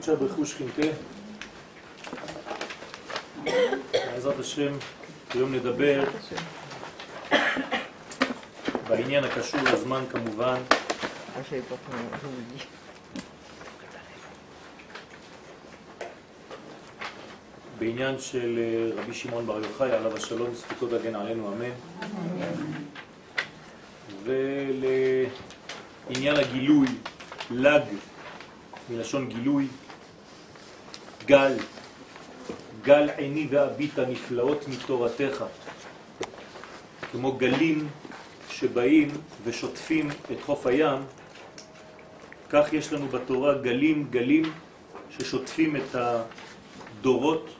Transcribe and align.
קודשה 0.00 0.16
ברכו 0.16 0.46
שכינתה. 0.46 0.82
בעזרת 3.92 4.38
השם, 4.38 4.72
היום 5.34 5.54
נדבר 5.54 6.04
בעניין 8.88 9.24
הקשור 9.24 9.60
לזמן 9.60 10.04
כמובן. 10.10 10.60
בעניין 17.78 18.18
של 18.18 18.58
אה, 18.58 18.90
רבי 19.02 19.14
שמעון 19.14 19.46
בר 19.46 19.64
יוחאי, 19.64 19.92
עליו 19.92 20.16
השלום, 20.16 20.54
זכותו 20.54 20.98
תגן 20.98 21.14
עלינו, 21.14 21.52
אמן. 21.52 21.70
ולעניין 24.24 26.36
הגילוי, 26.36 26.86
לג, 27.50 27.82
מלשון 28.90 29.28
גילוי, 29.28 29.66
גל, 31.30 31.52
גל 32.82 33.10
עיני 33.16 33.46
ואביט 33.50 33.98
הנפלאות 33.98 34.68
מתורתך, 34.68 35.44
כמו 37.12 37.32
גלים 37.32 37.88
שבאים 38.50 39.08
ושוטפים 39.44 40.08
את 40.32 40.36
חוף 40.42 40.66
הים, 40.66 40.98
כך 42.48 42.72
יש 42.72 42.92
לנו 42.92 43.08
בתורה 43.08 43.54
גלים, 43.54 44.06
גלים 44.10 44.42
ששוטפים 45.10 45.76
את 45.76 45.94
הדורות 45.94 47.50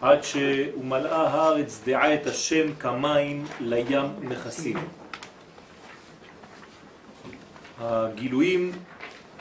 עד 0.00 0.24
שמלאה 0.24 1.28
הארץ 1.28 1.80
דעה 1.84 2.14
את 2.14 2.26
השם 2.26 2.74
כמים 2.74 3.44
לים 3.60 4.06
מכסים. 4.20 4.76
הגילויים 7.80 8.72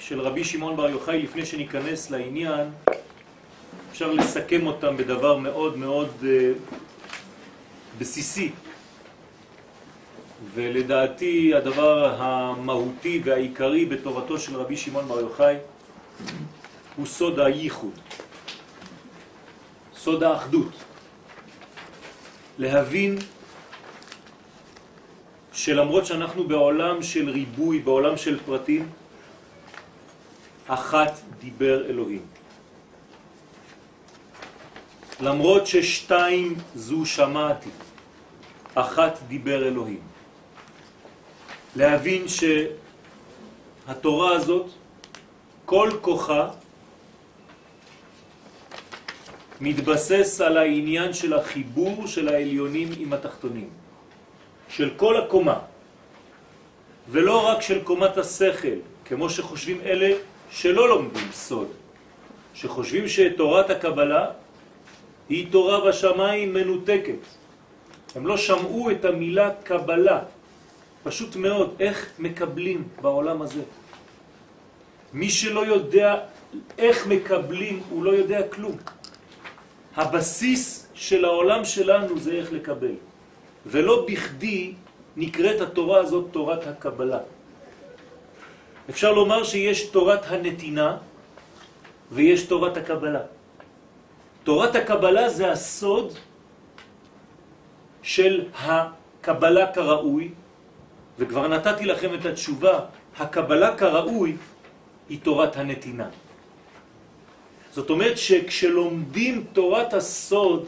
של 0.02 0.22
רבי 0.22 0.44
שמעון 0.44 0.76
בר 0.76 0.90
יוחאי 0.90 1.22
לפני 1.22 1.46
שניכנס 1.46 2.12
לעניין, 2.12 2.68
אפשר 3.92 4.12
לסכם 4.12 4.68
אותם 4.68 4.98
בדבר 4.98 5.38
מאוד 5.38 5.78
מאוד 5.78 6.10
uh, 6.22 6.26
בסיסי. 8.00 8.52
ולדעתי 10.54 11.56
הדבר 11.56 12.16
המהותי 12.18 13.22
והעיקרי 13.24 13.86
בתורתו 13.86 14.40
של 14.40 14.56
רבי 14.56 14.78
שמעון 14.78 15.08
בר 15.08 15.20
יוחאי 15.20 15.56
הוא 16.96 17.06
סוד 17.06 17.40
הייחוד. 17.40 18.00
סוד 19.96 20.24
האחדות. 20.24 20.72
להבין 22.58 23.18
שלמרות 25.54 26.06
שאנחנו 26.06 26.48
בעולם 26.48 27.04
של 27.04 27.30
ריבוי, 27.30 27.80
בעולם 27.80 28.18
של 28.18 28.40
פרטים, 28.46 28.90
אחת 30.72 31.20
דיבר 31.40 31.86
אלוהים. 31.86 32.26
למרות 35.20 35.68
ששתיים 35.68 36.56
זו 36.76 37.06
שמעתי, 37.06 37.70
אחת 38.76 39.20
דיבר 39.28 39.68
אלוהים. 39.68 40.00
להבין 41.76 42.26
שהתורה 43.88 44.36
הזאת, 44.36 44.68
כל 45.66 45.90
כוחה 46.02 46.50
מתבסס 49.62 50.42
על 50.42 50.58
העניין 50.58 51.14
של 51.14 51.34
החיבור 51.34 52.08
של 52.08 52.28
העליונים 52.28 52.90
עם 52.98 53.14
התחתונים, 53.14 53.70
של 54.70 54.94
כל 54.98 55.18
הקומה, 55.18 55.60
ולא 57.10 57.48
רק 57.48 57.62
של 57.62 57.84
קומת 57.84 58.18
השכל, 58.18 58.80
כמו 59.06 59.30
שחושבים 59.30 59.82
אלה 59.82 60.31
שלא 60.52 60.90
לומדים 60.90 61.32
סוד, 61.32 61.68
שחושבים 62.54 63.08
שתורת 63.08 63.70
הקבלה 63.70 64.26
היא 65.30 65.52
תורה 65.52 65.88
בשמיים 65.88 66.54
מנותקת. 66.54 67.22
הם 68.16 68.28
לא 68.28 68.38
שמעו 68.38 68.92
את 68.92 69.06
המילה 69.06 69.50
קבלה, 69.64 70.20
פשוט 71.04 71.36
מאוד, 71.36 71.76
איך 71.80 72.10
מקבלים 72.20 72.88
בעולם 73.02 73.42
הזה. 73.42 73.62
מי 75.14 75.30
שלא 75.30 75.66
יודע 75.66 76.20
איך 76.78 77.08
מקבלים, 77.08 77.84
הוא 77.90 78.04
לא 78.04 78.12
יודע 78.12 78.48
כלום. 78.48 78.78
הבסיס 79.96 80.88
של 80.94 81.26
העולם 81.26 81.66
שלנו 81.66 82.20
זה 82.20 82.32
איך 82.32 82.52
לקבל. 82.52 82.96
ולא 83.66 84.06
בכדי 84.08 84.74
נקראת 85.18 85.62
התורה 85.62 86.00
הזאת 86.00 86.26
תורת 86.32 86.68
הקבלה. 86.68 87.20
אפשר 88.90 89.12
לומר 89.14 89.44
שיש 89.44 89.84
תורת 89.84 90.22
הנתינה 90.28 90.98
ויש 92.12 92.44
תורת 92.44 92.78
הקבלה. 92.78 93.22
תורת 94.44 94.76
הקבלה 94.76 95.30
זה 95.30 95.52
הסוד 95.52 96.14
של 98.02 98.46
הקבלה 98.56 99.74
כראוי, 99.74 100.30
וכבר 101.20 101.48
נתתי 101.48 101.86
לכם 101.86 102.14
את 102.14 102.26
התשובה, 102.26 102.80
הקבלה 103.18 103.78
כראוי 103.78 104.36
היא 105.10 105.20
תורת 105.24 105.58
הנתינה. 105.58 106.10
זאת 107.72 107.90
אומרת 107.90 108.18
שכשלומדים 108.18 109.46
תורת 109.54 109.94
הסוד, 109.94 110.68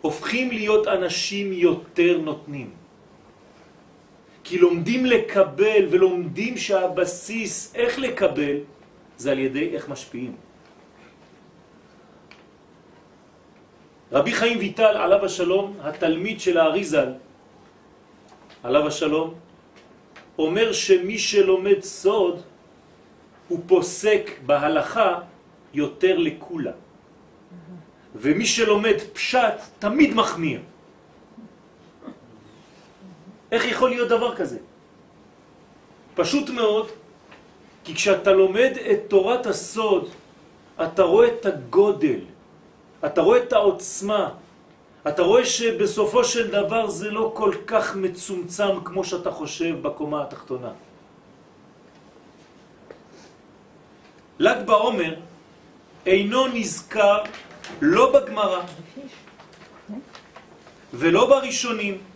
הופכים 0.00 0.50
להיות 0.50 0.88
אנשים 0.88 1.52
יותר 1.52 2.18
נותנים. 2.18 2.81
כי 4.44 4.58
לומדים 4.58 5.06
לקבל 5.06 5.86
ולומדים 5.90 6.56
שהבסיס 6.56 7.74
איך 7.74 7.98
לקבל 7.98 8.56
זה 9.16 9.30
על 9.30 9.38
ידי 9.38 9.74
איך 9.74 9.88
משפיעים. 9.88 10.34
רבי 14.12 14.32
חיים 14.32 14.58
ויטל 14.58 14.94
עליו 14.96 15.24
השלום, 15.24 15.76
התלמיד 15.80 16.40
של 16.40 16.58
האריזל, 16.58 17.12
עליו 18.62 18.86
השלום, 18.86 19.34
אומר 20.38 20.72
שמי 20.72 21.18
שלומד 21.18 21.80
סוד 21.80 22.42
הוא 23.48 23.60
פוסק 23.66 24.30
בהלכה 24.46 25.20
יותר 25.74 26.18
לכולה. 26.18 26.72
ומי 28.14 28.46
שלומד 28.46 28.98
פשט 29.12 29.58
תמיד 29.78 30.14
מחמיר. 30.14 30.60
איך 33.52 33.64
יכול 33.64 33.90
להיות 33.90 34.08
דבר 34.08 34.36
כזה? 34.36 34.58
פשוט 36.14 36.50
מאוד, 36.50 36.88
כי 37.84 37.94
כשאתה 37.94 38.32
לומד 38.32 38.72
את 38.90 39.00
תורת 39.08 39.46
הסוד, 39.46 40.08
אתה 40.82 41.02
רואה 41.02 41.28
את 41.28 41.46
הגודל, 41.46 42.20
אתה 43.04 43.20
רואה 43.20 43.38
את 43.38 43.52
העוצמה, 43.52 44.30
אתה 45.08 45.22
רואה 45.22 45.44
שבסופו 45.44 46.24
של 46.24 46.50
דבר 46.50 46.88
זה 46.88 47.10
לא 47.10 47.32
כל 47.34 47.52
כך 47.66 47.96
מצומצם 47.96 48.80
כמו 48.84 49.04
שאתה 49.04 49.30
חושב 49.30 49.82
בקומה 49.82 50.22
התחתונה. 50.22 50.72
ל"ג 54.38 54.66
בעומר 54.66 55.14
אינו 56.06 56.46
נזכר 56.46 57.22
לא 57.80 58.12
בגמרא 58.12 58.62
ולא 60.94 61.22
בראשונים, 61.26 62.11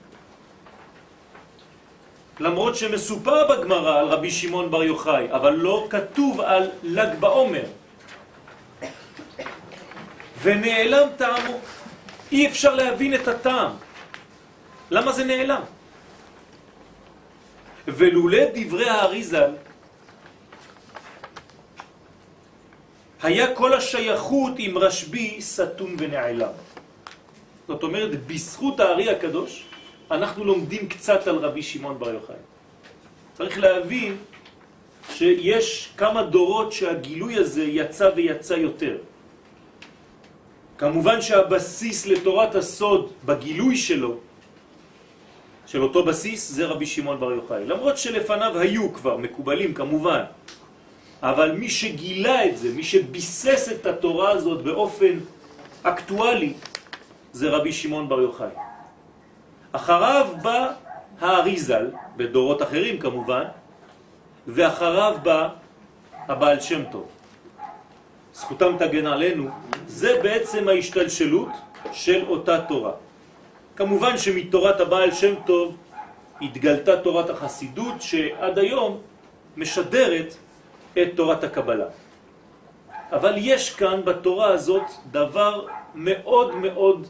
למרות 2.40 2.76
שמסופר 2.76 3.48
בגמרא 3.48 3.98
על 3.98 4.06
רבי 4.06 4.30
שמעון 4.30 4.70
בר 4.70 4.82
יוחאי, 4.82 5.26
אבל 5.32 5.52
לא 5.52 5.86
כתוב 5.90 6.40
על 6.40 6.70
ל"ג 6.82 7.14
בעומר. 7.20 7.64
ונעלם 10.42 11.08
טעמו. 11.16 11.58
אי 12.32 12.46
אפשר 12.46 12.74
להבין 12.74 13.14
את 13.14 13.28
הטעם. 13.28 13.72
למה 14.90 15.12
זה 15.12 15.24
נעלם? 15.24 15.62
ולולא 17.88 18.42
דברי 18.54 18.88
האריזל, 18.88 19.50
היה 23.22 23.54
כל 23.54 23.74
השייכות 23.74 24.52
עם 24.58 24.78
רשבי 24.78 25.40
סתום 25.40 25.96
ונעלם. 25.98 26.54
זאת 27.68 27.82
אומרת, 27.82 28.26
בזכות 28.26 28.80
הארי 28.80 29.10
הקדוש, 29.10 29.64
אנחנו 30.10 30.44
לומדים 30.44 30.88
קצת 30.88 31.26
על 31.26 31.36
רבי 31.36 31.62
שמעון 31.62 31.98
בר 31.98 32.10
יוחאי. 32.10 32.42
צריך 33.34 33.58
להבין 33.58 34.16
שיש 35.10 35.92
כמה 35.96 36.22
דורות 36.22 36.72
שהגילוי 36.72 37.34
הזה 37.36 37.64
יצא 37.64 38.10
ויצא 38.16 38.54
יותר. 38.54 38.96
כמובן 40.78 41.20
שהבסיס 41.20 42.06
לתורת 42.06 42.54
הסוד 42.54 43.12
בגילוי 43.24 43.76
שלו, 43.76 44.16
של 45.66 45.82
אותו 45.82 46.04
בסיס, 46.04 46.50
זה 46.50 46.66
רבי 46.66 46.86
שמעון 46.86 47.20
בר 47.20 47.32
יוחאי. 47.32 47.66
למרות 47.66 47.98
שלפניו 47.98 48.58
היו 48.58 48.92
כבר 48.92 49.16
מקובלים 49.16 49.74
כמובן, 49.74 50.22
אבל 51.22 51.52
מי 51.52 51.68
שגילה 51.68 52.44
את 52.44 52.58
זה, 52.58 52.68
מי 52.72 52.82
שביסס 52.82 53.68
את 53.72 53.86
התורה 53.86 54.30
הזאת 54.30 54.62
באופן 54.62 55.18
אקטואלי, 55.82 56.54
זה 57.32 57.50
רבי 57.50 57.72
שמעון 57.72 58.08
בר 58.08 58.20
יוחאי. 58.20 58.65
אחריו 59.76 60.26
בא 60.42 60.72
האריזל, 61.20 61.90
בדורות 62.16 62.62
אחרים 62.62 62.98
כמובן, 62.98 63.44
ואחריו 64.46 65.16
בא 65.22 65.48
הבעל 66.28 66.60
שם 66.60 66.82
טוב. 66.92 67.06
זכותם 68.34 68.76
תגן 68.78 69.06
עלינו, 69.06 69.48
זה 69.86 70.20
בעצם 70.22 70.68
ההשתלשלות 70.68 71.48
של 71.92 72.24
אותה 72.28 72.60
תורה. 72.68 72.92
כמובן 73.76 74.18
שמתורת 74.18 74.80
הבעל 74.80 75.12
שם 75.12 75.34
טוב 75.46 75.76
התגלתה 76.40 77.00
תורת 77.00 77.30
החסידות 77.30 78.02
שעד 78.02 78.58
היום 78.58 79.00
משדרת 79.56 80.34
את 80.98 81.08
תורת 81.16 81.44
הקבלה. 81.44 81.88
אבל 83.12 83.34
יש 83.36 83.74
כאן 83.74 84.04
בתורה 84.04 84.48
הזאת 84.48 84.88
דבר 85.10 85.66
מאוד 85.94 86.54
מאוד 86.54 87.06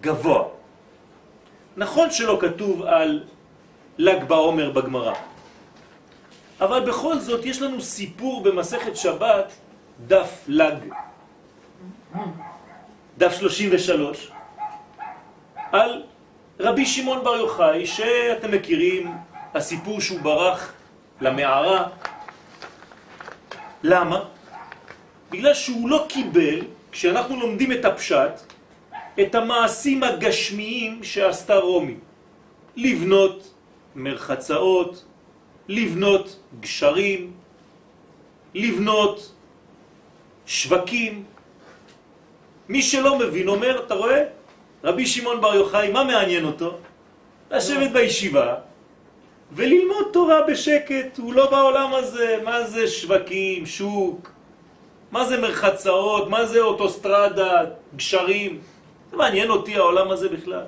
גבוה. 0.00 0.63
נכון 1.76 2.10
שלא 2.10 2.38
כתוב 2.40 2.82
על 2.82 3.24
ל"ג 3.98 4.24
בעומר 4.24 4.70
בגמרא, 4.70 5.14
אבל 6.60 6.80
בכל 6.80 7.18
זאת 7.18 7.46
יש 7.46 7.62
לנו 7.62 7.80
סיפור 7.80 8.42
במסכת 8.42 8.96
שבת, 8.96 9.52
דף 10.06 10.44
ל"ג, 10.48 10.76
דף 13.18 13.32
33, 13.38 14.30
על 15.72 16.02
רבי 16.60 16.86
שמעון 16.86 17.24
בר 17.24 17.36
יוחאי, 17.36 17.86
שאתם 17.86 18.50
מכירים, 18.50 19.14
הסיפור 19.54 20.00
שהוא 20.00 20.20
ברח 20.20 20.72
למערה. 21.20 21.88
למה? 23.82 24.24
בגלל 25.30 25.54
שהוא 25.54 25.88
לא 25.88 26.06
קיבל, 26.08 26.60
כשאנחנו 26.92 27.40
לומדים 27.40 27.72
את 27.72 27.84
הפשט, 27.84 28.53
את 29.20 29.34
המעשים 29.34 30.02
הגשמיים 30.02 31.04
שעשתה 31.04 31.56
רומי. 31.56 31.94
לבנות 32.76 33.54
מרחצאות, 33.94 35.04
לבנות 35.68 36.40
גשרים, 36.60 37.32
לבנות 38.54 39.32
שווקים. 40.46 41.24
מי 42.68 42.82
שלא 42.82 43.18
מבין 43.18 43.48
אומר, 43.48 43.82
אתה 43.86 43.94
רואה? 43.94 44.22
רבי 44.84 45.06
שמעון 45.06 45.40
בר 45.40 45.54
יוחאי, 45.54 45.92
מה 45.92 46.04
מעניין 46.04 46.44
אותו? 46.44 46.76
לשבת 47.50 47.90
בישיבה 47.90 48.54
וללמוד 49.52 50.06
תורה 50.12 50.42
בשקט, 50.42 51.18
הוא 51.18 51.34
לא 51.34 51.50
בעולם 51.50 51.94
הזה, 51.94 52.38
מה 52.44 52.64
זה 52.64 52.88
שווקים, 52.88 53.66
שוק, 53.66 54.30
מה 55.10 55.24
זה 55.24 55.40
מרחצאות, 55.40 56.30
מה 56.30 56.46
זה 56.46 56.60
אוטוסטרדה, 56.60 57.64
גשרים, 57.96 58.58
זה 59.14 59.18
מעניין 59.18 59.50
אותי 59.50 59.76
העולם 59.78 60.10
הזה 60.10 60.28
בכלל. 60.28 60.66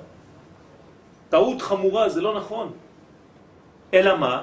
טעות 1.28 1.62
חמורה, 1.62 2.08
זה 2.08 2.20
לא 2.22 2.38
נכון. 2.38 2.72
אלא 3.94 4.18
מה? 4.18 4.36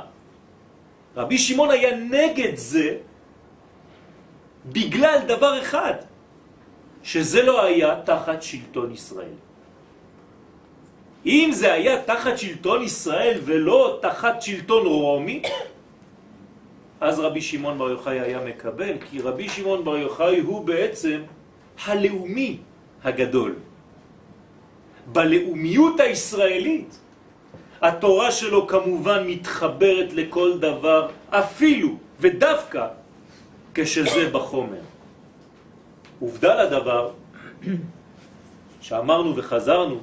רבי 1.16 1.38
שמעון 1.38 1.72
היה 1.72 1.96
נגד 1.96 2.56
זה 2.56 2.98
בגלל 4.66 5.20
דבר 5.28 5.62
אחד, 5.62 6.04
שזה 7.04 7.42
לא 7.48 7.64
היה 7.64 8.04
תחת 8.04 8.44
שלטון 8.44 8.92
ישראל. 8.92 9.38
אם 11.26 11.50
זה 11.56 11.74
היה 11.74 12.04
תחת 12.04 12.38
שלטון 12.38 12.84
ישראל 12.84 13.40
ולא 13.48 14.00
תחת 14.02 14.42
שלטון 14.42 14.84
רומי, 14.86 15.42
אז 17.00 17.20
רבי 17.20 17.42
שמעון 17.42 17.78
בר 17.80 17.90
יוחאי 17.90 18.20
היה 18.20 18.40
מקבל, 18.44 19.00
כי 19.08 19.22
רבי 19.24 19.48
שמעון 19.50 19.84
בר 19.84 19.98
יוחאי 19.98 20.40
הוא 20.40 20.66
בעצם 20.66 21.24
הלאומי 21.88 22.58
הגדול. 23.04 23.56
בלאומיות 25.08 26.00
הישראלית 26.00 27.00
התורה 27.82 28.32
שלו 28.32 28.68
כמובן 28.68 29.28
מתחברת 29.28 30.14
לכל 30.14 30.58
דבר, 30.60 31.10
אפילו 31.30 31.98
ודווקא 32.20 32.88
כשזה 33.74 34.30
בחומר. 34.32 34.84
עובדה 36.20 36.64
לדבר 36.64 37.12
שאמרנו 38.82 39.36
וחזרנו 39.36 40.00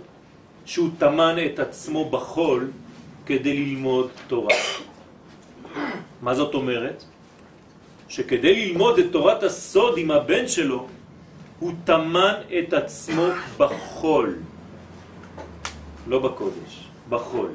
שהוא 0.64 0.88
תמן 0.99 1.37
את 1.47 1.58
עצמו 1.58 2.11
בחול 2.11 2.70
כדי 3.26 3.56
ללמוד 3.56 4.11
תורה. 4.26 4.55
מה 6.23 6.35
זאת 6.35 6.55
אומרת? 6.55 7.05
שכדי 8.08 8.67
ללמוד 8.67 8.99
את 8.99 9.06
תורת 9.12 9.43
הסוד 9.43 9.99
עם 9.99 10.11
הבן 10.11 10.49
שלו, 10.49 10.87
הוא 11.58 11.73
תמן 11.85 12.35
את 12.58 12.73
עצמו 12.73 13.26
בחול, 13.56 14.37
לא 16.10 16.18
בקודש, 16.18 16.90
בחול. 17.08 17.50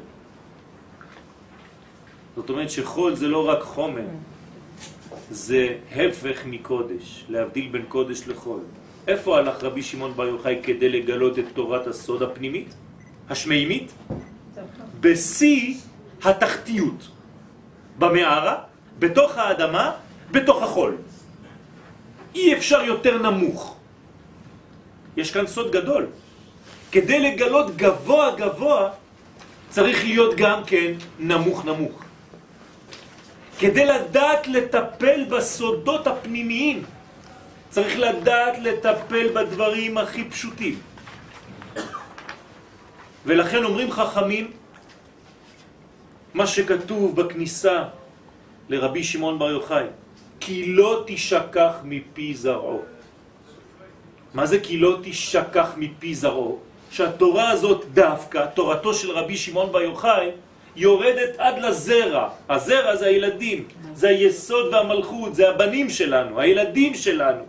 זאת 2.36 2.50
אומרת 2.50 2.70
שחול 2.70 3.16
זה 3.16 3.28
לא 3.28 3.50
רק 3.50 3.62
חומר, 3.62 4.08
זה 5.32 5.78
הפך 5.92 6.46
מקודש, 6.46 7.26
להבדיל 7.30 7.68
בין 7.68 7.86
קודש 7.88 8.28
לחול. 8.28 8.60
איפה 9.08 9.38
הלך 9.38 9.64
רבי 9.64 9.84
שמעון 9.84 10.14
בר 10.16 10.28
יוחאי 10.28 10.60
כדי 10.64 10.90
לגלות 10.90 11.40
את 11.40 11.46
תורת 11.54 11.88
הסוד 11.88 12.24
הפנימית? 12.24 12.72
השמימית? 13.30 13.92
בשיא 15.00 15.76
התחתיות. 16.24 17.08
במערה, 18.00 18.56
בתוך 19.00 19.38
האדמה, 19.38 19.92
בתוך 20.32 20.64
החול. 20.64 20.96
אי 22.36 22.56
אפשר 22.56 22.82
יותר 22.82 23.20
נמוך. 23.20 23.76
יש 25.18 25.32
כאן 25.32 25.48
סוד 25.48 25.72
גדול. 25.72 26.08
כדי 26.96 27.20
לגלות 27.20 27.76
גבוה 27.76 28.36
גבוה, 28.40 28.90
צריך 29.70 30.04
להיות 30.04 30.36
גם 30.36 30.64
כן 30.64 30.96
נמוך 31.20 31.66
נמוך. 31.66 31.96
כדי 33.60 33.86
לדעת 33.86 34.48
לטפל 34.48 35.28
בסודות 35.28 36.08
הפנימיים, 36.08 36.84
צריך 37.70 38.00
לדעת 38.00 38.60
לטפל 38.60 39.28
בדברים 39.36 39.98
הכי 39.98 40.24
פשוטים. 40.24 40.80
ולכן 43.26 43.64
אומרים 43.64 43.92
חכמים, 43.92 44.52
מה 46.34 46.48
שכתוב 46.48 47.16
בכניסה 47.16 47.92
לרבי 48.70 49.04
שמעון 49.04 49.40
בר 49.40 49.50
יוחאי, 49.50 49.88
כי 50.40 50.72
לא 50.72 51.04
תשכח 51.08 51.74
מפי 51.84 52.34
זרעו. 52.34 52.82
מה 54.34 54.46
זה 54.46 54.60
כי 54.64 54.80
לא 54.80 55.00
תשכח 55.04 55.76
מפי 55.76 56.16
זרעו? 56.16 56.65
שהתורה 56.96 57.50
הזאת 57.50 57.86
דווקא, 57.94 58.46
תורתו 58.54 58.94
של 58.94 59.12
רבי 59.12 59.38
שמעון 59.38 59.72
בר 59.72 59.82
יוחאי, 59.82 60.32
יורדת 60.76 61.36
עד 61.38 61.60
לזרע. 61.60 62.30
הזרע 62.50 62.96
זה 62.96 63.06
הילדים, 63.06 63.68
זה 63.94 64.10
היסוד 64.10 64.74
והמלכות, 64.74 65.36
זה 65.36 65.50
הבנים 65.50 65.90
שלנו, 65.90 66.40
הילדים 66.40 66.94
שלנו. 66.94 67.44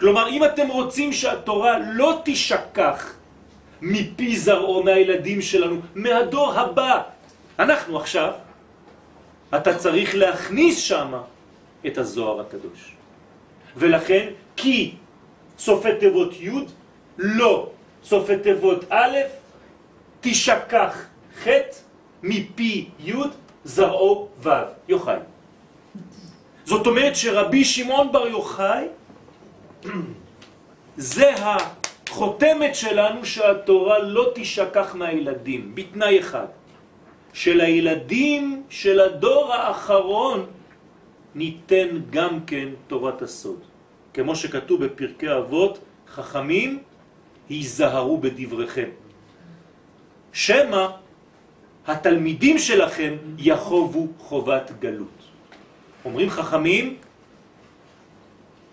כלומר, 0.00 0.28
אם 0.28 0.44
אתם 0.44 0.68
רוצים 0.68 1.12
שהתורה 1.12 1.78
לא 1.96 2.20
תשכח 2.24 3.14
מפי 3.82 4.36
זרעו, 4.36 4.82
מהילדים 4.82 5.40
שלנו, 5.42 5.76
מהדור 5.94 6.52
הבא, 6.52 7.02
אנחנו 7.58 7.96
עכשיו, 7.96 8.32
אתה 9.56 9.78
צריך 9.78 10.14
להכניס 10.14 10.78
שם 10.78 11.12
את 11.86 11.98
הזוהר 11.98 12.40
הקדוש. 12.40 12.92
ולכן, 13.76 14.26
כי 14.56 14.94
סופי 15.58 15.96
תיבות 16.00 16.32
י', 16.40 16.50
לא 17.18 17.70
סופי 18.08 18.38
תיבות 18.38 18.84
א', 18.90 19.16
תשכח 20.20 21.06
ח' 21.42 21.48
מפי 22.22 22.88
י' 23.00 23.12
זרעו 23.64 24.28
ו', 24.42 24.50
יוחאי. 24.88 25.18
זאת 26.64 26.86
אומרת 26.86 27.16
שרבי 27.16 27.64
שמעון 27.64 28.12
בר 28.12 28.26
יוחאי 28.26 28.86
זה 30.96 31.34
החותמת 31.38 32.74
שלנו 32.74 33.24
שהתורה 33.24 33.98
לא 33.98 34.30
תשכח 34.34 34.94
מהילדים, 34.94 35.74
בתנאי 35.74 36.20
אחד, 36.20 36.46
שלילדים 37.32 38.62
של 38.70 39.00
הדור 39.00 39.54
האחרון 39.54 40.46
ניתן 41.34 41.88
גם 42.10 42.44
כן 42.46 42.68
תורת 42.86 43.22
הסוד. 43.22 43.60
כמו 44.14 44.36
שכתוב 44.36 44.84
בפרקי 44.84 45.32
אבות, 45.32 45.78
חכמים 46.08 46.82
היזהרו 47.48 48.18
בדבריכם. 48.18 48.88
שמה 50.32 50.90
התלמידים 51.86 52.58
שלכם 52.58 53.16
יחובו 53.38 54.08
חובת 54.18 54.70
גלות. 54.80 55.18
אומרים 56.04 56.30
חכמים, 56.30 56.96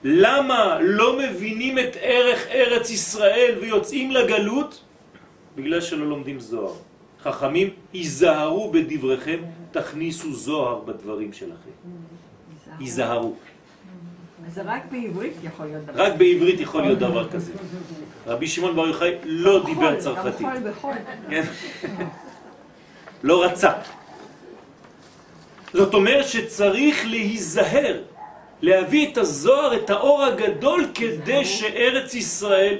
למה 0.04 0.80
לא 0.82 1.18
מבינים 1.20 1.80
את 1.80 1.96
ערך 2.02 2.48
ארץ 2.48 2.90
ישראל 2.90 3.58
ויוצאים 3.62 4.12
לגלות? 4.12 4.84
בגלל 5.56 5.82
שלא 5.82 6.06
לומדים 6.10 6.40
זוהר. 6.40 6.74
חכמים, 7.22 7.70
היזהרו 7.94 8.72
בדבריכם, 8.72 9.40
תכניסו 9.72 10.34
זוהר 10.34 10.80
בדברים 10.80 11.34
שלכם. 11.34 11.72
היזהרו. 12.80 13.36
זה 14.54 14.62
רק 14.62 14.82
בעברית 14.92 15.34
יכול 15.44 15.66
להיות 15.66 15.86
דבר 15.86 16.04
רק 16.04 16.14
בעברית 16.18 16.60
יכול 16.60 16.82
להיות 16.82 17.00
דבר 17.00 17.30
כזה. 17.30 17.52
רבי 18.28 18.48
שמעון 18.48 18.76
בר 18.76 18.88
יוחאי 18.88 19.16
לא 19.24 19.64
דיבר 19.66 20.00
צרפתית. 20.00 20.48
גם 20.48 20.54
חול 20.54 20.70
בחול. 20.70 20.94
כן? 21.30 21.44
לא 23.24 23.44
רצה. 23.44 23.72
זאת 25.74 25.94
אומרת 25.94 26.28
שצריך 26.28 27.06
להיזהר 27.06 28.02
להביא 28.62 29.12
את 29.12 29.18
הזוהר, 29.18 29.76
את 29.76 29.90
האור 29.90 30.24
הגדול, 30.24 30.86
כדי 30.94 31.46
שארץ 31.46 32.14
ישראל 32.14 32.78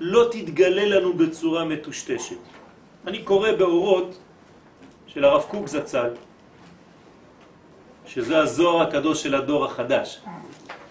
לא 0.00 0.28
תתגלה 0.30 0.84
לנו 0.84 1.12
בצורה 1.12 1.64
מטושטשת. 1.64 2.36
אני 3.06 3.22
קורא 3.22 3.52
באורות 3.52 4.18
של 5.06 5.24
הרב 5.24 5.42
קוק 5.42 5.66
זצ"ל, 5.66 6.10
שזה 8.06 8.38
הזוהר 8.38 8.88
הקדוש 8.88 9.22
של 9.22 9.34
הדור 9.34 9.64
החדש. 9.64 10.20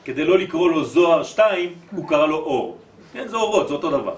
כדי 0.06 0.26
לא 0.26 0.38
לקרוא 0.38 0.72
לו 0.72 0.84
זוהר 0.84 1.24
2, 1.24 1.76
הוא 1.92 2.08
קרא 2.08 2.28
לו 2.28 2.38
אור. 2.38 2.78
כן, 3.13 3.28
זה 3.28 3.36
אורות, 3.36 3.68
זה 3.68 3.74
אותו 3.74 3.92
דבר. 3.92 4.16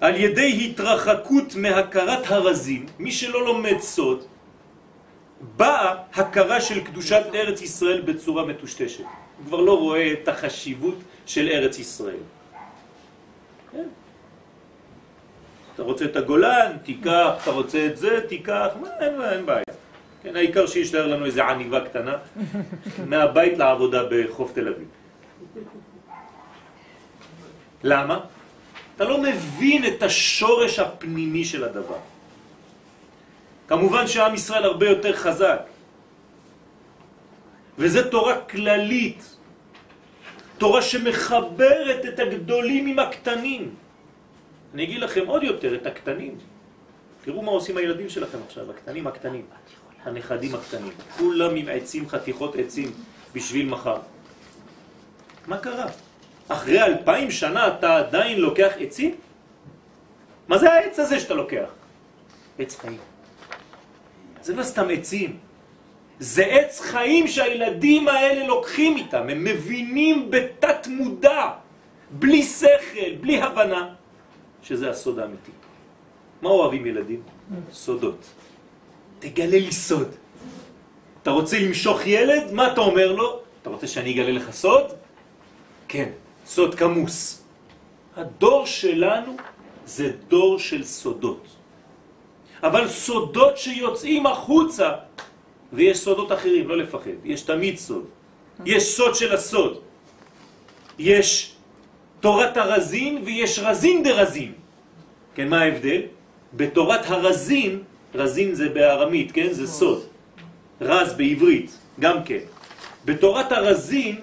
על 0.00 0.16
ידי 0.16 0.70
התרחקות 0.70 1.54
מהכרת 1.54 2.30
הרזים, 2.30 2.86
מי 2.98 3.12
שלא 3.12 3.44
לומד 3.44 3.80
סוד, 3.80 4.24
באה 5.56 5.94
הכרה 6.14 6.60
של 6.60 6.84
קדושת 6.84 7.22
ארץ 7.34 7.62
ישראל 7.62 8.00
בצורה 8.00 8.44
מטושטשת. 8.46 9.04
הוא 9.04 9.46
כבר 9.46 9.60
לא 9.60 9.78
רואה 9.78 10.12
את 10.12 10.28
החשיבות 10.28 10.96
של 11.26 11.48
ארץ 11.48 11.78
ישראל. 11.78 12.22
כן. 13.72 13.88
אתה 15.74 15.82
רוצה 15.82 16.04
את 16.04 16.16
הגולן, 16.16 16.76
תיקח, 16.82 17.32
אתה 17.42 17.50
רוצה 17.50 17.86
את 17.86 17.96
זה, 17.96 18.20
תיקח, 18.28 18.68
מה, 18.80 18.88
אין, 19.00 19.22
אין 19.22 19.46
בעיה. 19.46 19.64
כן, 20.22 20.36
העיקר 20.36 20.66
שישתאר 20.66 21.06
לנו 21.06 21.24
איזה 21.24 21.44
עניבה 21.44 21.80
קטנה 21.80 22.16
מהבית 23.06 23.58
לעבודה 23.58 24.02
בחוף 24.10 24.52
תל 24.52 24.68
אביב. 24.68 24.88
למה? 27.84 28.20
אתה 28.96 29.04
לא 29.04 29.22
מבין 29.22 29.86
את 29.86 30.02
השורש 30.02 30.78
הפנימי 30.78 31.44
של 31.44 31.64
הדבר. 31.64 31.98
כמובן 33.68 34.06
שעם 34.06 34.34
ישראל 34.34 34.64
הרבה 34.64 34.86
יותר 34.88 35.16
חזק. 35.16 35.60
וזה 37.78 38.10
תורה 38.10 38.40
כללית, 38.40 39.36
תורה 40.58 40.82
שמחברת 40.82 42.04
את 42.04 42.18
הגדולים 42.18 42.86
עם 42.86 42.98
הקטנים. 42.98 43.74
אני 44.74 44.82
אגיד 44.84 45.00
לכם 45.00 45.26
עוד 45.26 45.42
יותר, 45.42 45.74
את 45.74 45.86
הקטנים. 45.86 46.38
תראו 47.24 47.42
מה 47.42 47.50
עושים 47.50 47.76
הילדים 47.76 48.08
שלכם 48.08 48.38
עכשיו, 48.46 48.70
הקטנים 48.70 49.06
הקטנים, 49.06 49.46
הנכדים 50.04 50.54
הקטנים. 50.54 50.92
כולם 51.16 51.56
עם 51.56 51.66
עצים, 51.68 52.08
חתיכות 52.08 52.56
עצים, 52.56 52.92
בשביל 53.34 53.66
מחר. 53.68 53.96
מה 55.46 55.58
קרה? 55.58 55.86
אחרי 56.50 56.82
אלפיים 56.82 57.30
שנה 57.30 57.68
אתה 57.68 57.96
עדיין 57.96 58.40
לוקח 58.40 58.72
עצים? 58.80 59.14
מה 60.48 60.58
זה 60.58 60.72
העץ 60.72 60.98
הזה 60.98 61.20
שאתה 61.20 61.34
לוקח? 61.34 61.70
עץ 62.58 62.76
חיים. 62.78 62.98
זה 64.42 64.54
לא 64.54 64.62
סתם 64.62 64.86
עצים. 64.90 65.38
זה 66.18 66.44
עץ 66.44 66.80
חיים 66.80 67.28
שהילדים 67.28 68.08
האלה 68.08 68.46
לוקחים 68.46 68.96
איתם, 68.96 69.28
הם 69.28 69.44
מבינים 69.44 70.30
בתת 70.30 70.86
מודע, 70.86 71.50
בלי 72.10 72.42
שכל, 72.42 73.14
בלי 73.20 73.42
הבנה, 73.42 73.94
שזה 74.62 74.90
הסוד 74.90 75.18
האמיתי. 75.18 75.50
מה 76.42 76.50
אוהבים 76.50 76.86
ילדים? 76.86 77.22
סודות. 77.72 78.26
תגלה 79.18 79.58
לי 79.58 79.72
סוד. 79.72 80.08
אתה 81.22 81.30
רוצה 81.30 81.58
למשוך 81.58 82.06
ילד? 82.06 82.52
מה 82.52 82.72
אתה 82.72 82.80
אומר 82.80 83.12
לו? 83.12 83.40
אתה 83.62 83.70
רוצה 83.70 83.86
שאני 83.86 84.14
אגלה 84.14 84.32
לך 84.32 84.50
סוד? 84.50 84.84
כן, 85.88 86.08
סוד 86.50 86.74
כמוס. 86.74 87.42
הדור 88.16 88.66
שלנו 88.66 89.36
זה 89.86 90.12
דור 90.28 90.58
של 90.58 90.84
סודות. 90.84 91.46
אבל 92.62 92.88
סודות 92.88 93.58
שיוצאים 93.58 94.26
החוצה, 94.26 94.88
ויש 95.72 95.98
סודות 95.98 96.32
אחרים, 96.32 96.68
לא 96.68 96.76
לפחד, 96.76 97.22
יש 97.24 97.42
תמיד 97.42 97.78
סוד. 97.78 98.04
יש 98.66 98.82
סוד 98.82 99.14
של 99.14 99.34
הסוד. 99.34 99.78
יש 100.98 101.54
תורת 102.20 102.56
הרזין 102.56 103.22
ויש 103.24 103.58
רזין 103.58 104.02
דרזין. 104.02 104.52
כן, 105.34 105.48
מה 105.48 105.62
ההבדל? 105.62 106.02
בתורת 106.54 107.06
הרזין, 107.06 107.82
רזין 108.14 108.54
זה 108.54 108.68
בארמית, 108.68 109.32
כן? 109.32 109.52
זה 109.52 109.66
סוד. 109.66 110.02
רז 110.80 111.14
בעברית, 111.14 111.70
גם 112.00 112.24
כן. 112.24 112.42
בתורת 113.04 113.52
הרזין, 113.52 114.16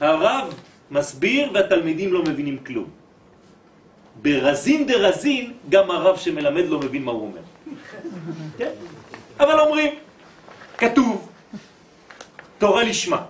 הרב 0.00 0.54
מסביר 0.90 1.50
והתלמידים 1.54 2.12
לא 2.12 2.22
מבינים 2.22 2.58
כלום. 2.66 2.88
ברזין 4.22 4.86
דרזין, 4.86 5.52
גם 5.68 5.90
הרב 5.90 6.16
שמלמד 6.16 6.64
לא 6.68 6.78
מבין 6.78 7.02
מה 7.04 7.12
הוא 7.12 7.22
אומר. 7.22 7.40
כן? 8.58 8.70
אבל 9.40 9.60
אומרים, 9.60 9.94
כתוב, 10.78 11.28
תורה 12.58 12.84
לשמה. 12.84 13.22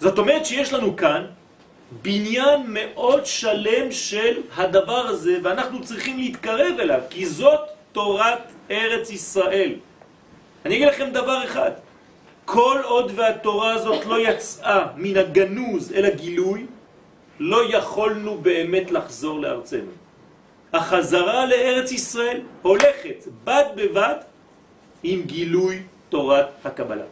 זאת 0.00 0.18
אומרת 0.18 0.46
שיש 0.46 0.72
לנו 0.72 0.96
כאן 0.96 1.26
בניין 2.02 2.60
מאוד 2.66 3.26
שלם 3.26 3.92
של 3.92 4.42
הדבר 4.56 5.06
הזה, 5.06 5.38
ואנחנו 5.42 5.84
צריכים 5.84 6.18
להתקרב 6.18 6.80
אליו, 6.80 7.00
כי 7.10 7.26
זאת 7.26 7.60
תורת 7.92 8.52
ארץ 8.70 9.10
ישראל. 9.10 9.72
אני 10.64 10.76
אגיד 10.76 10.88
לכם 10.88 11.10
דבר 11.10 11.44
אחד, 11.44 11.70
כל 12.46 12.80
עוד 12.84 13.12
והתורה 13.14 13.74
הזאת 13.74 14.06
לא 14.06 14.28
יצאה 14.28 14.86
מן 14.96 15.16
הגנוז 15.16 15.92
אל 15.92 16.04
הגילוי, 16.04 16.66
לא 17.40 17.76
יכולנו 17.76 18.38
באמת 18.38 18.90
לחזור 18.90 19.40
לארצנו. 19.40 19.90
החזרה 20.72 21.46
לארץ 21.46 21.92
ישראל 21.92 22.40
הולכת 22.62 23.24
בד 23.44 23.64
בבד 23.76 24.14
עם 25.02 25.22
גילוי 25.22 25.82
תורת 26.08 26.46
הקבלה. 26.64 27.04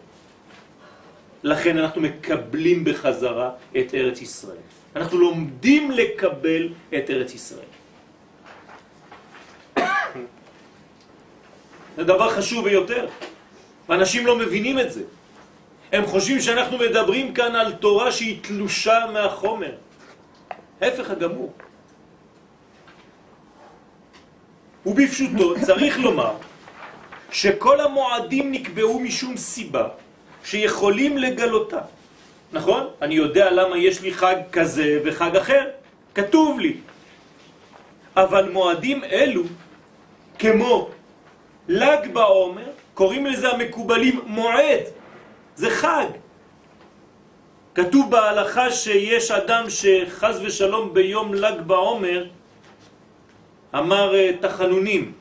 לכן 1.43 1.79
אנחנו 1.79 2.01
מקבלים 2.01 2.85
בחזרה 2.85 3.51
את 3.77 3.95
ארץ 3.95 4.21
ישראל. 4.23 4.63
אנחנו 4.97 5.19
לומדים 5.19 5.91
לקבל 5.91 6.69
את 6.95 7.11
ארץ 7.11 7.35
ישראל. 7.35 7.71
זה 11.97 12.05
דבר 12.05 12.31
חשוב 12.31 12.65
ביותר, 12.65 13.07
ואנשים 13.89 14.27
לא 14.27 14.39
מבינים 14.39 14.79
את 14.79 14.93
זה. 14.93 15.03
הם 15.95 16.07
חושבים 16.07 16.41
שאנחנו 16.41 16.79
מדברים 16.79 17.35
כאן 17.35 17.55
על 17.55 17.73
תורה 17.73 18.13
שהיא 18.13 18.39
תלושה 18.43 19.07
מהחומר. 19.13 19.73
ההפך 20.81 21.11
הגמור. 21.11 21.53
ובפשוטו 24.87 25.55
צריך 25.63 25.99
לומר 25.99 26.35
שכל 27.31 27.81
המועדים 27.81 28.53
נקבעו 28.53 29.01
משום 29.01 29.37
סיבה 29.37 29.89
שיכולים 30.45 31.19
לגלותה. 31.19 31.81
נכון? 32.53 32.83
אני 33.03 33.15
יודע 33.15 33.51
למה 33.51 33.79
יש 33.79 34.03
לי 34.03 34.15
חג 34.15 34.37
כזה 34.53 34.99
וחג 35.05 35.37
אחר, 35.37 35.65
כתוב 36.15 36.61
לי. 36.61 36.77
אבל 38.17 38.51
מועדים 38.51 39.05
אלו, 39.05 39.43
כמו 40.39 40.91
ל"ג 41.69 42.11
בעומר, 42.13 42.71
קוראים 42.95 43.27
לזה 43.27 43.49
המקובלים 43.49 44.21
מועד, 44.27 45.04
זה 45.57 45.71
חג. 45.71 46.07
כתוב 47.75 48.11
בהלכה 48.11 48.71
שיש 48.73 49.31
אדם 49.31 49.65
שחז 49.71 50.41
ושלום 50.43 50.95
ביום 50.95 51.35
ל"ג 51.35 51.61
בעומר 51.67 52.27
אמר 53.75 54.15
אה, 54.15 54.31
תחנונים 54.41 55.13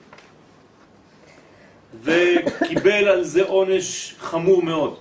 וקיבל 2.01 3.07
על 3.07 3.23
זה 3.23 3.43
עונש 3.43 4.15
חמור 4.19 4.63
מאוד. 4.63 4.99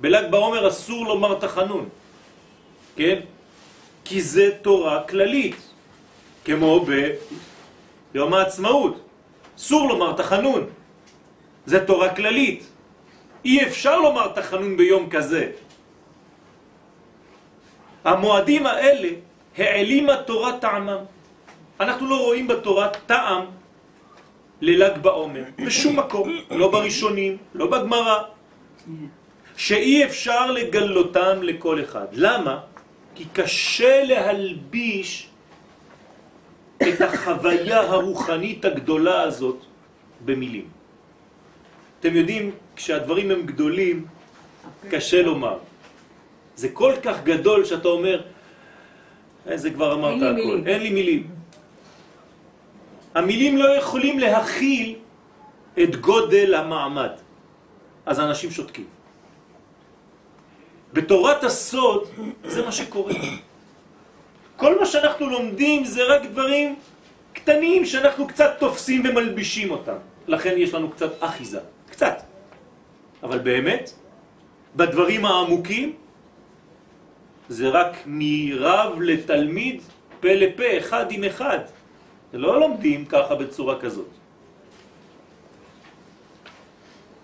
בל"ג 0.00 0.30
בעומר 0.30 0.68
אסור 0.68 1.06
לומר 1.06 1.38
תחנון, 1.38 1.88
כן? 2.96 3.20
כי 4.04 4.22
זה 4.22 4.50
תורה 4.62 5.02
כללית, 5.08 5.56
כמו 6.44 6.84
ביום 8.12 8.34
העצמאות. 8.34 9.00
אסור 9.56 9.88
לומר 9.88 10.12
תחנון, 10.12 10.66
זה 11.66 11.86
תורה 11.86 12.14
כללית. 12.14 12.71
אי 13.44 13.62
אפשר 13.66 14.00
לומר 14.00 14.28
תחנון 14.28 14.76
ביום 14.76 15.10
כזה. 15.10 15.50
המועדים 18.04 18.66
האלה 18.66 19.08
העלימה 19.58 20.16
תורה 20.22 20.58
טעמם. 20.58 21.04
אנחנו 21.80 22.06
לא 22.06 22.16
רואים 22.24 22.48
בתורה 22.48 22.88
טעם 23.06 23.44
לל"ג 24.60 24.98
בעומר, 25.02 25.44
בשום 25.66 25.98
מקום, 25.98 26.28
לא 26.50 26.70
בראשונים, 26.70 27.36
לא 27.54 27.66
בגמרא, 27.66 28.18
שאי 29.56 30.04
אפשר 30.04 30.50
לגלותם 30.50 31.42
לכל 31.42 31.82
אחד. 31.82 32.06
למה? 32.12 32.60
כי 33.14 33.24
קשה 33.32 34.04
להלביש 34.04 35.28
את 36.82 37.00
החוויה 37.00 37.80
הרוחנית 37.80 38.64
הגדולה 38.64 39.22
הזאת 39.22 39.58
במילים. 40.24 40.68
אתם 42.00 42.16
יודעים, 42.16 42.50
כשהדברים 42.76 43.30
הם 43.30 43.42
גדולים, 43.46 44.06
קשה 44.90 45.22
לומר. 45.22 45.58
זה 46.56 46.68
כל 46.68 46.94
כך 47.02 47.22
גדול 47.24 47.64
שאתה 47.64 47.88
אומר, 47.88 48.22
אה, 49.48 49.56
זה 49.56 49.70
כבר 49.70 49.94
אמרת 49.94 50.22
הכל, 50.22 50.32
מילים. 50.32 50.66
אין 50.66 50.82
לי 50.82 50.90
מילים. 50.90 51.22
המילים 53.14 53.56
לא 53.56 53.68
יכולים 53.76 54.18
להכיל 54.18 54.96
את 55.82 55.96
גודל 55.96 56.54
המעמד. 56.54 57.10
אז 58.06 58.18
האנשים 58.18 58.50
שותקים. 58.50 58.86
בתורת 60.92 61.44
הסוד 61.44 62.08
זה 62.44 62.64
מה 62.64 62.72
שקורה. 62.72 63.14
כל 64.56 64.80
מה 64.80 64.86
שאנחנו 64.86 65.30
לומדים 65.30 65.84
זה 65.84 66.04
רק 66.04 66.22
דברים 66.26 66.76
קטנים 67.32 67.86
שאנחנו 67.86 68.26
קצת 68.26 68.56
תופסים 68.58 69.02
ומלבישים 69.04 69.70
אותם. 69.70 69.96
לכן 70.28 70.54
יש 70.58 70.74
לנו 70.74 70.90
קצת 70.90 71.22
אחיזה, 71.22 71.60
קצת. 71.90 72.31
אבל 73.22 73.38
באמת, 73.38 73.92
בדברים 74.76 75.24
העמוקים, 75.24 75.92
זה 77.48 77.68
רק 77.68 77.96
מרב 78.06 79.00
לתלמיד, 79.00 79.82
פה 80.20 80.32
לפה, 80.32 80.78
אחד 80.78 81.06
עם 81.12 81.24
אחד. 81.24 81.58
לא 82.32 82.60
לומדים 82.60 83.04
ככה 83.04 83.34
בצורה 83.34 83.80
כזאת. 83.80 84.08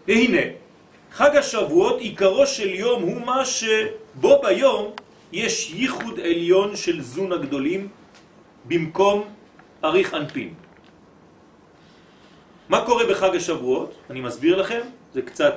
והנה, 0.07 0.45
חג 1.12 1.37
השבועות 1.37 2.00
עיקרו 2.00 2.47
של 2.47 2.69
יום 2.69 3.02
הוא 3.02 3.21
מה 3.26 3.45
שבו 3.45 4.40
ביום 4.43 4.93
יש 5.33 5.73
ייחוד 5.75 6.21
עליון 6.21 6.76
של 6.76 7.00
זון 7.00 7.33
הגדולים 7.33 7.88
במקום 8.64 9.25
אריך 9.85 10.14
אנפין. 10.14 10.55
מה 12.69 12.85
קורה 12.85 13.05
בחג 13.07 13.37
השבועות? 13.37 13.95
אני 14.11 14.21
מסביר 14.21 14.57
לכם, 14.61 14.81
זה 15.14 15.23
קצת, 15.23 15.57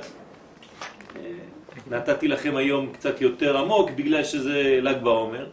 נתתי 1.90 2.28
לכם 2.28 2.56
היום 2.56 2.92
קצת 2.92 3.20
יותר 3.20 3.58
עמוק 3.58 3.90
בגלל 3.90 4.24
שזה 4.24 4.78
ל"ג 4.82 5.02
בעומר, 5.02 5.46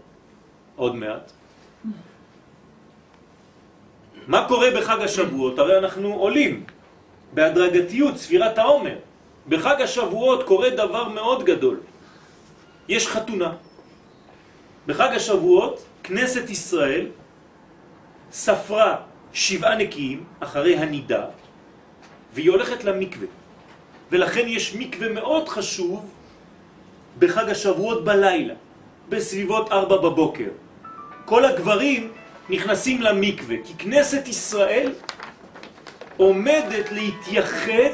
עוד 0.76 0.96
מעט. 0.96 1.32
מה 4.28 4.46
קורה 4.48 4.72
בחג 4.72 5.02
השבועות? 5.02 5.60
הרי 5.60 5.78
אנחנו 5.78 6.14
עולים 6.14 6.64
בהדרגתיות, 7.34 8.18
ספירת 8.18 8.58
העומר. 8.58 8.96
בחג 9.48 9.82
השבועות 9.82 10.44
קורה 10.44 10.70
דבר 10.70 11.10
מאוד 11.10 11.44
גדול. 11.44 11.80
יש 12.88 13.08
חתונה. 13.08 13.54
בחג 14.88 15.10
השבועות 15.16 15.86
כנסת 16.04 16.50
ישראל 16.50 17.06
ספרה 18.32 18.96
שבעה 19.34 19.76
נקיים 19.76 20.24
אחרי 20.40 20.78
הנידה, 20.78 21.26
והיא 22.34 22.50
הולכת 22.50 22.84
למקווה. 22.84 23.28
ולכן 24.12 24.48
יש 24.48 24.76
מקווה 24.76 25.10
מאוד 25.10 25.50
חשוב 25.50 26.12
בחג 27.20 27.50
השבועות 27.50 28.04
בלילה, 28.06 28.54
בסביבות 29.10 29.72
ארבע 29.72 29.98
בבוקר. 29.98 30.50
כל 31.26 31.46
הגברים 31.46 32.12
נכנסים 32.50 33.02
למקווה, 33.02 33.56
כי 33.66 33.74
כנסת 33.78 34.28
ישראל 34.28 34.94
עומדת 36.18 36.92
להתייחד 36.92 37.94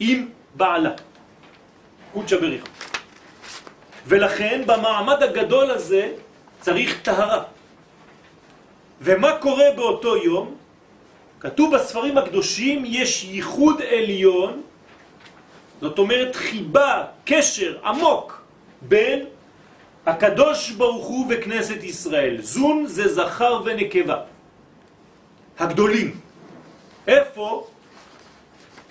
עם 0.00 0.28
בעלה, 0.54 0.90
קודשא 2.12 2.40
בריך. 2.40 2.64
ולכן 4.06 4.62
במעמד 4.66 5.22
הגדול 5.22 5.70
הזה 5.70 6.12
צריך 6.60 7.02
טהרה. 7.02 7.42
ומה 9.00 9.32
קורה 9.38 9.64
באותו 9.76 10.16
יום? 10.16 10.54
כתוב 11.40 11.74
בספרים 11.74 12.18
הקדושים 12.18 12.82
יש 12.86 13.24
ייחוד 13.24 13.82
עליון, 13.82 14.62
זאת 15.80 15.98
אומרת 15.98 16.36
חיבה, 16.36 17.04
קשר 17.24 17.78
עמוק 17.84 18.42
בין 18.82 19.24
הקדוש 20.06 20.70
ברוך 20.70 21.06
הוא 21.06 21.26
וכנסת 21.30 21.84
ישראל. 21.84 22.36
זון 22.40 22.86
זה 22.86 23.14
זכר 23.14 23.60
ונקבה. 23.64 24.18
הגדולים. 25.58 26.20
איפה? 27.06 27.66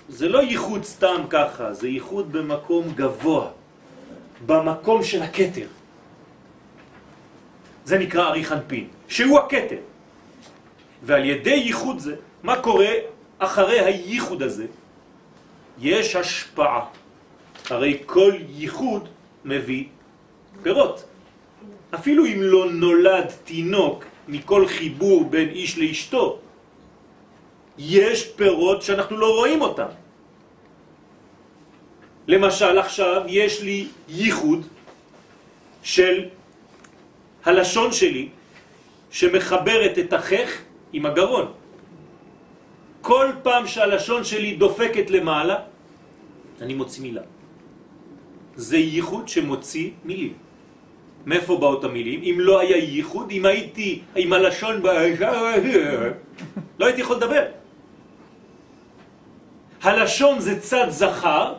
זה 0.08 0.28
לא 0.28 0.42
ייחוד 0.42 0.84
סתם 0.84 1.30
ככה, 1.30 1.72
זה 1.72 1.88
ייחוד 1.88 2.32
במקום 2.32 2.84
גבוה, 2.94 3.48
במקום 4.46 5.02
של 5.02 5.22
הקטר. 5.22 5.66
זה 7.84 7.98
נקרא 7.98 8.28
אריך 8.28 8.52
אנפין, 8.52 8.86
שהוא 9.08 9.38
הקטר. 9.38 9.82
ועל 11.02 11.24
ידי 11.24 11.50
ייחוד 11.70 11.98
זה, 11.98 12.14
מה 12.42 12.60
קורה 12.62 12.92
אחרי 13.38 13.80
הייחוד 13.80 14.42
הזה? 14.42 14.66
יש 15.78 16.16
השפעה. 16.16 16.86
הרי 17.70 18.02
כל 18.06 18.32
ייחוד 18.48 19.08
מביא 19.44 19.84
פירות. 20.62 21.04
אפילו 21.94 22.26
אם 22.26 22.38
לא 22.42 22.70
נולד 22.70 23.32
תינוק 23.44 24.04
מכל 24.28 24.68
חיבור 24.68 25.24
בין 25.24 25.48
איש 25.48 25.78
לאשתו, 25.78 26.38
יש 27.78 28.26
פירות 28.36 28.82
שאנחנו 28.82 29.16
לא 29.16 29.36
רואים 29.36 29.60
אותם. 29.62 29.90
למשל 32.28 32.78
עכשיו 32.78 33.22
יש 33.26 33.62
לי 33.62 33.86
ייחוד 34.08 34.66
של 35.82 36.28
הלשון 37.44 37.92
שלי 37.92 38.28
שמחברת 39.10 39.98
את 39.98 40.12
החך 40.12 40.50
עם 40.92 41.06
הגרון. 41.06 41.59
כל 43.00 43.26
פעם 43.42 43.66
שהלשון 43.66 44.24
שלי 44.24 44.54
דופקת 44.56 45.10
למעלה, 45.10 45.56
אני 46.60 46.74
מוציא 46.74 47.02
מילה. 47.02 47.22
זה 48.56 48.76
ייחוד 48.76 49.28
שמוציא 49.28 49.90
מילים. 50.04 50.32
מאיפה 51.26 51.56
באות 51.56 51.84
המילים? 51.84 52.20
אם 52.22 52.36
לא 52.40 52.60
היה 52.60 52.76
ייחוד, 52.76 53.30
אם 53.30 53.46
הייתי 53.46 54.00
עם 54.16 54.32
הלשון, 54.32 54.82
לא 56.78 56.86
הייתי 56.86 57.00
יכול 57.00 57.16
לדבר. 57.16 57.44
הלשון 59.82 60.40
זה 60.40 60.60
צד 60.60 60.86
זכר, 60.88 61.54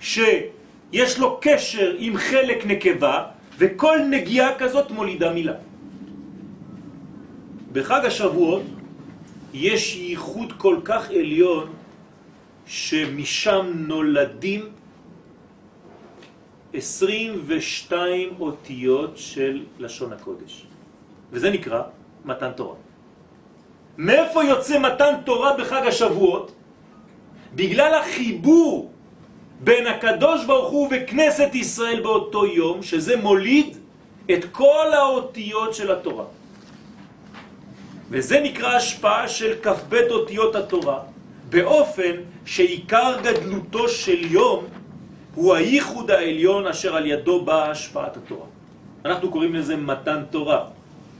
שיש 0.00 1.18
לו 1.18 1.38
קשר 1.40 1.94
עם 1.98 2.16
חלק 2.16 2.66
נקבה, 2.66 3.24
וכל 3.58 3.98
נגיעה 4.10 4.58
כזאת 4.58 4.90
מולידה 4.90 5.32
מילה. 5.32 5.54
בחג 7.72 8.04
השבועות 8.04 8.62
יש 9.54 9.96
ייחוד 9.96 10.52
כל 10.58 10.76
כך 10.84 11.10
עליון 11.10 11.72
שמשם 12.66 13.66
נולדים 13.74 14.68
22 16.74 18.34
אותיות 18.40 19.18
של 19.18 19.64
לשון 19.78 20.12
הקודש. 20.12 20.66
וזה 21.32 21.50
נקרא 21.50 21.82
מתן 22.24 22.52
תורה. 22.52 22.76
מאיפה 23.98 24.44
יוצא 24.44 24.78
מתן 24.78 25.14
תורה 25.24 25.56
בחג 25.56 25.82
השבועות? 25.86 26.52
בגלל 27.54 27.94
החיבור 27.94 28.90
בין 29.60 29.86
הקדוש 29.86 30.44
ברוך 30.44 30.70
הוא 30.70 30.88
וכנסת 30.90 31.50
ישראל 31.54 32.00
באותו 32.00 32.46
יום, 32.46 32.82
שזה 32.82 33.16
מוליד 33.16 33.76
את 34.30 34.44
כל 34.52 34.86
האותיות 34.92 35.74
של 35.74 35.92
התורה. 35.92 36.24
וזה 38.10 38.40
נקרא 38.40 38.68
השפעה 38.76 39.28
של 39.28 39.54
כ"ב 39.62 39.94
אותיות 40.10 40.56
התורה, 40.56 40.98
באופן 41.48 42.12
שעיקר 42.44 43.16
גדלותו 43.22 43.88
של 43.88 44.32
יום 44.32 44.64
הוא 45.34 45.54
הייחוד 45.54 46.10
העליון 46.10 46.66
אשר 46.66 46.96
על 46.96 47.06
ידו 47.06 47.44
באה 47.44 47.70
השפעת 47.70 48.16
התורה. 48.16 48.46
אנחנו 49.04 49.30
קוראים 49.30 49.54
לזה 49.54 49.76
מתן 49.76 50.22
תורה, 50.30 50.64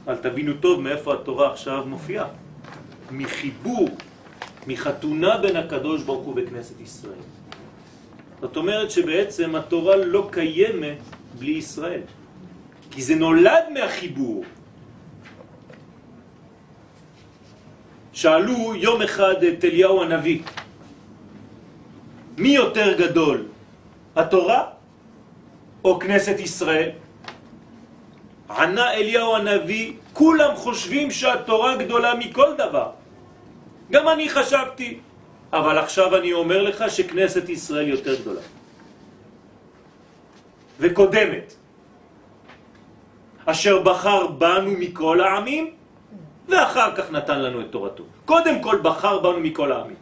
אבל 0.05 0.15
תבינו 0.15 0.53
טוב 0.59 0.81
מאיפה 0.81 1.13
התורה 1.13 1.51
עכשיו 1.51 1.83
מופיעה. 1.85 2.27
מחיבור, 3.11 3.89
מחתונה 4.67 5.37
בין 5.37 5.55
הקדוש 5.55 6.03
ברוך 6.03 6.25
הוא 6.25 6.33
וכנסת 6.37 6.81
ישראל. 6.81 7.23
זאת 8.41 8.57
אומרת 8.57 8.91
שבעצם 8.91 9.55
התורה 9.55 9.95
לא 9.95 10.27
קיימת 10.31 10.97
בלי 11.39 11.51
ישראל, 11.51 12.01
כי 12.91 13.01
זה 13.01 13.15
נולד 13.15 13.63
מהחיבור. 13.73 14.43
שאלו 18.21 18.75
יום 18.75 19.01
אחד 19.01 19.43
את 19.43 19.65
אליהו 19.65 20.03
הנביא, 20.03 20.39
מי 22.37 22.49
יותר 22.49 22.93
גדול, 22.97 23.49
התורה 24.15 24.61
או 25.83 25.99
כנסת 25.99 26.37
ישראל? 26.39 26.89
ענה 28.49 28.93
אליהו 28.93 29.35
הנביא, 29.35 29.93
כולם 30.13 30.53
חושבים 30.55 31.11
שהתורה 31.11 31.75
גדולה 31.81 32.13
מכל 32.21 32.53
דבר. 32.57 32.89
גם 33.91 34.05
אני 34.07 34.29
חשבתי, 34.29 34.99
אבל 35.53 35.77
עכשיו 35.77 36.17
אני 36.21 36.33
אומר 36.33 36.61
לך 36.61 36.77
שכנסת 36.93 37.49
ישראל 37.49 37.87
יותר 37.87 38.21
גדולה. 38.21 38.45
וקודמת. 40.79 41.47
אשר 43.45 43.81
בחר 43.81 44.27
בנו 44.37 44.71
מכל 44.77 45.21
העמים, 45.21 45.80
ואחר 46.47 46.95
כך 46.95 47.11
נתן 47.11 47.39
לנו 47.41 47.61
את 47.61 47.65
תורתו. 47.69 48.03
קודם 48.25 48.61
כל 48.61 48.79
בחר 48.81 49.19
בנו 49.19 49.39
מכל 49.39 49.71
העמים, 49.71 49.99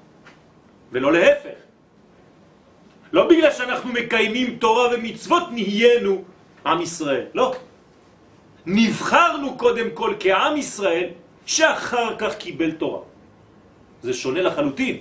ולא 0.92 1.14
להפך. 1.14 1.60
לא 3.14 3.28
בגלל 3.28 3.52
שאנחנו 3.52 3.94
מקיימים 3.94 4.58
תורה 4.58 4.94
ומצוות 4.94 5.44
נהיינו 5.52 6.24
עם 6.66 6.82
ישראל, 6.82 7.26
לא. 7.34 7.56
נבחרנו 8.66 9.58
קודם 9.58 9.88
כל 9.94 10.14
כעם 10.20 10.58
ישראל, 10.58 11.10
שאחר 11.46 12.16
כך 12.18 12.36
קיבל 12.38 12.72
תורה. 12.72 13.02
זה 14.02 14.14
שונה 14.14 14.42
לחלוטין. 14.42 14.98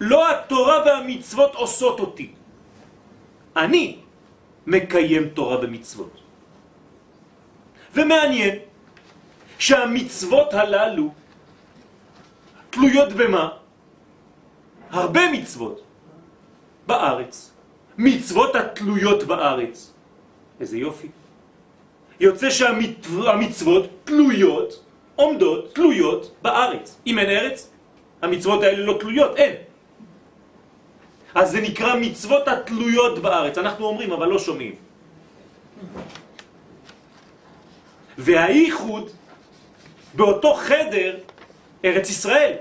לא 0.00 0.30
התורה 0.30 0.82
והמצוות 0.86 1.54
עושות 1.54 2.00
אותי. 2.00 2.32
אני 3.56 3.96
מקיים 4.66 5.28
תורה 5.28 5.56
ומצוות. 5.62 6.21
ומעניין 7.94 8.58
שהמצוות 9.58 10.54
הללו 10.54 11.10
תלויות 12.70 13.12
במה? 13.12 13.48
הרבה 14.90 15.20
מצוות 15.32 15.82
בארץ. 16.86 17.52
מצוות 17.98 18.56
התלויות 18.56 19.22
בארץ. 19.22 19.92
איזה 20.60 20.78
יופי. 20.78 21.08
יוצא 22.20 22.50
שהמצוות 22.50 23.84
תלויות, 24.04 24.70
עומדות, 25.16 25.74
תלויות 25.74 26.22
בארץ. 26.42 26.98
אם 27.06 27.18
אין 27.18 27.30
ארץ, 27.30 27.70
המצוות 28.22 28.62
האלה 28.62 28.86
לא 28.86 28.94
תלויות, 29.00 29.36
אין. 29.36 29.54
אז 31.34 31.50
זה 31.50 31.60
נקרא 31.60 31.94
מצוות 32.00 32.48
התלויות 32.48 33.18
בארץ. 33.18 33.58
אנחנו 33.58 33.86
אומרים, 33.86 34.12
אבל 34.12 34.28
לא 34.28 34.38
שומעים. 34.38 34.74
והייחוד 38.22 39.10
באותו 40.14 40.54
חדר 40.54 41.18
ארץ 41.84 42.10
ישראל, 42.10 42.56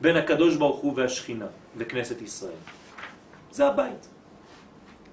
בין 0.00 0.16
הקדוש 0.16 0.56
ברוך 0.56 0.80
הוא 0.80 0.92
והשכינה 0.96 1.46
וכנסת 1.76 2.22
ישראל. 2.22 2.60
זה 3.50 3.66
הבית. 3.66 4.08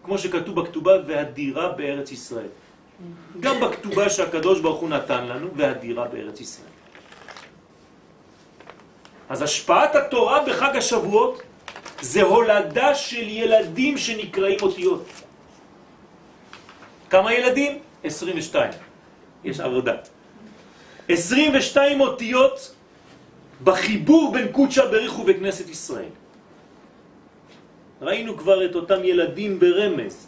כמו 0.04 0.18
שכתוב 0.18 0.62
בכתובה, 0.62 0.92
והדירה 1.08 1.70
בארץ 1.70 2.12
ישראל. 2.12 2.52
גם 3.40 3.60
בכתובה 3.62 4.10
שהקדוש 4.10 4.60
ברוך 4.60 4.80
הוא 4.82 4.90
נתן 4.90 5.26
לנו, 5.26 5.48
והדירה 5.56 6.08
בארץ 6.08 6.42
ישראל. 6.42 6.74
אז 9.30 9.42
השפעת 9.42 9.96
התורה 9.96 10.46
בחג 10.46 10.76
השבועות 10.76 11.42
זה 12.02 12.22
הולדה 12.22 12.96
של 12.96 13.30
ילדים 13.30 13.98
שנקראים 13.98 14.60
אותיות. 14.62 15.06
כמה 17.10 17.34
ילדים? 17.34 17.80
22. 18.04 18.91
יש 19.44 19.60
עבודה. 19.60 19.96
22 21.08 22.02
אותיות 22.02 22.76
בחיבור 23.64 24.32
בין 24.34 24.48
קודשא 24.52 24.86
בריחו 24.86 25.24
וכנסת 25.28 25.70
ישראל. 25.70 26.14
ראינו 28.02 28.38
כבר 28.38 28.66
את 28.66 28.76
אותם 28.76 29.04
ילדים 29.04 29.60
ברמז, 29.60 30.28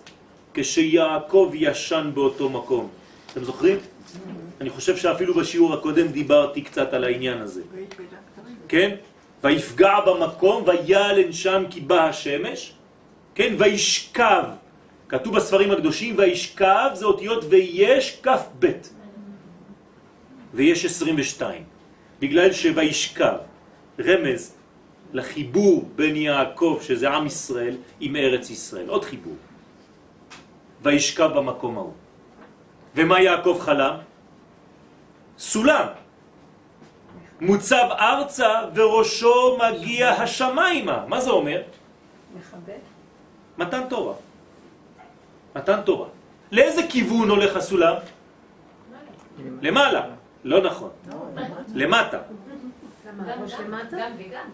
כשיעקב 0.54 1.52
ישן 1.54 2.12
באותו 2.14 2.50
מקום. 2.50 2.90
אתם 3.32 3.44
זוכרים? 3.44 3.78
אני 4.62 4.70
חושב 4.70 4.98
שאפילו 4.98 5.34
בשיעור 5.34 5.74
הקודם 5.74 6.08
דיברתי 6.08 6.62
קצת 6.62 6.94
על 6.94 7.04
העניין 7.04 7.42
הזה. 7.42 7.62
כן? 8.68 8.96
ויפגע 9.44 10.00
במקום 10.06 10.64
ויעלן 10.68 11.32
שם 11.32 11.64
כי 11.70 11.80
בא 11.82 12.08
השמש, 12.08 12.74
כן? 13.36 13.56
וישכב, 13.58 14.44
כתוב 15.10 15.36
בספרים 15.36 15.72
הקדושים, 15.72 16.16
וישכב 16.18 16.90
זה 16.94 17.06
אותיות 17.06 17.46
ויש 17.50 18.20
כף 18.24 18.42
בית, 18.60 18.94
ויש 20.54 20.86
22, 20.86 21.64
בגלל 22.20 22.54
שוישכב, 22.54 23.38
רמז 24.00 24.56
לחיבור 25.14 25.90
בין 25.96 26.16
יעקב, 26.16 26.80
שזה 26.82 27.10
עם 27.10 27.26
ישראל, 27.28 27.76
עם 28.00 28.16
ארץ 28.16 28.50
ישראל. 28.50 28.90
עוד 28.90 29.06
חיבור. 29.06 29.36
וישכב 30.82 31.30
במקום 31.36 31.78
ההוא. 31.78 31.94
ומה 32.96 33.22
יעקב 33.22 33.58
חלם? 33.62 33.96
סולם. 35.38 35.88
מוצב 37.42 37.88
ארצה 37.92 38.50
וראשו 38.76 39.58
מגיע 39.58 40.10
השמיימה. 40.10 41.06
מה 41.08 41.22
זה 41.22 41.30
אומר? 41.30 41.62
מכבד. 42.38 42.82
מתן 43.58 43.82
תורה. 43.90 44.16
מתן 45.56 45.82
תורה. 45.82 46.08
לאיזה 46.52 46.82
כיוון 46.90 47.30
הולך 47.30 47.56
הסולם? 47.56 47.96
למעלה. 49.62 50.23
לא 50.44 50.62
נכון. 50.62 50.90
למטה. 51.76 52.18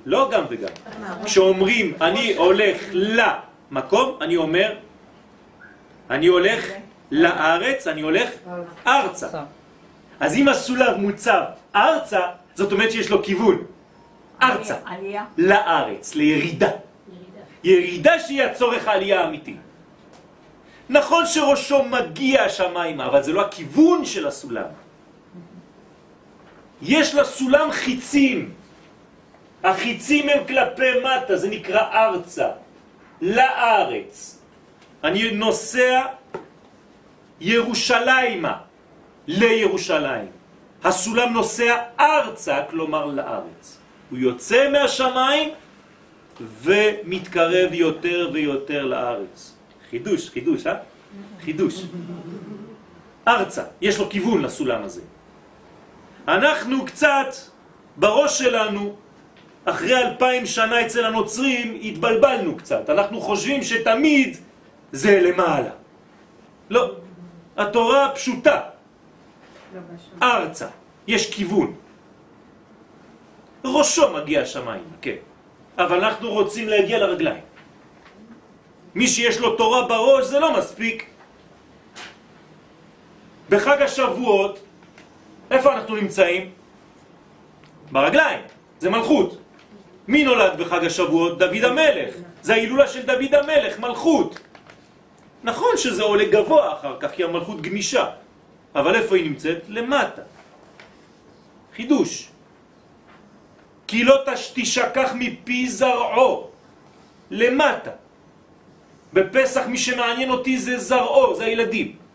לא 0.06 0.30
גם 0.32 0.43
וגם. 0.49 0.69
כשאומרים 1.25 1.93
אני 2.02 2.36
הולך 2.36 2.78
למקום, 2.91 4.17
אני 4.21 4.38
אומר, 4.38 4.75
אני 6.10 6.28
הולך 6.28 6.65
לארץ, 7.12 7.88
אני 7.88 8.02
הולך 8.02 8.30
ארצה. 8.88 9.28
אז 10.19 10.36
אם 10.36 10.47
הסולב 10.47 10.97
מוצב 10.97 11.43
ארצה, 11.75 12.19
זאת 12.56 12.71
אומרת 12.71 12.91
שיש 12.91 13.10
לו 13.10 13.23
כיוון. 13.23 13.63
ארצה. 14.43 14.75
לארץ, 15.38 16.15
לירידה. 16.15 16.71
ירידה 17.63 18.19
שהיא 18.19 18.43
הצורך 18.43 18.88
העלייה 18.88 19.21
האמיתי. 19.21 19.56
נכון 20.89 21.25
שראשו 21.25 21.84
מגיע 21.84 22.43
השמיימה, 22.43 23.06
אבל 23.06 23.23
זה 23.23 23.34
לא 23.34 23.41
הכיוון 23.41 24.06
של 24.06 24.28
הסולם. 24.28 24.65
יש 26.81 27.15
לה 27.15 27.23
סולם 27.23 27.71
חיצים. 27.71 28.51
החיצים 29.63 30.29
הם 30.29 30.47
כלפי 30.47 30.91
מטה, 30.99 31.37
זה 31.37 31.49
נקרא 31.49 31.81
ארצה, 31.93 32.47
לארץ. 33.21 34.41
אני 35.03 35.31
נוסע 35.31 36.01
ירושלימה, 37.41 38.57
לירושלים. 39.27 40.27
הסולם 40.83 41.33
נוסע 41.33 41.75
ארצה, 41.99 42.57
כלומר 42.69 43.05
לארץ. 43.05 43.77
הוא 44.09 44.19
יוצא 44.19 44.69
מהשמיים 44.71 45.49
ומתקרב 46.61 47.73
יותר 47.73 48.29
ויותר 48.33 48.85
לארץ. 48.85 49.55
חידוש, 49.89 50.29
חידוש, 50.29 50.67
אה? 50.67 50.75
חידוש. 51.41 51.83
ארצה, 53.27 53.63
יש 53.81 53.99
לו 53.99 54.09
כיוון 54.09 54.41
לסולם 54.41 54.83
הזה. 54.83 55.01
אנחנו 56.29 56.85
קצת 56.85 57.33
בראש 57.97 58.37
שלנו, 58.37 58.95
אחרי 59.65 59.97
אלפיים 59.97 60.45
שנה 60.45 60.85
אצל 60.85 61.05
הנוצרים, 61.05 61.79
התבלבלנו 61.83 62.57
קצת. 62.57 62.89
אנחנו 62.89 63.21
חושבים 63.21 63.63
שתמיד 63.63 64.37
זה 64.91 65.19
למעלה. 65.21 65.69
לא, 66.69 66.91
התורה 67.57 68.11
פשוטה. 68.15 68.59
ארצה, 70.21 70.67
יש 71.07 71.33
כיוון. 71.33 71.73
ראשו 73.65 74.13
מגיע 74.13 74.41
השמיים, 74.41 74.85
כן. 75.01 75.19
אבל 75.77 76.03
אנחנו 76.03 76.29
רוצים 76.29 76.67
להגיע 76.69 76.97
לרגליים. 76.99 77.43
מי 78.95 79.07
שיש 79.07 79.39
לו 79.39 79.55
תורה 79.55 79.87
בראש 79.87 80.25
זה 80.25 80.39
לא 80.39 80.57
מספיק. 80.57 81.09
בחג 83.49 83.81
השבועות 83.81 84.68
איפה 85.51 85.73
אנחנו 85.73 85.95
נמצאים? 85.95 86.51
ברגליים, 87.91 88.39
זה 88.79 88.89
מלכות. 88.89 89.38
מי 90.07 90.23
נולד 90.23 90.57
בחג 90.57 90.85
השבועות? 90.85 91.39
דוד 91.39 91.63
המלך. 91.63 92.15
זה 92.41 92.53
ההילולה 92.53 92.88
של 92.88 93.05
דוד 93.05 93.35
המלך, 93.35 93.79
מלכות. 93.79 94.39
נכון 95.43 95.77
שזה 95.77 96.03
עולה 96.03 96.25
גבוה 96.25 96.73
אחר 96.73 96.97
כך, 96.99 97.12
כי 97.12 97.23
המלכות 97.23 97.62
גמישה. 97.62 98.05
אבל 98.75 98.95
איפה 98.95 99.15
היא 99.15 99.23
נמצאת? 99.29 99.57
למטה. 99.67 100.21
חידוש. 101.75 102.29
כי 103.88 104.03
לא 104.03 104.15
תשכח 104.53 105.12
מפי 105.15 105.69
זרעו. 105.69 106.49
למטה. 107.31 107.91
בפסח 109.13 109.65
מי 109.67 109.77
שמעניין 109.77 110.29
אותי 110.29 110.57
זה 110.57 110.77
זרעו, 110.77 111.35
זה 111.35 111.43
הילדים. 111.45 112.08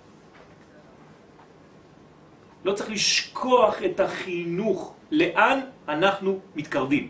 לא 2.65 2.73
צריך 2.73 2.91
לשכוח 2.91 3.83
את 3.85 4.01
החינוך, 4.01 4.95
לאן 5.11 5.61
אנחנו 5.89 6.39
מתקרבים. 6.57 7.09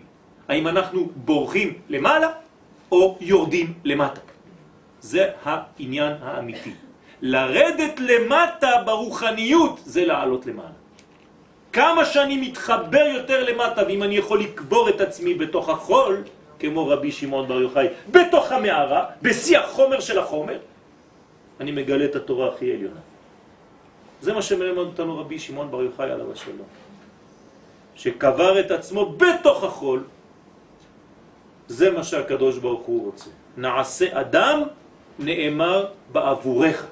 האם 0.49 0.69
אנחנו 0.69 1.09
בורחים 1.17 1.79
למעלה 1.89 2.29
או 2.93 3.19
יורדים 3.21 3.73
למטה. 3.85 4.21
זה 5.01 5.31
העניין 5.45 6.13
האמיתי. 6.23 6.73
לרדת 7.23 8.01
למטה 8.01 8.71
ברוחניות 8.85 9.81
זה 9.85 10.05
לעלות 10.05 10.47
למעלה. 10.47 10.79
כמה 11.73 12.05
שאני 12.05 12.37
מתחבר 12.37 13.07
יותר 13.15 13.45
למטה, 13.45 13.83
ואם 13.87 14.03
אני 14.03 14.17
יכול 14.17 14.41
לקבור 14.41 14.89
את 14.89 15.01
עצמי 15.01 15.35
בתוך 15.35 15.69
החול, 15.69 16.23
כמו 16.59 16.89
רבי 16.89 17.13
שמעון 17.13 17.49
בר 17.49 17.61
יוחאי, 17.61 17.87
בתוך 18.11 18.53
המערה, 18.53 19.05
בשיא 19.23 19.59
החומר 19.59 20.01
של 20.01 20.19
החומר, 20.19 20.59
אני 21.61 21.71
מגלה 21.73 22.05
את 22.05 22.17
התורה 22.17 22.49
הכי 22.55 22.73
עליונה. 22.73 23.01
זה 24.25 24.33
מה 24.33 24.43
שמלמד 24.43 24.79
אותנו 24.97 25.19
רבי 25.19 25.39
שמעון 25.39 25.71
בר 25.71 25.83
יוחאי 25.83 26.11
עליו 26.11 26.33
השלום. 26.33 26.69
שקבר 27.95 28.61
את 28.61 28.71
עצמו 28.71 29.17
בתוך 29.17 29.65
החול, 29.65 30.05
זה 31.69 31.91
מה 31.91 32.05
שהקדוש 32.05 32.59
ברוך 32.59 32.83
הוא 32.83 33.05
רוצה. 33.05 33.31
נעשה 33.57 34.21
אדם 34.21 34.63
נאמר 35.19 35.93
בעבורך. 36.13 36.87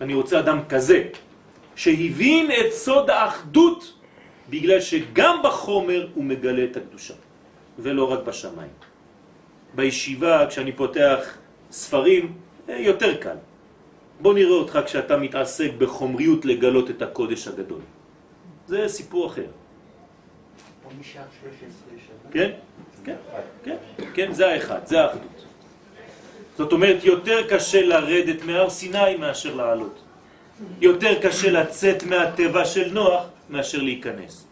אני 0.00 0.14
רוצה 0.14 0.38
אדם 0.38 0.58
כזה, 0.68 1.12
שהבין 1.76 2.50
את 2.50 2.72
סוד 2.72 3.10
האחדות, 3.10 3.92
בגלל 4.50 4.80
שגם 4.80 5.40
בחומר 5.44 6.08
הוא 6.14 6.24
מגלה 6.24 6.64
את 6.64 6.76
הקדושה, 6.76 7.14
ולא 7.78 8.12
רק 8.12 8.20
בשמיים. 8.24 8.72
בישיבה, 9.74 10.46
כשאני 10.48 10.72
פותח 10.72 11.20
ספרים, 11.70 12.32
אה, 12.68 12.80
יותר 12.80 13.16
קל. 13.20 13.36
בוא 14.24 14.34
נראה 14.34 14.56
אותך 14.56 14.78
כשאתה 14.86 15.16
מתעסק 15.16 15.70
בחומריות 15.78 16.44
לגלות 16.44 16.90
את 16.90 17.02
הקודש 17.02 17.48
הגדול. 17.48 17.80
זה 18.66 18.88
סיפור 18.88 19.26
אחר. 19.26 19.46
כן, 22.32 22.50
כן, 23.04 23.16
כן, 23.64 23.76
כן, 24.14 24.32
זה 24.32 24.48
האחד, 24.48 24.80
זה 24.86 25.00
האחדות. 25.00 25.44
זאת 26.56 26.72
אומרת, 26.72 27.04
יותר 27.04 27.48
קשה 27.48 27.86
לרדת 27.86 28.44
מהר 28.44 28.70
סיני 28.70 29.16
מאשר 29.20 29.54
לעלות. 29.54 30.02
יותר 30.80 31.20
קשה 31.22 31.50
לצאת 31.50 32.02
מהטבע 32.02 32.64
של 32.64 32.92
נוח 32.92 33.22
מאשר 33.50 33.78
להיכנס. 33.78 34.46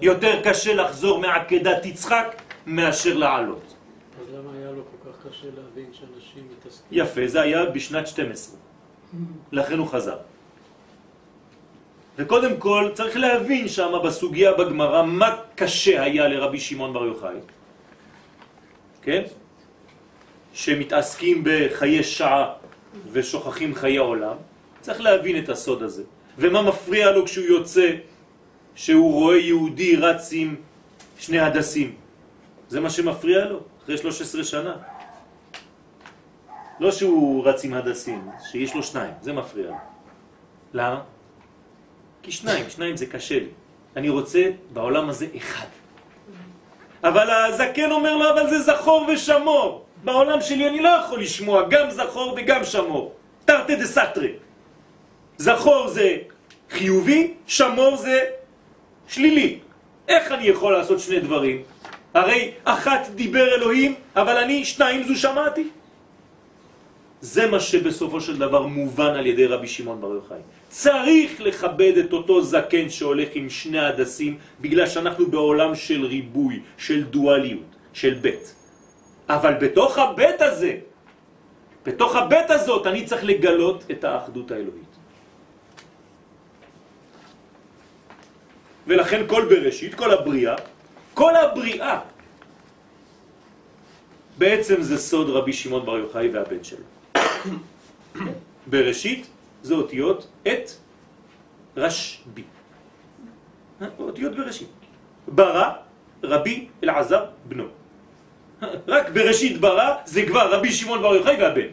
יותר 0.00 0.40
קשה 0.44 0.74
לחזור 0.74 1.20
מעקדת 1.20 1.86
יצחק 1.86 2.40
מאשר 2.66 3.14
לעלות. 3.16 3.74
אז 4.20 4.26
למה 4.34 4.50
היה 4.56 4.70
לו 4.70 4.82
כל 4.88 5.10
כך 5.10 5.28
קשה 5.28 5.46
להבין 5.56 5.92
שאנשים 5.92 6.48
מתעסקים? 6.56 6.88
יפה, 6.90 7.26
זה 7.26 7.40
היה 7.40 7.64
בשנת 7.66 8.06
12. 8.06 8.63
לכן 9.52 9.78
הוא 9.78 9.88
חזר. 9.88 10.16
וקודם 12.18 12.56
כל 12.58 12.90
צריך 12.94 13.16
להבין 13.16 13.68
שם 13.68 13.92
בסוגיה 14.04 14.52
בגמרא 14.52 15.02
מה 15.02 15.36
קשה 15.54 16.02
היה 16.02 16.28
לרבי 16.28 16.60
שמעון 16.60 16.92
בר 16.92 17.04
יוחאי, 17.04 17.36
כן? 19.02 19.22
שמתעסקים 20.52 21.42
בחיי 21.44 22.02
שעה 22.02 22.52
ושוכחים 23.12 23.74
חיי 23.74 23.96
עולם, 23.96 24.36
צריך 24.80 25.00
להבין 25.00 25.44
את 25.44 25.48
הסוד 25.48 25.82
הזה. 25.82 26.02
ומה 26.38 26.62
מפריע 26.62 27.10
לו 27.10 27.24
כשהוא 27.24 27.46
יוצא, 27.46 27.90
שהוא 28.74 29.12
רואה 29.12 29.36
יהודי 29.36 29.96
רץ 29.96 30.30
עם 30.32 30.54
שני 31.18 31.38
הדסים? 31.40 31.94
זה 32.68 32.80
מה 32.80 32.90
שמפריע 32.90 33.44
לו, 33.44 33.60
אחרי 33.84 33.98
13 33.98 34.44
שנה. 34.44 34.74
לא 36.80 36.90
שהוא 36.90 37.46
רץ 37.46 37.64
עם 37.64 37.74
הדסים, 37.74 38.28
שיש 38.50 38.74
לו 38.74 38.82
שניים, 38.82 39.12
זה 39.20 39.32
מפריע. 39.32 39.72
למה? 40.74 41.00
כי 42.22 42.32
שניים, 42.32 42.70
שניים 42.70 42.96
זה 42.96 43.06
קשה 43.06 43.38
לי. 43.38 43.48
אני 43.96 44.08
רוצה 44.08 44.50
בעולם 44.72 45.08
הזה 45.08 45.26
אחד. 45.36 45.66
אבל 47.04 47.30
הזקן 47.30 47.90
אומר 47.90 48.16
לו, 48.16 48.30
אבל 48.30 48.50
זה 48.50 48.62
זכור 48.62 49.06
ושמור. 49.12 49.84
בעולם 50.04 50.40
שלי 50.40 50.68
אני 50.68 50.80
לא 50.80 50.88
יכול 50.88 51.20
לשמוע 51.20 51.68
גם 51.68 51.90
זכור 51.90 52.34
וגם 52.36 52.64
שמור. 52.64 53.14
תרתי 53.44 53.76
דה 53.76 53.86
סתרי. 53.86 54.32
זכור 55.38 55.88
זה 55.88 56.16
חיובי, 56.70 57.34
שמור 57.46 57.96
זה 57.96 58.20
שלילי. 59.08 59.58
איך 60.08 60.32
אני 60.32 60.46
יכול 60.46 60.72
לעשות 60.72 61.00
שני 61.00 61.20
דברים? 61.20 61.62
הרי 62.14 62.52
אחת 62.64 63.08
דיבר 63.14 63.54
אלוהים, 63.54 63.94
אבל 64.16 64.36
אני 64.36 64.64
שניים 64.64 65.02
זו 65.02 65.16
שמעתי. 65.16 65.68
זה 67.20 67.46
מה 67.46 67.60
שבסופו 67.60 68.20
של 68.20 68.38
דבר 68.38 68.66
מובן 68.66 69.14
על 69.14 69.26
ידי 69.26 69.46
רבי 69.46 69.68
שמעון 69.68 70.00
בר 70.00 70.14
יוחאי. 70.14 70.44
צריך 70.68 71.40
לכבד 71.40 71.94
את 72.04 72.12
אותו 72.12 72.42
זקן 72.42 72.88
שהולך 72.88 73.28
עם 73.34 73.50
שני 73.50 73.78
הדסים, 73.78 74.38
בגלל 74.60 74.86
שאנחנו 74.86 75.26
בעולם 75.26 75.74
של 75.74 76.04
ריבוי, 76.04 76.60
של 76.78 77.04
דואליות, 77.04 77.70
של 77.92 78.14
בית. 78.14 78.54
אבל 79.28 79.54
בתוך 79.60 79.98
הבית 79.98 80.40
הזה, 80.40 80.72
בתוך 81.86 82.16
הבית 82.16 82.50
הזאת, 82.50 82.86
אני 82.86 83.04
צריך 83.04 83.24
לגלות 83.24 83.84
את 83.90 84.04
האחדות 84.04 84.50
האלוהית. 84.50 84.92
ולכן 88.86 89.20
כל 89.26 89.44
בראשית, 89.48 89.94
כל 89.94 90.10
הבריאה, 90.12 90.56
כל 91.14 91.36
הבריאה, 91.36 92.00
בעצם 94.38 94.82
זה 94.82 94.98
סוד 94.98 95.30
רבי 95.30 95.52
שמעון 95.52 95.86
בר 95.86 95.98
יוחאי 95.98 96.28
והבן 96.28 96.64
שלו. 96.64 96.93
בראשית 98.66 99.26
זה 99.62 99.74
אותיות 99.74 100.26
את 100.42 100.70
רשבי. 101.76 102.44
אותיות 103.98 104.36
בראשית. 104.36 104.68
ברא 105.28 105.70
רבי 106.22 106.68
אלעזר 106.84 107.24
בנו. 107.44 107.64
רק 108.88 109.10
בראשית 109.10 109.60
ברא 109.60 109.94
זה 110.04 110.26
כבר 110.26 110.54
רבי 110.54 110.72
שמעון 110.72 111.02
בר 111.02 111.14
יוחאי 111.14 111.36
והבן. 111.40 111.68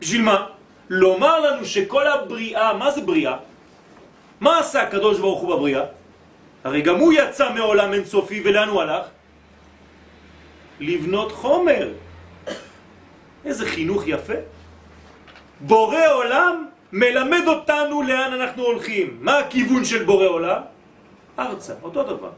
בשביל 0.00 0.22
מה? 0.22 0.46
לומר 0.88 1.40
לנו 1.40 1.64
שכל 1.64 2.06
הבריאה, 2.06 2.74
מה 2.74 2.90
זה 2.90 3.00
בריאה? 3.00 3.36
מה 4.40 4.58
עשה 4.58 4.82
הקדוש 4.82 5.18
ברוך 5.18 5.40
הוא 5.40 5.56
בבריאה? 5.56 5.84
הרי 6.64 6.80
גם 6.82 6.96
הוא 6.98 7.12
יצא 7.12 7.54
מעולם 7.54 7.92
אינסופי 7.92 8.42
ולאן 8.44 8.68
הוא 8.68 8.82
הלך? 8.82 9.04
לבנות 10.80 11.32
חומר. 11.32 12.07
איזה 13.44 13.66
חינוך 13.66 14.02
יפה. 14.06 14.38
בורא 15.60 16.06
עולם 16.12 16.66
מלמד 16.92 17.44
אותנו 17.46 18.02
לאן 18.02 18.32
אנחנו 18.32 18.62
הולכים. 18.62 19.18
מה 19.20 19.38
הכיוון 19.38 19.84
של 19.84 20.04
בורא 20.04 20.26
עולם? 20.26 20.60
ארצה, 21.38 21.74
אותו 21.82 22.02
דבר. 22.02 22.30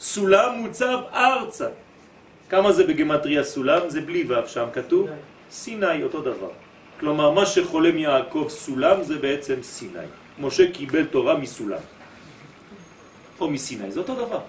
סולם 0.00 0.58
מוצב 0.58 0.98
ארצה. 1.14 1.68
כמה 2.48 2.72
זה 2.72 2.86
בגמטריה 2.86 3.44
סולם? 3.44 3.88
זה 3.88 4.00
בלי 4.00 4.24
ו' 4.28 4.48
שם 4.48 4.66
כתוב? 4.72 5.08
סיני, 5.50 6.02
אותו 6.02 6.20
דבר. 6.20 6.50
כלומר, 7.00 7.30
מה 7.30 7.46
שחולם 7.46 7.98
יעקב 7.98 8.46
סולם 8.48 9.02
זה 9.02 9.18
בעצם 9.18 9.62
סיני. 9.62 10.10
משה 10.38 10.72
קיבל 10.72 11.04
תורה 11.04 11.34
מסולם. 11.38 11.82
או 13.40 13.50
מסיני, 13.50 13.90
זה 13.90 14.00
אותו 14.00 14.14
דבר. 14.14 14.40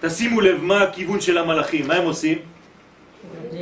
תשימו 0.00 0.40
לב 0.40 0.62
מה 0.62 0.82
הכיוון 0.82 1.20
של 1.20 1.38
המלאכים, 1.38 1.88
מה 1.88 1.94
הם 1.94 2.04
עושים? 2.04 2.38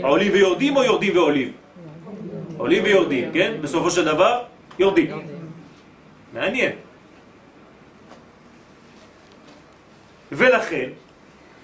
עולים 0.03 0.33
ויורדים 0.33 0.77
או 0.77 0.83
יורדים 0.85 1.17
ועולים? 1.17 1.53
עולים 2.57 2.85
ויורדים, 2.85 3.33
כן? 3.33 3.53
בסופו 3.61 3.91
של 3.91 4.05
דבר, 4.05 4.43
יורדים. 4.79 5.27
מעניין. 6.33 6.73
ולכן, 10.33 10.89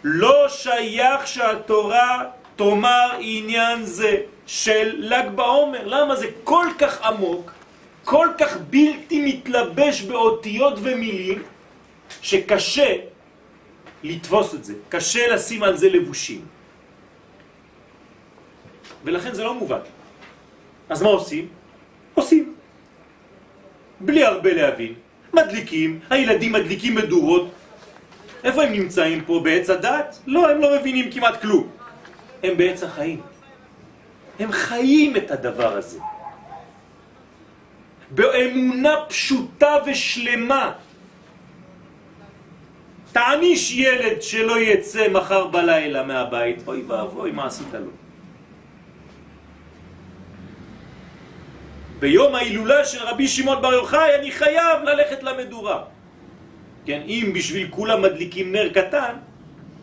לא 0.05 0.49
שייך 0.49 1.27
שהתורה 1.27 2.25
תאמר 2.57 3.09
עניין 3.21 3.85
זה 3.85 4.17
של 4.47 4.95
ל"ג 4.99 5.29
בעומר. 5.35 5.87
למה 5.87 6.17
זה 6.17 6.27
כל 6.45 6.67
כך 6.79 7.03
עמוק, 7.03 7.53
כל 8.05 8.29
כך 8.39 8.57
בלתי 8.71 9.23
מתלבש 9.27 10.03
באותיות 10.03 10.75
ומילים, 10.83 11.43
שקשה 12.23 13.13
לתפוס 14.05 14.55
את 14.55 14.64
זה, 14.64 14.75
קשה 14.88 15.35
לשים 15.35 15.62
על 15.62 15.77
זה 15.77 15.88
לבושים. 15.88 16.45
ולכן 19.05 19.35
זה 19.35 19.45
לא 19.45 19.55
מובן. 19.55 19.85
אז 20.88 21.03
מה 21.03 21.09
עושים? 21.09 21.49
עושים. 22.14 22.55
בלי 24.01 24.25
הרבה 24.25 24.53
להבין. 24.55 24.95
מדליקים, 25.33 26.01
הילדים 26.11 26.53
מדליקים 26.53 26.95
מדורות. 26.95 27.51
איפה 28.45 28.62
הם 28.62 28.73
נמצאים 28.73 29.25
פה? 29.25 29.40
בעץ 29.45 29.71
הדת? 29.71 30.19
לא, 30.27 30.51
הם 30.51 30.61
לא 30.61 30.69
מבינים 30.77 31.11
כמעט 31.12 31.40
כלום. 31.40 31.64
הם 32.43 32.57
בעץ 32.57 32.83
החיים. 32.83 33.21
הם 34.38 34.53
חיים 34.53 35.17
את 35.17 35.31
הדבר 35.31 35.77
הזה. 35.77 35.99
באמונה 38.11 38.95
פשוטה 39.09 39.77
ושלמה. 39.87 40.73
תעניש 43.14 43.72
ילד 43.72 44.22
שלא 44.22 44.61
יצא 44.61 45.09
מחר 45.09 45.46
בלילה 45.46 46.03
מהבית, 46.03 46.66
אוי 46.66 46.83
ואבוי, 46.83 47.31
מה 47.31 47.46
עשית 47.46 47.74
לו? 47.74 47.90
ביום 51.98 52.35
ההילולה 52.35 52.85
של 52.85 52.98
רבי 53.07 53.29
שמעון 53.29 53.62
בר 53.62 53.72
יוחאי 53.72 54.14
אני 54.18 54.31
חייב 54.31 54.83
ללכת 54.83 55.22
למדורה. 55.22 55.85
כן, 56.87 57.03
אם 57.07 57.33
בשביל 57.35 57.66
כולם 57.70 58.03
מדליקים 58.03 58.53
נר 58.53 58.68
קטן, 58.74 59.14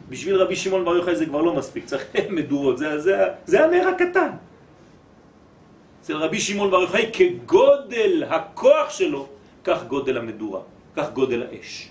בשביל 0.10 0.36
רבי 0.36 0.56
שמעון 0.56 0.86
בר 0.86 0.96
יוחאי 0.96 1.16
זה 1.16 1.26
כבר 1.26 1.42
לא 1.42 1.54
מספיק, 1.56 1.86
צריך 1.86 2.04
מדורות, 2.38 2.78
זה, 2.78 3.00
זה, 3.00 3.16
זה 3.46 3.64
הנר 3.64 3.88
הקטן. 3.88 4.32
אצל 6.02 6.16
רבי 6.18 6.40
שמעון 6.40 6.72
בר 6.72 6.82
יוחאי 6.82 7.10
כגודל 7.14 8.24
הכוח 8.30 8.90
שלו, 8.90 9.28
כך 9.64 9.84
גודל 9.88 10.18
המדורה, 10.18 10.62
כך 10.96 11.12
גודל 11.16 11.44
האש. 11.48 11.91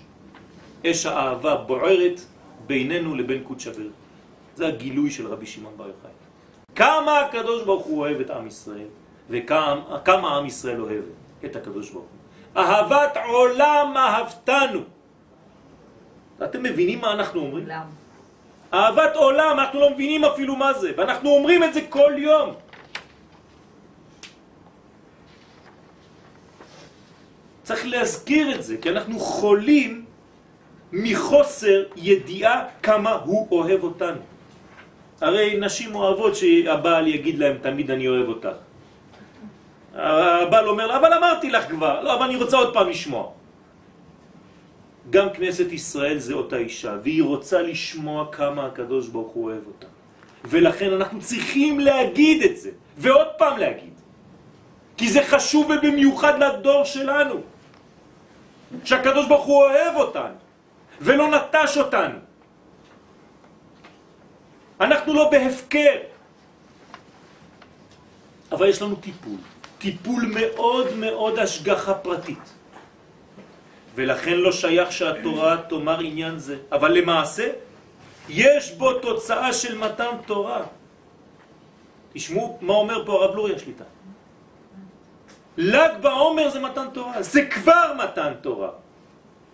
אש 0.85 1.05
האהבה 1.05 1.55
בוערת 1.55 2.21
בינינו 2.67 3.15
לבין 3.15 3.43
קודש 3.43 3.67
הברך. 3.67 3.93
זה 4.55 4.67
הגילוי 4.67 5.11
של 5.11 5.27
רבי 5.27 5.45
שמעון 5.45 5.73
בר 5.77 5.87
יוחאי. 5.87 6.11
כמה 6.75 7.19
הקדוש 7.19 7.63
ברוך 7.63 7.85
הוא 7.85 7.99
אוהב 7.99 8.19
את 8.19 8.29
עם 8.29 8.47
ישראל, 8.47 8.87
וכמה 9.29 10.37
עם 10.37 10.45
ישראל 10.45 10.81
אוהב 10.81 11.03
את 11.45 11.55
הקדוש 11.55 11.89
ברוך 11.89 12.05
הוא. 12.05 12.63
אהבת 12.63 13.17
עולם 13.27 13.97
אהבתנו. 13.97 14.79
אתם 16.43 16.63
מבינים 16.63 17.01
מה 17.01 17.13
אנחנו 17.13 17.39
אומרים? 17.39 17.63
עולם. 17.63 17.87
אהבת 18.73 19.15
עולם, 19.15 19.59
אנחנו 19.59 19.79
לא 19.79 19.89
מבינים 19.89 20.25
אפילו 20.25 20.55
מה 20.55 20.73
זה, 20.73 20.91
ואנחנו 20.97 21.29
אומרים 21.29 21.63
את 21.63 21.73
זה 21.73 21.81
כל 21.89 22.13
יום. 22.17 22.53
צריך 27.63 27.85
להזכיר 27.85 28.55
את 28.55 28.63
זה, 28.63 28.77
כי 28.77 28.89
אנחנו 28.89 29.19
חולים 29.19 30.05
מחוסר 30.93 31.83
ידיעה 31.95 32.65
כמה 32.83 33.11
הוא 33.11 33.47
אוהב 33.51 33.83
אותנו. 33.83 34.21
הרי 35.21 35.57
נשים 35.59 35.95
אוהבות 35.95 36.35
שהבעל 36.35 37.07
יגיד 37.07 37.39
להם 37.39 37.57
תמיד 37.61 37.91
אני 37.91 38.07
אוהב 38.07 38.27
אותך. 38.27 38.57
הבעל 39.95 40.67
אומר 40.67 40.87
לה, 40.87 40.97
אבל 40.97 41.13
אמרתי 41.13 41.49
לך 41.49 41.69
כבר, 41.69 42.01
לא, 42.01 42.15
אבל 42.15 42.23
אני 42.25 42.35
רוצה 42.35 42.57
עוד 42.57 42.73
פעם 42.73 42.89
לשמוע. 42.89 43.29
גם 45.09 45.29
כנסת 45.33 45.71
ישראל 45.71 46.17
זה 46.17 46.33
אותה 46.33 46.57
אישה, 46.57 46.95
והיא 47.03 47.23
רוצה 47.23 47.61
לשמוע 47.61 48.31
כמה 48.31 48.65
הקדוש 48.65 49.07
ברוך 49.07 49.31
הוא 49.31 49.45
אוהב 49.45 49.65
אותה. 49.67 49.87
ולכן 50.45 50.93
אנחנו 50.93 51.19
צריכים 51.21 51.79
להגיד 51.79 52.43
את 52.43 52.57
זה, 52.57 52.69
ועוד 52.97 53.27
פעם 53.37 53.57
להגיד. 53.57 53.93
כי 54.97 55.09
זה 55.09 55.21
חשוב 55.23 55.69
ובמיוחד 55.69 56.43
לדור 56.43 56.83
שלנו. 56.83 57.35
שהקדוש 58.83 59.27
ברוך 59.27 59.45
הוא 59.45 59.63
אוהב 59.63 59.95
אותנו, 59.95 60.40
ולא 61.01 61.27
נטש 61.27 61.77
אותנו. 61.77 62.17
אנחנו 64.81 65.13
לא 65.13 65.29
בהפקר. 65.29 65.95
אבל 68.51 68.67
יש 68.69 68.81
לנו 68.81 68.95
טיפול, 68.95 69.37
טיפול 69.77 70.25
מאוד 70.33 70.95
מאוד 70.95 71.39
השגחה 71.39 71.93
פרטית. 71.93 72.45
ולכן 73.95 74.37
לא 74.37 74.51
שייך 74.51 74.91
שהתורה 74.91 75.57
תאמר 75.69 75.99
עניין 75.99 76.39
זה. 76.39 76.57
אבל 76.71 76.91
למעשה, 76.91 77.47
יש 78.29 78.71
בו 78.71 78.93
תוצאה 78.93 79.53
של 79.53 79.77
מתן 79.77 80.15
תורה. 80.25 80.63
תשמעו 82.13 82.57
מה 82.61 82.73
אומר 82.73 83.05
פה 83.05 83.11
הרב 83.13 83.35
לוריה 83.35 83.59
שליטה. 83.59 83.83
ל"ג 85.57 85.91
בעומר 86.01 86.49
זה 86.49 86.59
מתן 86.59 86.87
תורה, 86.93 87.21
זה 87.23 87.45
כבר 87.45 87.93
מתן 88.03 88.33
תורה, 88.41 88.69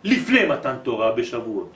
לפני 0.04 0.46
מתן 0.46 0.76
תורה 0.84 1.12
בשבועות. 1.12 1.72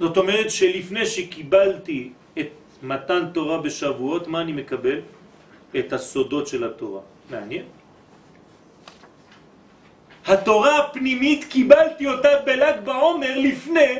זאת 0.00 0.16
אומרת 0.16 0.50
שלפני 0.50 1.06
שקיבלתי 1.06 2.12
את 2.38 2.50
מתן 2.82 3.22
תורה 3.32 3.58
בשבועות, 3.58 4.28
מה 4.28 4.40
אני 4.40 4.52
מקבל? 4.52 5.00
את 5.78 5.92
הסודות 5.92 6.46
של 6.46 6.64
התורה. 6.64 7.00
מעניין. 7.30 7.64
התורה 10.26 10.78
הפנימית 10.78 11.44
קיבלתי 11.44 12.06
אותה 12.06 12.28
בל"ג 12.44 12.74
בעומר 12.84 13.38
לפני 13.38 13.92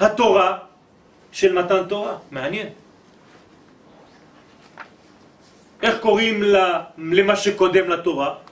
התורה 0.00 0.58
של 1.32 1.52
מתן 1.52 1.82
תורה. 1.88 2.18
מעניין. 2.30 2.68
איך 5.82 5.94
קוראים 6.00 6.42
למה 6.98 7.36
שקודם 7.36 7.90
לתורה? 7.90 8.49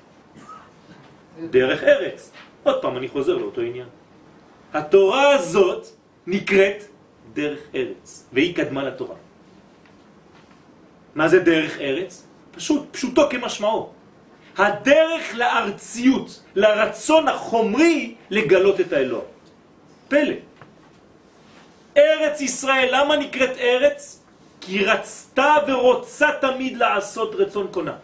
דרך 1.51 1.83
ארץ. 1.83 2.33
עוד 2.63 2.83
פעם, 2.83 2.97
אני 2.97 3.09
חוזר 3.09 3.37
לאותו 3.37 3.61
עניין. 3.61 3.87
התורה 4.75 5.31
הזאת 5.35 5.87
נקראת 6.27 6.85
דרך 7.33 7.61
ארץ, 7.75 8.29
והיא 8.33 8.55
קדמה 8.57 8.83
לתורה. 8.85 9.17
מה 11.15 11.29
זה 11.29 11.39
דרך 11.39 11.79
ארץ? 11.81 12.27
פשוט, 12.51 12.83
פשוטו 12.91 13.31
כמשמעו. 13.31 13.93
הדרך 14.59 15.35
לארציות, 15.35 16.43
לרצון 16.55 17.29
החומרי 17.29 18.15
לגלות 18.31 18.81
את 18.81 18.93
האלוה. 18.93 19.23
פלא. 20.09 20.35
ארץ 21.97 22.41
ישראל, 22.41 22.89
למה 22.93 23.17
נקראת 23.17 23.57
ארץ? 23.59 24.23
כי 24.61 24.85
רצתה 24.85 25.55
ורוצה 25.67 26.29
תמיד 26.41 26.77
לעשות 26.77 27.35
רצון 27.35 27.67
קונה. 27.71 27.97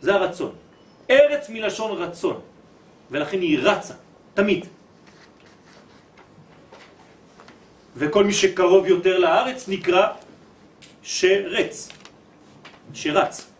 זה 0.00 0.14
הרצון. 0.14 0.63
ארץ 1.10 1.48
מלשון 1.48 2.02
רצון, 2.02 2.40
ולכן 3.10 3.40
היא 3.40 3.58
רצה, 3.62 3.94
תמיד. 4.34 4.66
וכל 7.96 8.24
מי 8.24 8.32
שקרוב 8.32 8.86
יותר 8.86 9.18
לארץ 9.18 9.68
נקרא 9.68 10.08
שרץ, 11.02 11.88
שרץ. 12.94 13.50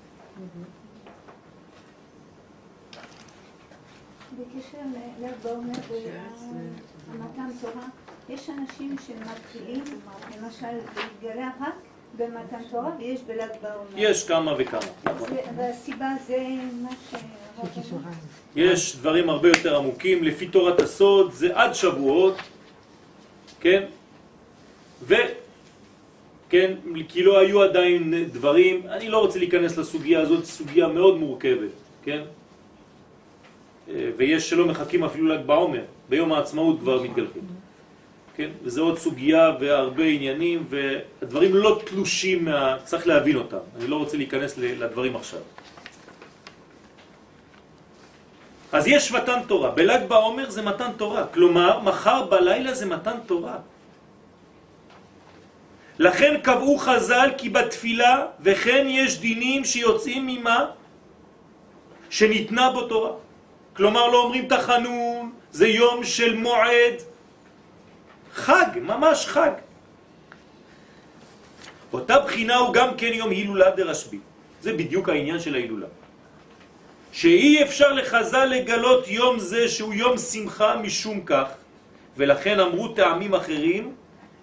בקשר 4.32 4.78
לל"ג 4.78 5.32
בעומר 5.42 5.72
ומתן 7.10 7.48
תורה, 7.60 7.86
יש 8.28 8.50
אנשים 8.50 8.96
שמתחילים, 9.06 9.84
למשל, 10.36 10.66
להתגלה 10.96 11.50
רק 11.60 11.74
במתן 12.16 12.62
תורה 12.70 12.90
ויש 12.98 13.20
בל"ג 13.22 13.48
בעומר. 13.62 13.86
יש 13.96 14.24
כמה 14.28 14.54
וכמה, 14.58 14.80
נכון. 15.04 15.28
והסיבה 15.56 16.08
זה 16.26 16.38
מה 16.82 16.90
ש... 17.10 17.14
יש 18.56 18.96
דברים 18.96 19.30
הרבה 19.30 19.48
יותר 19.48 19.76
עמוקים, 19.76 20.24
לפי 20.24 20.46
תורת 20.46 20.80
הסוד 20.80 21.32
זה 21.32 21.50
עד 21.54 21.74
שבועות, 21.74 22.36
כן? 23.60 23.82
ו... 25.02 25.14
כן, 26.50 26.74
כי 27.08 27.22
לא 27.22 27.38
היו 27.38 27.62
עדיין 27.62 28.24
דברים, 28.32 28.82
אני 28.88 29.08
לא 29.08 29.18
רוצה 29.18 29.38
להיכנס 29.38 29.76
לסוגיה 29.76 30.20
הזאת, 30.20 30.44
סוגיה 30.44 30.88
מאוד 30.88 31.18
מורכבת, 31.18 31.70
כן? 32.04 32.22
אה, 33.88 34.10
ויש 34.16 34.50
שלא 34.50 34.66
מחכים 34.66 35.04
אפילו 35.04 35.28
ל"ג 35.28 35.46
בעומר, 35.46 35.84
ביום 36.08 36.32
העצמאות 36.32 36.80
כבר 36.80 37.02
מתגלחים. 37.02 37.42
כן? 38.36 38.50
וזה 38.62 38.80
עוד 38.80 38.98
סוגיה 38.98 39.50
והרבה 39.60 40.04
עניינים, 40.04 40.66
והדברים 40.68 41.54
לא 41.54 41.80
תלושים, 41.84 42.44
מה... 42.44 42.76
צריך 42.84 43.06
להבין 43.06 43.36
אותם. 43.36 43.58
אני 43.76 43.86
לא 43.86 43.96
רוצה 43.96 44.16
להיכנס 44.16 44.58
לדברים 44.58 45.16
עכשיו. 45.16 45.40
אז 48.72 48.86
יש 48.86 49.12
מתן 49.12 49.40
תורה. 49.46 49.70
בל"ג 49.70 50.00
בעומר 50.08 50.50
זה 50.50 50.62
מתן 50.62 50.90
תורה. 50.96 51.26
כלומר, 51.26 51.80
מחר 51.80 52.22
בלילה 52.26 52.74
זה 52.74 52.86
מתן 52.86 53.16
תורה. 53.26 53.58
לכן 55.98 56.40
קבעו 56.42 56.78
חז"ל 56.78 57.30
כי 57.38 57.48
בתפילה 57.48 58.26
וכן 58.40 58.86
יש 58.88 59.18
דינים 59.18 59.64
שיוצאים 59.64 60.26
ממה? 60.26 60.66
שניתנה 62.10 62.70
בו 62.70 62.82
תורה. 62.82 63.12
כלומר 63.76 64.06
לא 64.08 64.22
אומרים 64.22 64.48
תחנון, 64.48 65.32
זה 65.50 65.68
יום 65.68 66.04
של 66.04 66.34
מועד, 66.34 67.13
חג, 68.34 68.66
ממש 68.82 69.26
חג. 69.26 69.50
אותה 71.92 72.18
בחינה 72.18 72.56
הוא 72.56 72.74
גם 72.74 72.96
כן 72.96 73.12
יום 73.12 73.30
הילולה 73.30 73.70
דרשבי. 73.70 74.18
זה 74.62 74.72
בדיוק 74.72 75.08
העניין 75.08 75.40
של 75.40 75.54
ההילולה. 75.54 75.86
שאי 77.12 77.62
אפשר 77.62 77.92
לחז"ל 77.92 78.44
לגלות 78.44 79.08
יום 79.08 79.38
זה 79.38 79.68
שהוא 79.68 79.94
יום 79.94 80.18
שמחה 80.18 80.76
משום 80.76 81.20
כך, 81.26 81.48
ולכן 82.16 82.60
אמרו 82.60 82.88
טעמים 82.88 83.34
אחרים 83.34 83.94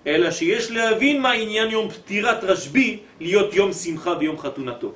אלא 0.08 0.32
שיש 0.32 0.72
להבין 0.72 1.22
מה 1.22 1.32
עניין 1.32 1.72
יום 1.72 1.90
פטירת 1.90 2.44
רשב"י 2.44 3.00
להיות 3.20 3.54
יום 3.54 3.74
שמחה 3.74 4.14
ויום 4.20 4.38
חתונתו. 4.40 4.92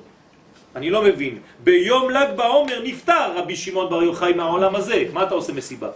אני 0.76 0.90
לא 0.90 1.02
מבין. 1.02 1.38
ביום 1.64 2.10
ל"ג 2.10 2.36
בעומר 2.36 2.82
נפטר 2.84 3.36
רבי 3.36 3.56
שמעון 3.56 3.90
בר 3.90 4.02
יוחאי 4.02 4.32
מהעולם 4.32 4.76
הזה. 4.76 5.04
מה 5.12 5.22
אתה 5.22 5.34
עושה 5.34 5.52
מסיבה? 5.52 5.90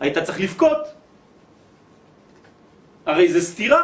היית 0.00 0.18
צריך 0.18 0.40
לבכות. 0.40 0.97
הרי 3.08 3.28
זה 3.32 3.40
סתירה. 3.40 3.82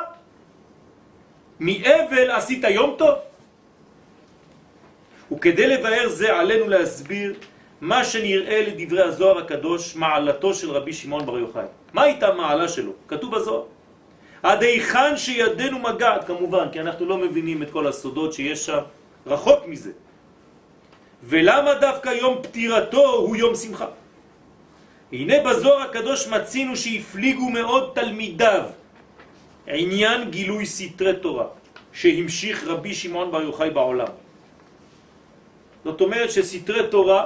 מאבל 1.60 2.30
עשית 2.30 2.64
יום 2.64 2.94
טוב. 2.98 3.14
וכדי 5.32 5.66
לבאר 5.66 6.08
זה 6.08 6.36
עלינו 6.36 6.68
להסביר 6.68 7.34
מה 7.80 8.04
שנראה 8.04 8.58
לדברי 8.68 9.02
הזוהר 9.02 9.38
הקדוש 9.38 9.96
מעלתו 9.96 10.54
של 10.54 10.70
רבי 10.70 10.92
שמעון 10.92 11.26
בר 11.26 11.38
יוחאי. 11.38 11.64
מה 11.92 12.02
הייתה 12.02 12.34
מעלה 12.34 12.68
שלו? 12.68 12.92
כתוב 13.08 13.36
בזוהר. 13.36 13.64
עד 14.42 14.62
היכן 14.62 15.16
שידנו 15.16 15.78
מגעת, 15.78 16.24
כמובן, 16.28 16.66
כי 16.72 16.80
אנחנו 16.80 17.06
לא 17.06 17.16
מבינים 17.18 17.62
את 17.62 17.70
כל 17.70 17.86
הסודות 17.86 18.32
שיש 18.32 18.66
שם, 18.66 18.84
רחוק 19.26 19.66
מזה. 19.66 19.92
ולמה 21.24 21.74
דווקא 21.74 22.08
יום 22.08 22.42
פטירתו 22.42 23.04
הוא 23.24 23.36
יום 23.36 23.54
שמחה? 23.56 23.88
הנה 25.12 25.34
בזוהר 25.40 25.80
הקדוש 25.82 26.28
מצינו 26.28 26.76
שהפליגו 26.76 27.50
מאוד 27.50 27.90
תלמידיו 27.94 28.83
עניין 29.66 30.30
גילוי 30.30 30.66
סתרי 30.66 31.16
תורה 31.22 31.46
שהמשיך 31.92 32.64
רבי 32.66 32.94
שמעון 32.94 33.30
בר 33.30 33.42
יוחאי 33.42 33.70
בעולם. 33.70 34.12
זאת 35.84 36.00
אומרת 36.00 36.30
שסתרי 36.30 36.88
תורה 36.90 37.24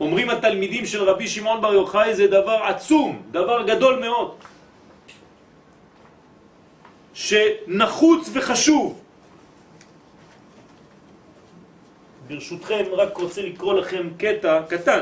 אומרים 0.00 0.30
התלמידים 0.30 0.86
של 0.86 1.02
רבי 1.02 1.28
שמעון 1.28 1.60
בר 1.60 1.72
יוחאי 1.74 2.14
זה 2.14 2.26
דבר 2.26 2.58
עצום, 2.64 3.22
דבר 3.30 3.66
גדול 3.66 3.98
מאוד, 4.00 4.30
שנחוץ 7.14 8.30
וחשוב. 8.32 9.00
ברשותכם, 12.26 12.84
רק 12.92 13.16
רוצה 13.16 13.42
לקרוא 13.42 13.74
לכם 13.74 14.08
קטע 14.18 14.62
קטן 14.68 15.00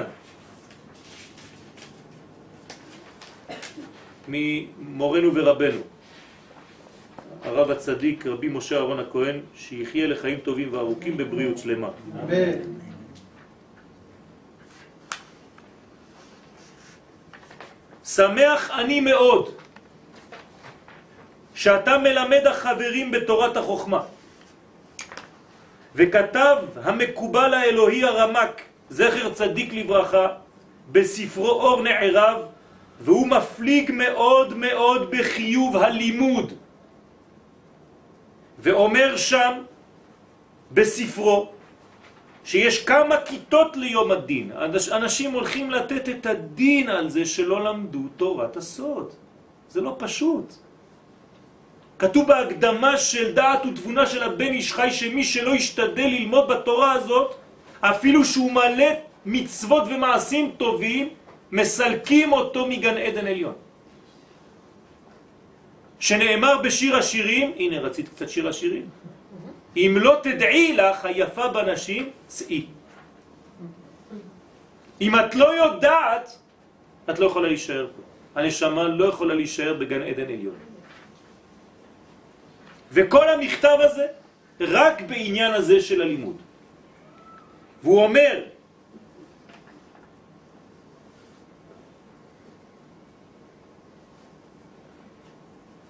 ממורנו 4.28 5.34
ורבנו, 5.34 5.80
הרב 7.44 7.70
הצדיק 7.70 8.26
רבי 8.26 8.48
משה 8.48 8.76
אהרון 8.76 9.00
הכהן, 9.00 9.40
שיחיה 9.56 10.06
לחיים 10.06 10.38
טובים 10.38 10.68
וארוכים 10.72 11.16
בבריאות 11.16 11.58
שלמה. 11.58 11.88
אמן. 12.22 12.58
שמח 18.04 18.70
אני 18.70 19.00
מאוד 19.00 19.48
שאתה 21.54 21.98
מלמד 21.98 22.46
החברים 22.46 23.10
בתורת 23.10 23.56
החוכמה. 23.56 24.02
וכתב 25.94 26.56
המקובל 26.82 27.54
האלוהי 27.54 28.04
הרמק, 28.04 28.62
זכר 28.90 29.32
צדיק 29.34 29.72
לברכה, 29.72 30.26
בספרו 30.92 31.50
אור 31.50 31.82
נערב, 31.82 32.36
והוא 33.02 33.28
מפליג 33.28 33.90
מאוד 33.94 34.56
מאוד 34.56 35.10
בחיוב 35.10 35.76
הלימוד. 35.76 36.52
ואומר 38.58 39.16
שם 39.16 39.52
בספרו 40.72 41.48
שיש 42.44 42.84
כמה 42.84 43.16
כיתות 43.26 43.76
ליום 43.76 44.10
הדין. 44.10 44.52
אנשים 44.92 45.32
הולכים 45.32 45.70
לתת 45.70 46.08
את 46.08 46.26
הדין 46.26 46.88
על 46.88 47.10
זה 47.10 47.24
שלא 47.26 47.64
למדו 47.64 48.02
תורת 48.16 48.56
הסוד. 48.56 49.12
זה 49.68 49.80
לא 49.80 49.96
פשוט. 49.98 50.54
כתוב 51.98 52.26
בהקדמה 52.28 52.96
של 52.96 53.32
דעת 53.34 53.66
ותבונה 53.66 54.06
של 54.06 54.22
הבן 54.22 54.52
איש 54.52 54.72
חי 54.72 54.90
שמי 54.90 55.24
שלא 55.24 55.54
ישתדל 55.54 56.06
ללמוד 56.06 56.48
בתורה 56.48 56.92
הזאת, 56.92 57.34
אפילו 57.80 58.24
שהוא 58.24 58.52
מלא 58.52 58.90
מצוות 59.26 59.82
ומעשים 59.86 60.50
טובים, 60.56 61.08
מסלקים 61.52 62.32
אותו 62.32 62.66
מגן 62.66 62.96
עדן 62.96 63.26
עליון. 63.26 63.54
שנאמר 66.00 66.62
בשיר 66.62 66.96
השירים, 66.96 67.52
הנה 67.56 67.78
רצית 67.80 68.08
קצת 68.08 68.28
שיר 68.28 68.48
השירים, 68.48 68.88
אם 69.76 69.96
לא 70.00 70.16
תדעי 70.22 70.72
לך 70.72 71.04
היפה 71.04 71.48
בנשים, 71.48 72.10
צאי. 72.26 72.66
אם 75.00 75.12
את 75.20 75.34
לא 75.34 75.48
יודעת, 75.64 76.38
את 77.10 77.18
לא 77.18 77.26
יכולה 77.26 77.48
להישאר 77.48 77.86
פה. 77.96 78.02
הנשמה 78.40 78.82
לא 78.88 79.04
יכולה 79.04 79.34
להישאר 79.34 79.74
בגן 79.74 80.02
עדן 80.02 80.22
עליון. 80.22 80.54
וכל 82.92 83.28
המכתב 83.28 83.76
הזה 83.80 84.06
רק 84.60 85.02
בעניין 85.02 85.52
הזה 85.54 85.80
של 85.80 86.02
הלימוד. 86.02 86.36
והוא 87.82 88.02
אומר, 88.04 88.51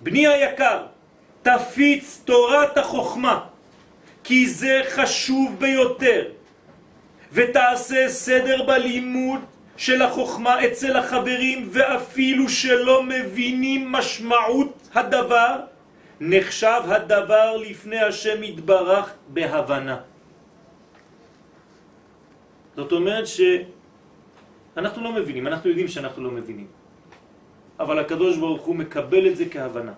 בני 0.02 0.26
היקר, 0.26 0.82
תפיץ 1.42 2.22
תורת 2.24 2.78
החוכמה, 2.78 3.46
כי 4.24 4.48
זה 4.48 4.80
חשוב 4.90 5.56
ביותר, 5.58 6.22
ותעשה 7.32 8.08
סדר 8.08 8.62
בלימוד 8.62 9.40
של 9.76 10.02
החוכמה 10.02 10.64
אצל 10.64 10.96
החברים, 10.96 11.68
ואפילו 11.72 12.48
שלא 12.48 13.02
מבינים 13.02 13.92
משמעות 13.92 14.88
הדבר, 14.94 15.56
נחשב 16.20 16.80
הדבר 16.86 17.56
לפני 17.56 18.00
השם 18.00 18.42
יתברך 18.42 19.14
בהבנה. 19.28 19.96
זאת 22.76 22.92
אומרת 22.92 23.24
שאנחנו 23.26 25.04
לא 25.04 25.12
מבינים, 25.12 25.46
אנחנו 25.46 25.70
יודעים 25.70 25.88
שאנחנו 25.88 26.22
לא 26.24 26.30
מבינים. 26.30 26.81
אבל 27.82 27.98
הקדוש 27.98 28.36
ברוך 28.36 28.62
הוא 28.62 28.76
מקבל 28.76 29.26
את 29.26 29.36
זה 29.36 29.44
כהבנה. 29.50 29.92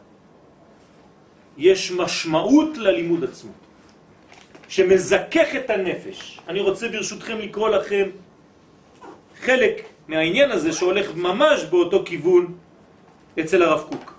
יש 1.58 1.92
משמעות 1.92 2.76
ללימוד 2.76 3.24
עצמו, 3.24 3.52
שמזכך 4.68 5.48
את 5.56 5.70
הנפש. 5.70 6.40
אני 6.48 6.60
רוצה 6.60 6.88
ברשותכם 6.88 7.38
לקרוא 7.38 7.68
לכם 7.68 8.08
חלק 9.40 9.82
מהעניין 10.08 10.50
הזה 10.50 10.72
שהולך 10.72 11.14
ממש 11.14 11.64
באותו 11.64 12.02
כיוון 12.04 12.54
אצל 13.40 13.62
הרב 13.62 13.84
קוק. 13.90 14.14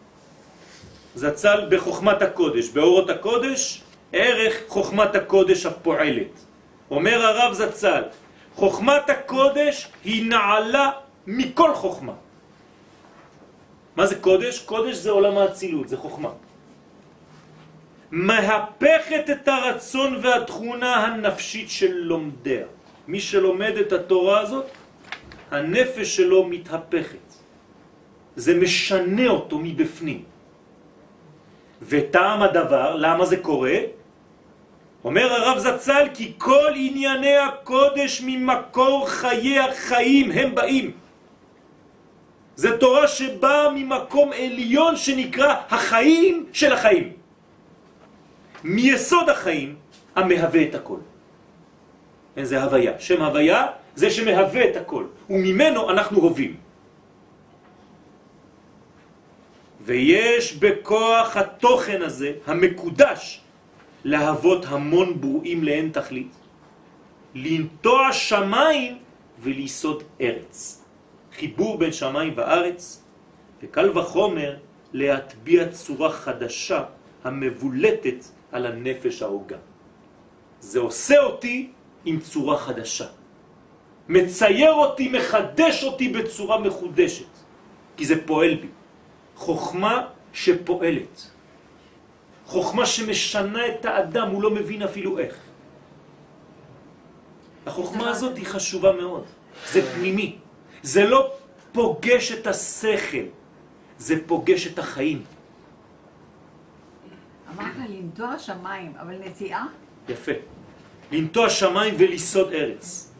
זצ"ל 1.15 1.67
בחוכמת 1.69 2.21
הקודש, 2.21 2.69
באורות 2.69 3.09
הקודש, 3.09 3.81
ערך 4.13 4.53
חוכמת 4.67 5.15
הקודש 5.15 5.65
הפועלת. 5.65 6.33
אומר 6.91 7.25
הרב 7.25 7.53
זצ"ל, 7.53 8.03
חוכמת 8.55 9.09
הקודש 9.09 9.87
היא 10.03 10.29
נעלה 10.29 10.91
מכל 11.27 11.75
חוכמה. 11.75 12.13
מה 13.95 14.05
זה 14.05 14.15
קודש? 14.15 14.59
קודש 14.59 14.95
זה 14.95 15.11
עולם 15.11 15.37
האצילות, 15.37 15.89
זה 15.89 15.97
חוכמה. 15.97 16.29
מהפכת 18.11 19.29
את 19.31 19.47
הרצון 19.47 20.19
והתכונה 20.21 20.95
הנפשית 20.95 21.69
של 21.69 21.93
לומדיה. 21.97 22.65
מי 23.07 23.19
שלומד 23.19 23.73
את 23.77 23.91
התורה 23.91 24.39
הזאת, 24.39 24.65
הנפש 25.51 26.15
שלו 26.15 26.43
מתהפכת. 26.43 27.25
זה 28.35 28.55
משנה 28.55 29.27
אותו 29.27 29.59
מבפנים. 29.59 30.23
וטעם 31.81 32.41
הדבר, 32.41 32.95
למה 32.95 33.25
זה 33.25 33.37
קורה? 33.37 33.77
אומר 35.03 35.33
הרב 35.33 35.57
זצ"ל 35.57 36.07
כי 36.13 36.33
כל 36.37 36.71
ענייני 36.75 37.37
הקודש 37.37 38.21
ממקור 38.25 39.07
חיי 39.07 39.59
החיים 39.59 40.31
הם 40.31 40.55
באים. 40.55 41.04
זה 42.55 42.77
תורה 42.77 43.07
שבאה 43.07 43.71
ממקום 43.75 44.31
עליון 44.33 44.95
שנקרא 44.95 45.55
החיים 45.69 46.45
של 46.53 46.73
החיים. 46.73 47.13
מיסוד 48.63 49.29
החיים 49.29 49.75
המהווה 50.15 50.63
את 50.63 50.75
הכל. 50.75 50.99
זה 52.43 52.63
הוויה. 52.63 52.99
שם 52.99 53.21
הוויה 53.21 53.67
זה 53.95 54.11
שמהווה 54.11 54.69
את 54.69 54.75
הכל, 54.75 55.05
וממנו 55.29 55.89
אנחנו 55.89 56.21
הווים. 56.21 56.55
ויש 59.81 60.55
בכוח 60.55 61.37
התוכן 61.37 62.01
הזה, 62.01 62.31
המקודש, 62.45 63.41
להוות 64.03 64.65
המון 64.65 65.21
ברואים 65.21 65.63
לאין 65.63 65.89
תכלית, 65.93 66.33
לנטוע 67.35 68.13
שמיים 68.13 68.97
וליסוד 69.43 70.03
ארץ. 70.21 70.74
חיבור 71.39 71.77
בין 71.77 71.91
שמיים 71.91 72.33
וארץ, 72.35 73.03
וקל 73.63 73.97
וחומר 73.97 74.57
להטביע 74.93 75.69
צורה 75.69 76.11
חדשה 76.11 76.83
המבולטת 77.23 78.19
על 78.51 78.65
הנפש 78.65 79.21
ההוגה. 79.21 79.57
זה 80.59 80.79
עושה 80.79 81.17
אותי 81.23 81.71
עם 82.05 82.19
צורה 82.19 82.57
חדשה. 82.57 83.07
מצייר 84.09 84.73
אותי, 84.73 85.09
מחדש 85.09 85.83
אותי 85.83 86.09
בצורה 86.09 86.59
מחודשת, 86.59 87.33
כי 87.97 88.05
זה 88.05 88.25
פועל 88.25 88.55
בי. 88.55 88.67
חוכמה 89.35 90.07
שפועלת. 90.33 91.31
חוכמה 92.45 92.85
שמשנה 92.85 93.67
את 93.67 93.85
האדם, 93.85 94.29
הוא 94.29 94.43
לא 94.43 94.51
מבין 94.51 94.81
אפילו 94.83 95.19
איך. 95.19 95.35
החוכמה 97.65 98.09
הזאת 98.09 98.37
היא 98.37 98.45
חשובה 98.45 98.91
מאוד, 98.93 99.25
זה 99.73 99.81
פנימי. 99.81 100.44
זה 100.85 101.03
לא 101.09 101.31
פוגש 101.71 102.31
את 102.31 102.47
השכל, 102.47 103.25
זה 103.97 104.15
פוגש 104.27 104.67
את 104.67 104.79
החיים. 104.79 105.23
אמרת 107.53 107.75
לנטוע 107.89 108.39
שמיים, 108.39 108.93
אבל 109.01 109.15
נטיעה? 109.25 109.65
יפה. 110.09 110.31
לנטוע 111.11 111.49
שמיים 111.49 111.93
וליסוד 111.97 112.53
ארץ. 112.53 113.11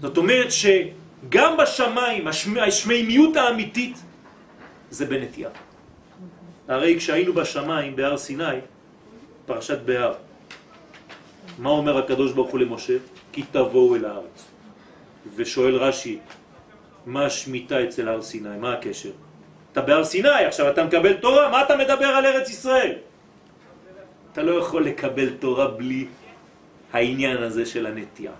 זאת 0.00 0.16
אומרת 0.16 0.48
שגם 0.52 1.56
בשמיים, 1.56 2.28
השמימיות 2.66 3.36
האמיתית, 3.36 3.96
זה 4.90 5.06
בנטייה. 5.06 5.50
הרי 6.68 6.96
כשהיינו 6.98 7.32
בשמיים 7.32 7.96
בהר 7.96 8.16
סיני, 8.16 8.64
פרשת 9.46 9.78
בהר, 9.84 10.14
מה 11.58 11.70
אומר 11.70 11.98
הקדוש 11.98 12.32
ברוך 12.32 12.50
הוא 12.50 12.60
למשה? 12.60 12.96
כי 13.32 13.42
תבואו 13.52 13.96
אל 13.96 14.04
הארץ. 14.04 14.38
ושואל 15.36 15.76
רש"י, 15.76 16.18
מה 17.06 17.26
השמיטה 17.26 17.84
אצל 17.84 18.08
הר 18.08 18.22
סיני? 18.22 18.56
מה 18.60 18.72
הקשר? 18.72 19.10
אתה 19.72 19.80
בהר 19.80 20.04
סיני, 20.04 20.44
עכשיו 20.46 20.70
אתה 20.70 20.84
מקבל 20.84 21.14
תורה, 21.14 21.50
מה 21.50 21.62
אתה 21.62 21.76
מדבר 21.76 22.06
על 22.06 22.26
ארץ 22.26 22.50
ישראל? 22.50 22.94
אתה 24.32 24.42
לא 24.42 24.52
יכול 24.60 24.84
לקבל 24.84 25.30
תורה 25.30 25.68
בלי 25.68 26.06
העניין 26.92 27.42
הזה 27.42 27.66
של 27.66 27.86
הנטייה. 27.86 28.32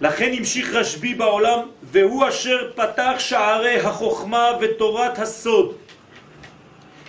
לכן 0.00 0.30
המשיך 0.38 0.74
רשב"י 0.74 1.14
בעולם, 1.14 1.58
והוא 1.82 2.28
אשר 2.28 2.72
פתח 2.74 3.14
שערי 3.18 3.80
החוכמה 3.80 4.50
ותורת 4.60 5.18
הסוד, 5.18 5.76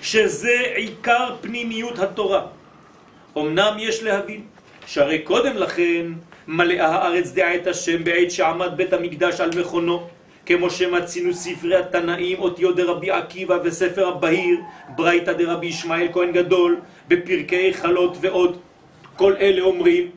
שזה 0.02 0.74
עיקר 0.76 1.36
פנימיות 1.42 2.00
התורה. 2.00 2.46
אמנם 3.38 3.76
יש 3.80 4.04
להבין 4.04 4.42
שהרי 4.90 5.20
קודם 5.20 5.58
לכן 5.58 6.06
מלאה 6.48 6.88
הארץ 6.88 7.32
דעה 7.32 7.56
את 7.56 7.68
השם 7.68 8.04
בעת 8.04 8.32
שעמד 8.32 8.78
בית 8.78 8.94
המקדש 8.94 9.42
על 9.42 9.50
מכונו, 9.60 10.08
כמו 10.46 10.70
שמצינו 10.70 11.34
ספרי 11.34 11.76
התנאים, 11.76 12.40
אותיות 12.40 12.76
דרבי 12.76 13.12
עקיבא 13.12 13.58
וספר 13.64 14.08
הבהיר, 14.08 14.60
ברייתא 14.96 15.34
דרבי 15.34 15.68
ישמעאל 15.68 16.08
כהן 16.14 16.32
גדול, 16.32 16.80
בפרקי 17.08 17.74
חלות 17.74 18.18
ועוד. 18.22 18.60
כל 19.16 19.34
אלה 19.40 19.62
אומרים 19.62 20.08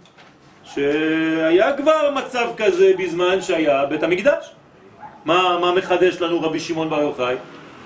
שהיה 0.65 1.77
כבר 1.77 2.15
מצב 2.15 2.49
כזה 2.57 2.93
בזמן 2.99 3.43
שהיה 3.43 3.87
בית 3.87 4.03
המקדש. 4.03 4.53
מה, 5.25 5.59
מה 5.61 5.75
מחדש 5.75 6.21
לנו 6.21 6.41
רבי 6.43 6.61
שמעון 6.61 6.91
בר 6.91 7.01
יוחאי? 7.01 7.35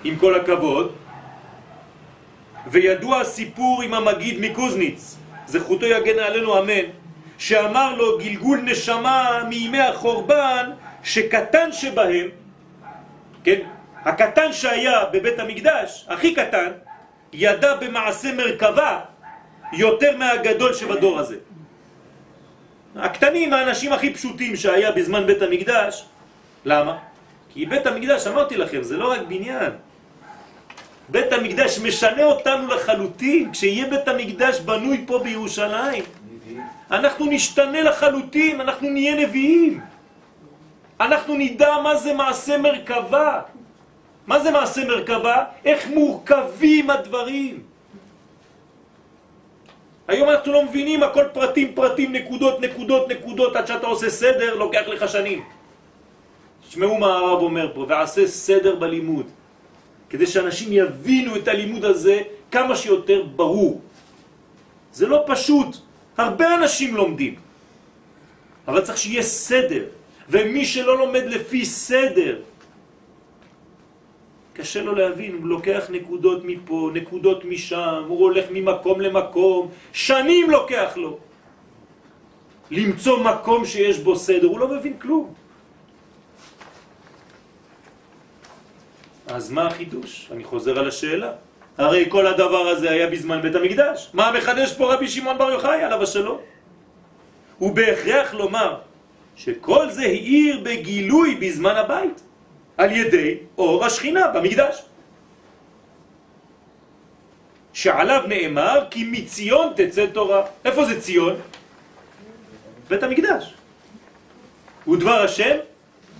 עם 0.04 0.16
כל 0.16 0.34
הכבוד. 0.34 0.92
וידוע 2.66 3.20
הסיפור 3.20 3.82
עם 3.82 3.94
המגיד 3.94 4.40
מקוזניץ, 4.40 5.16
זכותו 5.46 5.86
יגן 5.86 6.18
עלינו 6.18 6.58
אמן, 6.58 6.84
שאמר 7.38 7.94
לו 7.94 8.18
גלגול 8.18 8.60
נשמה 8.60 9.42
מימי 9.48 9.80
החורבן 9.80 10.70
שקטן 11.02 11.72
שבהם, 11.72 12.28
כן, 13.44 13.60
הקטן 14.04 14.52
שהיה 14.52 15.04
בבית 15.12 15.38
המקדש, 15.38 16.06
הכי 16.08 16.34
קטן, 16.34 16.70
ידע 17.32 17.76
במעשה 17.76 18.34
מרכבה 18.34 19.00
יותר 19.72 20.16
מהגדול 20.16 20.74
שבדור 20.74 21.18
הזה. 21.18 21.36
הקטנים, 22.96 23.52
האנשים 23.52 23.92
הכי 23.92 24.14
פשוטים 24.14 24.56
שהיה 24.56 24.92
בזמן 24.92 25.26
בית 25.26 25.42
המקדש, 25.42 26.04
למה? 26.64 26.98
כי 27.52 27.66
בית 27.66 27.86
המקדש, 27.86 28.26
אמרתי 28.26 28.56
לכם, 28.56 28.82
זה 28.82 28.96
לא 28.96 29.12
רק 29.12 29.20
בניין. 29.28 29.72
בית 31.08 31.32
המקדש 31.32 31.78
משנה 31.78 32.24
אותנו 32.24 32.68
לחלוטין. 32.68 33.52
כשיהיה 33.52 33.86
בית 33.86 34.08
המקדש 34.08 34.60
בנוי 34.60 35.04
פה 35.06 35.18
בירושלים, 35.18 36.04
אנחנו 36.90 37.26
נשתנה 37.26 37.82
לחלוטין, 37.82 38.60
אנחנו 38.60 38.90
נהיה 38.90 39.14
נביאים. 39.14 39.80
אנחנו 41.00 41.34
נדע 41.34 41.74
מה 41.82 41.96
זה 41.96 42.14
מעשה 42.14 42.58
מרכבה. 42.58 43.40
מה 44.26 44.40
זה 44.40 44.50
מעשה 44.50 44.84
מרכבה? 44.84 45.44
איך 45.64 45.88
מורכבים 45.88 46.90
הדברים. 46.90 47.62
היום 50.08 50.28
אנחנו 50.28 50.52
לא 50.52 50.64
מבינים, 50.64 51.02
הכל 51.02 51.24
פרטים, 51.32 51.74
פרטים, 51.74 52.12
נקודות, 52.12 52.60
נקודות, 52.60 53.08
נקודות, 53.08 53.56
עד 53.56 53.66
שאתה 53.66 53.86
עושה 53.86 54.10
סדר, 54.10 54.54
לוקח 54.54 54.82
לך 54.86 55.08
שנים. 55.08 55.44
תשמעו 56.68 56.98
מה 56.98 57.06
הרב 57.06 57.42
אומר 57.42 57.72
פה, 57.74 57.86
ועשה 57.88 58.26
סדר 58.26 58.74
בלימוד, 58.74 59.26
כדי 60.10 60.26
שאנשים 60.26 60.68
יבינו 60.72 61.36
את 61.36 61.48
הלימוד 61.48 61.84
הזה 61.84 62.22
כמה 62.50 62.76
שיותר 62.76 63.22
ברור. 63.36 63.80
זה 64.92 65.06
לא 65.06 65.24
פשוט, 65.26 65.76
הרבה 66.16 66.54
אנשים 66.54 66.96
לומדים, 66.96 67.34
אבל 68.68 68.80
צריך 68.80 68.98
שיהיה 68.98 69.22
סדר, 69.22 69.84
ומי 70.28 70.64
שלא 70.64 70.98
לומד 70.98 71.24
לפי 71.26 71.64
סדר, 71.64 72.40
קשה 74.56 74.82
לו 74.82 74.94
להבין, 74.94 75.32
הוא 75.34 75.46
לוקח 75.46 75.86
נקודות 75.90 76.40
מפה, 76.44 76.90
נקודות 76.94 77.44
משם, 77.44 78.02
הוא 78.08 78.18
הולך 78.20 78.44
ממקום 78.50 79.00
למקום, 79.00 79.62
שנים 79.92 80.50
לוקח 80.50 80.96
לו 80.96 81.18
למצוא 82.70 83.22
מקום 83.22 83.64
שיש 83.64 83.98
בו 83.98 84.16
סדר, 84.16 84.46
הוא 84.46 84.58
לא 84.58 84.68
מבין 84.68 84.96
כלום. 84.98 85.45
אז 89.26 89.50
מה 89.50 89.66
החידוש? 89.66 90.28
אני 90.32 90.44
חוזר 90.44 90.78
על 90.78 90.88
השאלה. 90.88 91.32
הרי 91.78 92.06
כל 92.08 92.26
הדבר 92.26 92.68
הזה 92.68 92.90
היה 92.90 93.06
בזמן 93.06 93.42
בית 93.42 93.54
המקדש. 93.54 94.10
מה 94.14 94.32
מחדש 94.32 94.72
פה 94.72 94.94
רבי 94.94 95.08
שמעון 95.08 95.38
בר 95.38 95.50
יוחאי 95.50 95.82
עליו 95.82 96.02
השלום? 96.02 96.38
הוא 97.58 97.76
בהכרח 97.76 98.34
לומר 98.34 98.78
שכל 99.36 99.90
זה 99.90 100.02
העיר 100.02 100.60
בגילוי 100.62 101.34
בזמן 101.34 101.76
הבית. 101.76 102.20
על 102.76 102.92
ידי 102.92 103.34
אור 103.58 103.84
השכינה 103.84 104.28
במקדש. 104.28 104.82
שעליו 107.72 108.22
נאמר 108.28 108.84
כי 108.90 109.04
מציון 109.04 109.72
תצא 109.76 110.06
תורה. 110.06 110.42
איפה 110.64 110.84
זה 110.84 111.00
ציון? 111.00 111.36
בית 112.88 113.02
המקדש. 113.02 113.54
ודבר 114.88 115.22
השם 115.22 115.56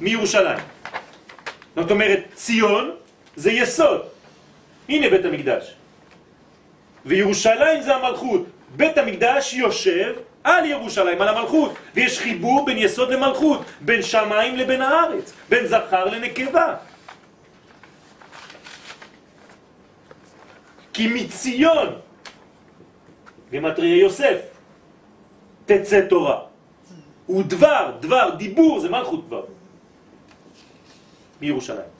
מירושלים. 0.01 0.76
זאת 1.77 1.91
אומרת, 1.91 2.21
ציון 2.35 2.91
זה 3.37 3.53
יסוד. 3.53 4.01
הנה 4.89 5.11
בית 5.11 5.25
המקדש. 5.25 5.75
וירושלים 7.07 7.83
זה 7.83 7.97
המלכות. 7.97 8.47
בית 8.77 8.99
המקדש 8.99 9.55
יושב 9.55 10.15
על 10.45 10.65
ירושלים, 10.65 11.23
על 11.23 11.29
המלכות, 11.29 11.73
ויש 11.95 12.19
חיבור 12.19 12.65
בין 12.67 12.79
יסוד 12.79 13.11
למלכות, 13.11 13.61
בין 13.81 14.03
שמיים 14.03 14.57
לבין 14.57 14.83
הארץ, 14.83 15.33
בין 15.49 15.67
זכר 15.67 16.05
לנקבה. 16.05 16.75
כי 20.93 21.09
מציון, 21.15 21.89
גמטריה 23.53 23.97
יוסף, 23.97 24.39
תצא 25.67 26.01
תורה. 26.09 26.39
ודבר, 27.29 27.91
דבר, 28.01 28.31
דיבור, 28.39 28.81
זה 28.81 28.89
מלכות 28.89 29.25
כבר. 29.27 29.43
מירושלים. 31.41 31.91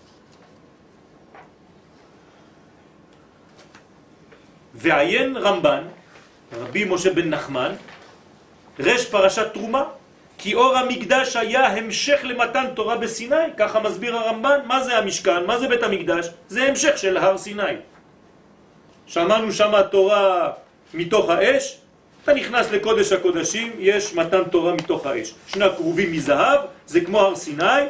ועיין 4.75 5.37
רמב"ן, 5.37 5.83
רבי 6.53 6.85
משה 6.85 7.13
בן 7.13 7.31
נחמן, 7.31 7.73
רש 8.79 9.05
פרשת 9.05 9.55
תרומה, 9.55 9.85
כי 10.39 10.55
אור 10.55 10.77
המקדש 10.77 11.37
היה 11.37 11.67
המשך 11.67 12.21
למתן 12.23 12.67
תורה 12.75 12.97
בסיני, 12.97 13.57
ככה 13.57 13.81
מסביר 13.81 14.17
הרמב"ן, 14.17 14.61
מה 14.67 14.85
זה 14.85 14.99
המשכן, 14.99 15.45
מה 15.47 15.59
זה 15.59 15.69
בית 15.69 15.83
המקדש? 15.83 16.29
זה 16.49 16.63
המשך 16.63 16.99
של 16.99 17.17
הר 17.17 17.39
סיני. 17.39 17.63
שמענו 19.07 19.53
שם 19.53 19.75
התורה 19.75 20.53
מתוך 20.95 21.31
האש, 21.31 21.79
אתה 22.25 22.35
נכנס 22.35 22.71
לקודש 22.71 23.13
הקודשים, 23.13 23.73
יש 23.79 24.15
מתן 24.15 24.45
תורה 24.45 24.73
מתוך 24.73 25.07
האש. 25.07 25.35
שני 25.47 25.65
הקרובים 25.65 26.13
מזהב, 26.13 26.61
זה 26.87 27.01
כמו 27.01 27.21
הר 27.21 27.37
סיני, 27.37 27.83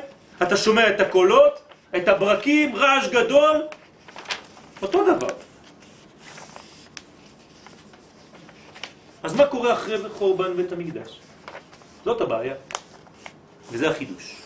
אתה 0.42 0.56
שומע 0.56 0.90
את 0.90 1.00
הקולות, 1.00 1.58
את 1.96 2.08
הברקים, 2.08 2.76
רעש 2.76 3.08
גדול, 3.08 3.62
אותו 4.82 5.14
דבר. 5.14 5.34
אז 9.22 9.34
מה 9.34 9.46
קורה 9.46 9.72
אחרי 9.72 10.08
חורבן 10.08 10.56
בית 10.56 10.72
המקדש? 10.72 11.20
זאת 12.04 12.20
הבעיה, 12.20 12.54
וזה 13.72 13.90
החידוש. 13.90 14.36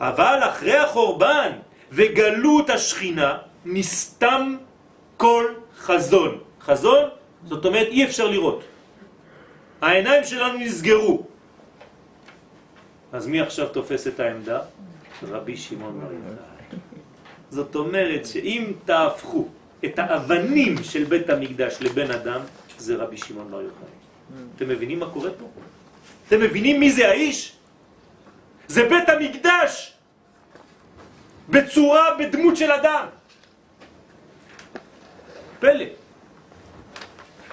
אבל 0.00 0.38
אחרי 0.42 0.76
החורבן 0.76 1.50
וגלות 1.92 2.70
השכינה 2.70 3.38
נסתם 3.64 4.56
כל 5.16 5.44
חזון. 5.78 6.38
חזון, 6.60 7.08
זאת 7.44 7.64
אומרת 7.64 7.88
אי 7.88 8.04
אפשר 8.04 8.28
לראות. 8.28 8.64
העיניים 9.80 10.24
שלנו 10.24 10.58
נסגרו. 10.58 11.22
אז 13.12 13.26
מי 13.26 13.40
עכשיו 13.40 13.68
תופס 13.68 14.06
את 14.06 14.20
העמדה? 14.20 14.60
רבי 15.22 15.56
שמעון 15.56 16.00
בר 16.00 16.12
יוחאי. 16.12 16.78
זאת 17.50 17.74
אומרת 17.74 18.26
שאם 18.26 18.72
תהפכו 18.84 19.48
את 19.84 19.98
האבנים 19.98 20.84
של 20.84 21.04
בית 21.04 21.30
המקדש 21.30 21.76
לבן 21.80 22.10
אדם, 22.10 22.40
זה 22.78 22.96
רבי 22.96 23.16
שמעון 23.16 23.50
בר 23.50 23.62
יוחאי. 23.62 23.88
אתם 24.56 24.68
מבינים 24.68 25.00
מה 25.00 25.10
קורה 25.10 25.30
פה? 25.38 25.46
אתם 26.28 26.40
מבינים 26.40 26.80
מי 26.80 26.90
זה 26.92 27.08
האיש? 27.08 27.52
זה 28.68 28.88
בית 28.88 29.08
המקדש 29.08 29.92
בצורה, 31.48 32.16
בדמות 32.18 32.56
של 32.56 32.72
אדם. 32.72 33.06
פלא. 35.60 35.84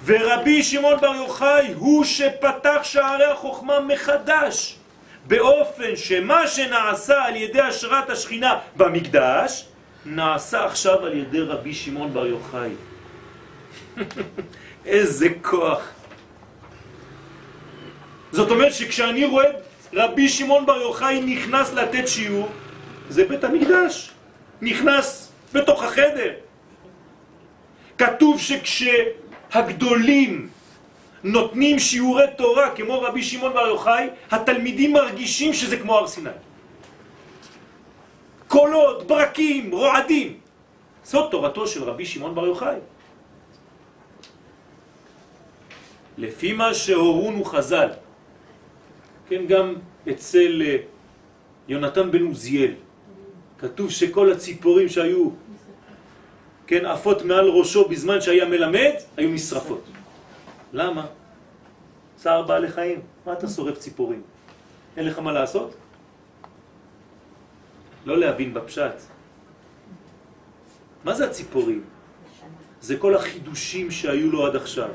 ורבי 0.05 0.63
שמעון 0.63 0.99
בר 0.99 1.15
יוחאי 1.15 1.73
הוא 1.73 2.03
שפתח 2.03 2.79
שערי 2.83 3.25
החוכמה 3.25 3.79
מחדש 3.79 4.79
באופן 5.27 5.95
שמה 5.95 6.47
שנעשה 6.47 7.25
על 7.25 7.35
ידי 7.35 7.61
השראת 7.61 8.09
השכינה 8.09 8.59
במקדש 8.75 9.65
נעשה 10.05 10.65
עכשיו 10.65 11.05
על 11.05 11.17
ידי 11.17 11.41
רבי 11.41 11.73
שמעון 11.73 12.13
בר 12.13 12.27
יוחאי. 12.27 12.69
איזה 14.85 15.27
כוח. 15.41 15.89
זאת 18.31 18.51
אומרת 18.51 18.73
שכשאני 18.73 19.25
רואה 19.25 19.45
רבי 19.93 20.29
שמעון 20.29 20.65
בר 20.65 20.77
יוחאי 20.77 21.21
נכנס 21.21 21.73
לתת 21.73 22.07
שיעור, 22.07 22.49
זה 23.09 23.25
בית 23.25 23.43
המקדש, 23.43 24.11
נכנס 24.61 25.31
בתוך 25.53 25.83
החדר. 25.83 26.31
כתוב 27.97 28.39
שכשהגדולים 28.39 30.49
נותנים 31.23 31.79
שיעורי 31.79 32.23
תורה 32.37 32.75
כמו 32.75 33.01
רבי 33.01 33.23
שמעון 33.23 33.53
בר 33.53 33.67
יוחאי, 33.67 34.07
התלמידים 34.31 34.93
מרגישים 34.93 35.53
שזה 35.53 35.77
כמו 35.77 35.97
הר 35.97 36.07
סיני. 36.07 36.29
קולות, 38.47 39.07
ברקים, 39.07 39.71
רועדים. 39.71 40.37
זאת 41.03 41.31
תורתו 41.31 41.67
של 41.67 41.83
רבי 41.83 42.05
שמעון 42.05 42.35
בר 42.35 42.45
יוחאי. 42.45 42.77
לפי 46.17 46.53
מה 46.53 46.73
שהורונו 46.73 47.45
חז"ל, 47.45 47.89
כן, 49.29 49.45
גם 49.47 49.75
אצל 50.09 50.61
אה, 50.65 50.77
יונתן 51.67 52.11
בן 52.11 52.25
עוזיאל, 52.25 52.73
כתוב 53.59 53.91
שכל 53.91 54.31
הציפורים 54.31 54.89
שהיו, 54.89 55.29
כן, 56.67 56.85
עפות 56.85 57.21
מעל 57.25 57.49
ראשו 57.49 57.89
בזמן 57.89 58.21
שהיה 58.21 58.45
מלמד, 58.45 58.93
היו 59.17 59.29
נשרפות. 59.29 60.02
למה? 60.73 61.05
צער 62.15 62.41
בעלי 62.41 62.71
חיים. 62.71 62.99
מה 63.25 63.33
אתה 63.33 63.47
שורף 63.47 63.77
ציפורים? 63.77 64.21
אין 64.97 65.05
לך 65.05 65.19
מה 65.19 65.31
לעשות? 65.31 65.75
לא 68.05 68.17
להבין 68.17 68.53
בפשט. 68.53 69.01
מה 71.03 71.13
זה 71.13 71.25
הציפורים? 71.25 71.83
זה 72.81 72.97
כל 72.97 73.15
החידושים 73.15 73.91
שהיו 73.91 74.31
לו 74.31 74.45
עד 74.45 74.55
עכשיו. 74.55 74.89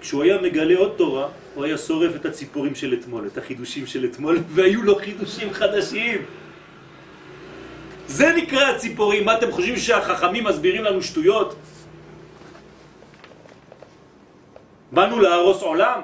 כשהוא 0.00 0.22
היה 0.22 0.42
מגלה 0.42 0.78
עוד 0.78 0.92
תורה, 0.96 1.28
הוא 1.54 1.64
היה 1.64 1.78
שורף 1.78 2.16
את 2.16 2.26
הציפורים 2.26 2.74
של 2.74 2.94
אתמול, 3.00 3.26
את 3.26 3.38
החידושים 3.38 3.86
של 3.86 4.04
אתמול, 4.04 4.38
והיו 4.54 4.82
לו 4.82 4.96
חידושים 4.96 5.52
חדשים. 5.52 6.22
זה 8.06 8.32
נקרא 8.36 8.68
הציפורים. 8.70 9.24
מה 9.24 9.38
אתם 9.38 9.50
חושבים 9.50 9.76
שהחכמים 9.76 10.44
מסבירים 10.44 10.84
לנו 10.84 11.02
שטויות? 11.02 11.56
באנו 14.92 15.20
להרוס 15.20 15.62
עולם? 15.62 16.00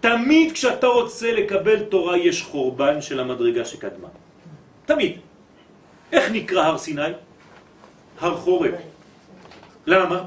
תמיד 0.00 0.52
כשאתה 0.52 0.86
רוצה 0.86 1.32
לקבל 1.32 1.82
תורה 1.82 2.16
יש 2.16 2.42
חורבן 2.42 3.02
של 3.02 3.20
המדרגה 3.20 3.64
שקדמה. 3.64 4.08
תמיד. 4.86 5.20
איך 6.12 6.30
נקרא 6.32 6.62
הר 6.64 6.78
סיני? 6.78 7.12
הר 8.20 8.36
חורב. 8.36 8.74
למה? 9.86 10.18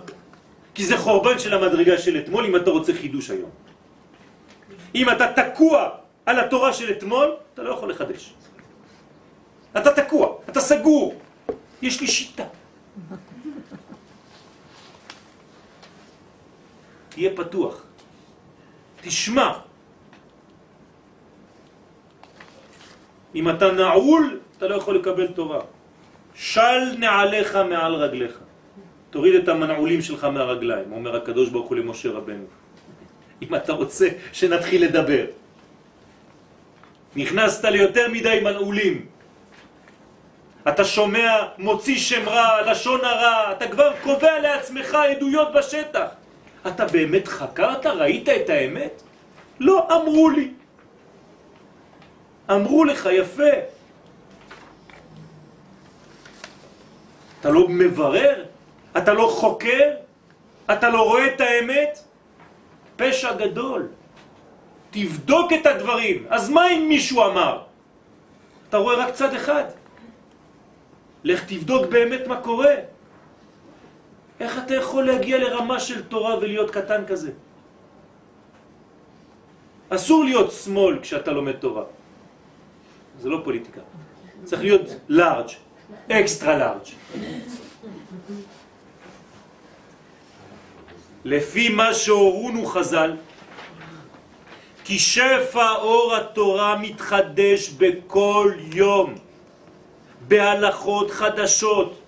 כי 0.76 0.86
זה 0.86 0.98
חורבן 0.98 1.40
של 1.40 1.54
המדרגה 1.54 1.98
של 1.98 2.18
אתמול 2.18 2.46
אם 2.46 2.56
אתה 2.56 2.70
רוצה 2.70 2.94
חידוש 2.94 3.30
היום. 3.30 3.50
אם 4.96 5.10
אתה 5.10 5.26
תקוע 5.34 5.90
על 6.26 6.40
התורה 6.40 6.74
של 6.74 6.92
אתמול, 6.92 7.36
אתה 7.54 7.64
לא 7.64 7.70
יכול 7.74 7.90
לחדש. 7.90 8.34
אתה 9.78 9.92
תקוע, 9.94 10.38
אתה 10.50 10.62
סגור. 10.62 11.16
יש 11.82 12.02
לי 12.02 12.08
שיטה. 12.08 12.46
תהיה 17.14 17.32
פתוח. 17.36 17.84
תשמע. 19.02 19.50
אם 23.36 23.50
אתה 23.50 23.72
נעול, 23.72 24.40
אתה 24.58 24.68
לא 24.68 24.76
יכול 24.76 24.96
לקבל 24.96 25.28
תורה. 25.28 25.62
של 26.36 26.98
נעליך 26.98 27.56
מעל 27.56 27.94
רגליך. 27.96 28.40
תוריד 29.10 29.36
את 29.36 29.48
המנעולים 29.48 30.02
שלך 30.02 30.24
מהרגליים, 30.24 30.92
אומר 30.92 31.16
הקדוש 31.16 31.50
ברוך 31.50 31.70
הוא 31.70 31.78
למשה 31.78 32.10
רבנו. 32.10 32.46
אם 33.42 33.56
אתה 33.56 33.74
רוצה 33.74 34.08
שנתחיל 34.34 34.84
לדבר. 34.84 35.26
נכנסת 37.16 37.66
ליותר 37.66 38.08
מדי 38.10 38.40
מנעולים. 38.44 39.06
אתה 40.68 40.84
שומע, 40.84 41.30
מוציא 41.58 41.98
שם 41.98 42.30
רע, 42.30 42.72
לשון 42.72 43.06
הרע, 43.06 43.52
אתה 43.52 43.68
כבר 43.68 43.94
קובע 44.04 44.40
לעצמך 44.40 44.94
עדויות 44.94 45.54
בשטח. 45.54 46.23
אתה 46.68 46.86
באמת 46.86 47.28
חקרת? 47.28 47.86
ראית 47.86 48.30
את 48.30 48.50
האמת? 48.50 49.02
לא, 49.60 49.88
אמרו 49.92 50.30
לי. 50.30 50.52
אמרו 52.52 52.84
לך, 52.84 53.10
יפה. 53.12 53.54
אתה 57.40 57.50
לא 57.50 57.68
מברר? 57.70 58.46
אתה 58.98 59.14
לא 59.14 59.28
חוקר? 59.28 59.92
אתה 60.72 60.90
לא 60.90 61.02
רואה 61.04 61.28
את 61.28 61.42
האמת? 61.42 62.00
פשע 62.96 63.34
גדול. 63.34 63.88
תבדוק 64.92 65.54
את 65.54 65.66
הדברים. 65.66 66.26
אז 66.30 66.50
מה 66.50 66.72
אם 66.72 66.86
מישהו 66.90 67.26
אמר? 67.26 67.62
אתה 68.70 68.78
רואה 68.78 68.96
רק 68.96 69.14
צד 69.14 69.34
אחד. 69.34 69.64
לך 71.24 71.44
תבדוק 71.48 71.86
באמת 71.86 72.28
מה 72.28 72.42
קורה. 72.42 72.93
איך 74.40 74.58
אתה 74.66 74.76
יכול 74.76 75.08
להגיע 75.08 75.38
לרמה 75.38 75.80
של 75.80 76.04
תורה 76.04 76.38
ולהיות 76.38 76.72
קטן 76.72 77.06
כזה? 77.06 77.32
אסור 79.90 80.24
להיות 80.24 80.52
שמאל 80.52 81.00
כשאתה 81.02 81.32
לומד 81.32 81.52
תורה. 81.52 81.84
זה 83.20 83.30
לא 83.30 83.42
פוליטיקה. 83.44 83.82
צריך 84.44 84.62
להיות 84.62 84.82
לארג', 85.10 85.50
אקסטרה 86.12 86.58
לארג'. 86.58 86.90
לפי 91.26 91.70
מה 91.70 91.94
שהורונו 91.94 92.66
חז"ל, 92.66 93.12
כי 94.84 95.00
שפע 95.00 95.70
אור 95.72 96.16
התורה 96.16 96.78
מתחדש 96.78 97.70
בכל 97.70 98.54
יום, 98.74 99.16
בהלכות 100.28 101.12
חדשות. 101.12 102.03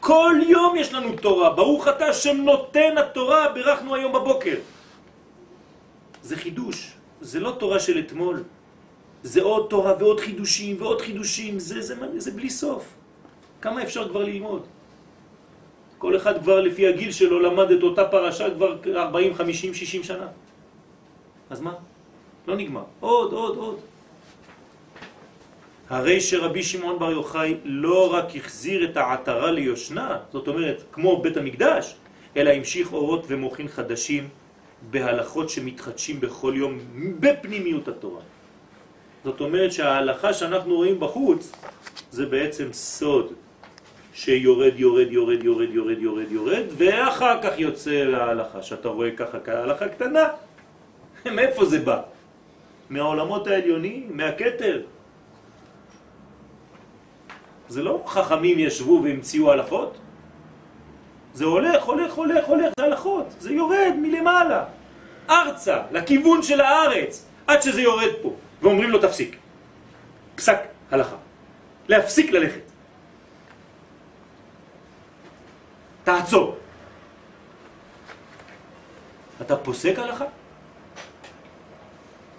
כל 0.00 0.34
יום 0.48 0.76
יש 0.76 0.92
לנו 0.92 1.16
תורה, 1.16 1.50
ברוך 1.50 1.88
אתה 1.88 2.06
השם 2.06 2.36
נותן 2.36 2.98
התורה, 2.98 3.48
בירכנו 3.52 3.94
היום 3.94 4.12
בבוקר. 4.12 4.56
זה 6.22 6.36
חידוש, 6.36 6.92
זה 7.20 7.40
לא 7.40 7.56
תורה 7.58 7.80
של 7.80 7.98
אתמול. 7.98 8.42
זה 9.22 9.42
עוד 9.42 9.66
תורה 9.70 9.94
ועוד 9.98 10.20
חידושים 10.20 10.76
ועוד 10.80 11.00
חידושים, 11.00 11.58
זה, 11.58 11.80
זה, 11.80 11.94
זה, 11.94 12.20
זה 12.20 12.30
בלי 12.30 12.50
סוף. 12.50 12.84
כמה 13.60 13.82
אפשר 13.82 14.08
כבר 14.08 14.24
ללמוד? 14.24 14.62
כל 15.98 16.16
אחד 16.16 16.40
כבר 16.40 16.60
לפי 16.60 16.88
הגיל 16.88 17.12
שלו 17.12 17.40
למד 17.40 17.70
את 17.70 17.82
אותה 17.82 18.04
פרשה 18.08 18.50
כבר 18.50 18.76
40, 18.96 19.34
50, 19.34 19.74
60 19.74 20.02
שנה. 20.02 20.28
אז 21.50 21.60
מה? 21.60 21.74
לא 22.48 22.56
נגמר. 22.56 22.84
עוד, 23.00 23.32
עוד, 23.32 23.56
עוד. 23.56 23.76
הרי 25.90 26.20
שרבי 26.20 26.62
שמעון 26.62 26.98
בר 26.98 27.10
יוחאי 27.10 27.56
לא 27.64 28.14
רק 28.14 28.36
החזיר 28.36 28.84
את 28.84 28.96
העטרה 28.96 29.50
ליושנה, 29.50 30.18
זאת 30.32 30.48
אומרת, 30.48 30.82
כמו 30.92 31.22
בית 31.22 31.36
המקדש, 31.36 31.94
אלא 32.36 32.50
המשיך 32.50 32.92
אורות 32.92 33.24
ומוכין 33.28 33.68
חדשים 33.68 34.28
בהלכות 34.90 35.50
שמתחדשים 35.50 36.20
בכל 36.20 36.52
יום 36.56 36.78
בפנימיות 37.20 37.88
התורה. 37.88 38.20
זאת 39.24 39.40
אומרת 39.40 39.72
שההלכה 39.72 40.32
שאנחנו 40.32 40.74
רואים 40.76 41.00
בחוץ 41.00 41.52
זה 42.10 42.26
בעצם 42.26 42.72
סוד 42.72 43.32
שיורד, 44.14 44.72
יורד, 44.76 45.12
יורד, 45.12 45.42
יורד, 45.42 45.68
יורד, 45.74 45.98
יורד, 45.98 46.32
יורד, 46.32 46.64
ואחר 46.76 47.42
כך 47.42 47.58
יוצא 47.58 48.04
להלכה, 48.04 48.62
שאתה 48.62 48.88
רואה 48.88 49.10
ככה 49.10 49.40
כהלכה 49.40 49.88
קטנה. 49.88 50.28
מאיפה 51.36 51.64
זה 51.64 51.78
בא? 51.78 52.02
מהעולמות 52.90 53.46
העליונים, 53.46 54.10
מהכתר. 54.10 54.82
זה 57.70 57.82
לא 57.82 58.02
חכמים 58.06 58.58
ישבו 58.58 59.00
והמציאו 59.04 59.52
הלכות. 59.52 59.98
זה 61.34 61.44
הולך, 61.44 61.84
הולך, 61.84 62.12
הולך, 62.14 62.44
הולך, 62.44 62.72
זה 62.78 62.84
הלכות. 62.84 63.26
זה 63.38 63.52
יורד 63.52 63.94
מלמעלה, 64.02 64.64
ארצה, 65.30 65.82
לכיוון 65.90 66.42
של 66.42 66.60
הארץ, 66.60 67.26
עד 67.46 67.62
שזה 67.62 67.82
יורד 67.82 68.12
פה. 68.22 68.34
ואומרים 68.62 68.90
לו 68.90 68.98
תפסיק. 68.98 69.36
פסק 70.34 70.58
הלכה. 70.90 71.16
להפסיק 71.88 72.30
ללכת. 72.30 72.60
תעצור. 76.04 76.56
אתה 79.40 79.56
פוסק 79.56 79.98
הלכה? 79.98 80.24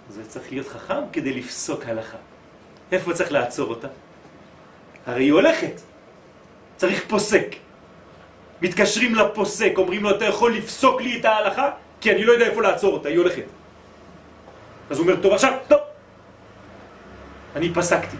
זה 0.08 0.28
צריך 0.28 0.52
להיות 0.52 0.68
חכם 0.68 1.02
כדי 1.12 1.32
לפסוק 1.32 1.84
הלכה. 1.86 2.18
איפה 2.92 3.14
צריך 3.14 3.32
לעצור 3.32 3.70
אותה? 3.70 3.88
הרי 5.06 5.24
היא 5.24 5.32
הולכת. 5.32 5.80
צריך 6.76 7.04
פוסק. 7.08 7.46
מתקשרים 8.62 9.14
לפוסק, 9.14 9.72
אומרים 9.76 10.02
לו, 10.02 10.10
אתה 10.10 10.24
יכול 10.24 10.56
לפסוק 10.56 11.00
לי 11.00 11.20
את 11.20 11.24
ההלכה? 11.24 11.70
כי 12.00 12.12
אני 12.12 12.24
לא 12.24 12.32
יודע 12.32 12.46
איפה 12.46 12.62
לעצור 12.62 12.94
אותה, 12.94 13.08
היא 13.08 13.18
הולכת. 13.18 13.44
אז 14.90 14.98
הוא 14.98 15.06
אומר, 15.08 15.22
טוב, 15.22 15.32
עכשיו, 15.32 15.52
טוב. 15.68 15.80
אני 17.56 17.74
פסקתי. 17.74 18.16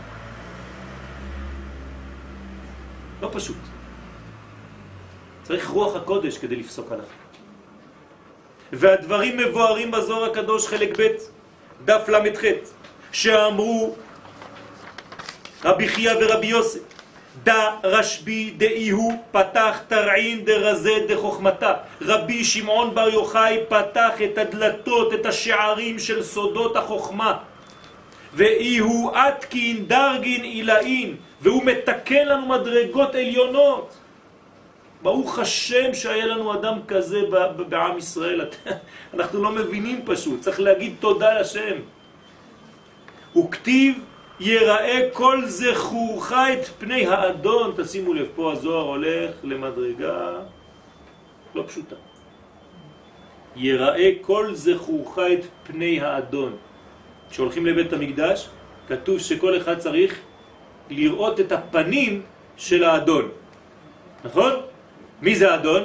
לא 3.22 3.28
פשוט. 3.32 3.56
צריך 5.42 5.68
רוח 5.68 5.96
הקודש 5.96 6.38
כדי 6.38 6.56
לפסוק 6.56 6.92
הלכה. 6.92 7.14
והדברים 8.72 9.36
מבוארים 9.36 9.90
בזוהר 9.90 10.30
הקדוש 10.30 10.66
חלק 10.66 11.00
ב' 11.00 11.06
דף 11.84 12.08
ל"ח 12.08 12.40
שאמרו 13.12 13.94
רבי 15.64 15.88
חייא 15.88 16.12
ורבי 16.20 16.46
יוסף 16.46 16.80
דה 17.42 17.70
רשבי 17.84 18.50
דאיהו 18.56 19.12
פתח 19.30 19.80
תרעין 19.88 20.44
דרזה 20.44 20.92
דחוכמתה 21.08 21.72
רבי 22.02 22.44
שמעון 22.44 22.94
בר 22.94 23.08
יוחאי 23.08 23.58
פתח 23.68 24.12
את 24.24 24.38
הדלתות, 24.38 25.14
את 25.14 25.26
השערים 25.26 25.98
של 25.98 26.22
סודות 26.22 26.76
החוכמה 26.76 27.38
ואיהו 28.34 29.10
עתקין 29.14 29.86
דרגין 29.86 30.44
אילאין 30.44 31.16
והוא 31.40 31.64
מתקן 31.64 32.26
לנו 32.26 32.46
מדרגות 32.46 33.14
עליונות 33.14 33.94
ברוך 35.02 35.38
השם 35.38 35.94
שהיה 35.94 36.26
לנו 36.26 36.54
אדם 36.54 36.78
כזה 36.88 37.20
בעם 37.68 37.98
ישראל. 37.98 38.46
אנחנו 39.14 39.42
לא 39.42 39.50
מבינים 39.50 40.00
פשוט, 40.04 40.40
צריך 40.40 40.60
להגיד 40.60 40.94
תודה 41.00 41.40
לשם. 41.40 41.76
הוא 43.32 43.50
כתיב 43.50 44.04
יראה 44.42 45.08
כל 45.12 45.46
זכורך 45.46 46.32
את 46.32 46.66
פני 46.78 47.06
האדון. 47.06 47.72
תשימו 47.76 48.14
לב, 48.14 48.26
פה 48.34 48.52
הזוהר 48.52 48.82
הולך 48.82 49.30
למדרגה 49.42 50.30
לא 51.54 51.64
פשוטה. 51.66 51.96
יראה 53.56 54.10
כל 54.20 54.54
זכורך 54.54 55.18
את 55.18 55.44
פני 55.62 56.00
האדון. 56.00 56.56
כשהולכים 57.30 57.66
לבית 57.66 57.92
המקדש, 57.92 58.48
כתוב 58.88 59.18
שכל 59.18 59.56
אחד 59.56 59.78
צריך 59.78 60.18
לראות 60.90 61.40
את 61.40 61.52
הפנים 61.52 62.22
של 62.56 62.84
האדון. 62.84 63.28
נכון? 64.24 64.52
מי 65.22 65.36
זה 65.36 65.52
האדון? 65.52 65.82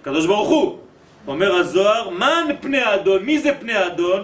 הקדוש 0.00 0.26
ברוך 0.26 0.48
הוא. 0.48 0.78
אומר 1.26 1.54
הזוהר, 1.54 2.10
מן 2.10 2.46
פני 2.60 2.78
האדון? 2.78 3.24
מי 3.24 3.38
זה 3.38 3.50
פני 3.60 3.72
האדון? 3.72 4.22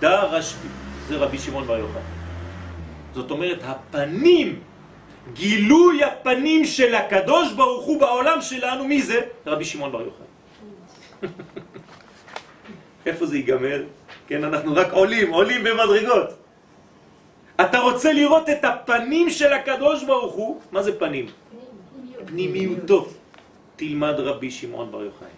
דה 0.00 0.22
רשב"י, 0.22 0.68
זה 1.08 1.16
רבי 1.16 1.38
שמעון 1.38 1.64
בר 1.64 1.78
יוחאי. 1.78 2.21
זאת 3.14 3.30
אומרת, 3.30 3.58
הפנים, 3.62 4.60
גילוי 5.32 6.04
הפנים 6.04 6.64
של 6.64 6.94
הקדוש 6.94 7.52
ברוך 7.52 7.84
הוא 7.84 8.00
בעולם 8.00 8.40
שלנו, 8.40 8.84
מי 8.84 9.02
זה? 9.02 9.20
רבי 9.46 9.64
שמעון 9.64 9.92
בר 9.92 10.02
יוחאי. 10.02 10.26
איפה 13.06 13.26
זה 13.26 13.36
ייגמר? 13.36 13.84
כן, 14.26 14.44
אנחנו 14.44 14.74
רק 14.74 14.92
עולים, 14.92 15.32
עולים 15.32 15.64
במדרגות. 15.64 16.28
אתה 17.60 17.78
רוצה 17.78 18.12
לראות 18.12 18.48
את 18.48 18.64
הפנים 18.64 19.30
של 19.30 19.52
הקדוש 19.52 20.04
ברוך 20.04 20.34
הוא, 20.34 20.60
מה 20.72 20.82
זה 20.82 20.98
פנים? 20.98 21.26
פנימיותו. 22.26 23.08
תלמד 23.76 24.14
רבי 24.20 24.50
שמעון 24.50 24.90
בר 24.90 25.02
יוחאי. 25.02 25.36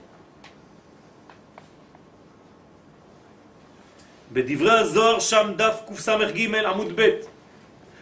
בדברי 4.32 4.78
הזוהר 4.78 5.18
שם 5.18 5.52
דף 5.56 5.80
קס"ג 5.88 6.54
עמוד 6.54 6.92
ב' 7.00 7.33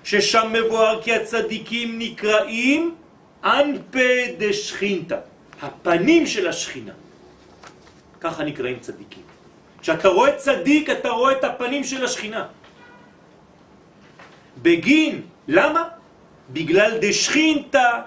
ששם 0.05 0.53
מבואר 0.53 1.03
כי 1.03 1.15
הצדיקים 1.15 1.99
נקראים 1.99 2.95
אנפה 3.45 4.39
דשכינתא, 4.39 5.19
הפנים 5.63 6.27
של 6.27 6.49
השכינה. 6.49 6.93
ככה 8.21 8.45
נקראים 8.45 8.79
צדיקים. 8.81 9.23
כשאתה 9.81 10.09
רואה 10.09 10.37
צדיק, 10.37 10.91
אתה 10.91 11.11
רואה 11.11 11.33
את 11.33 11.45
הפנים 11.45 11.85
של 11.85 12.05
השכינה. 12.05 12.47
בגין, 14.63 15.23
למה? 15.49 15.89
בגלל 16.51 16.99
דשכינתא 17.01 18.01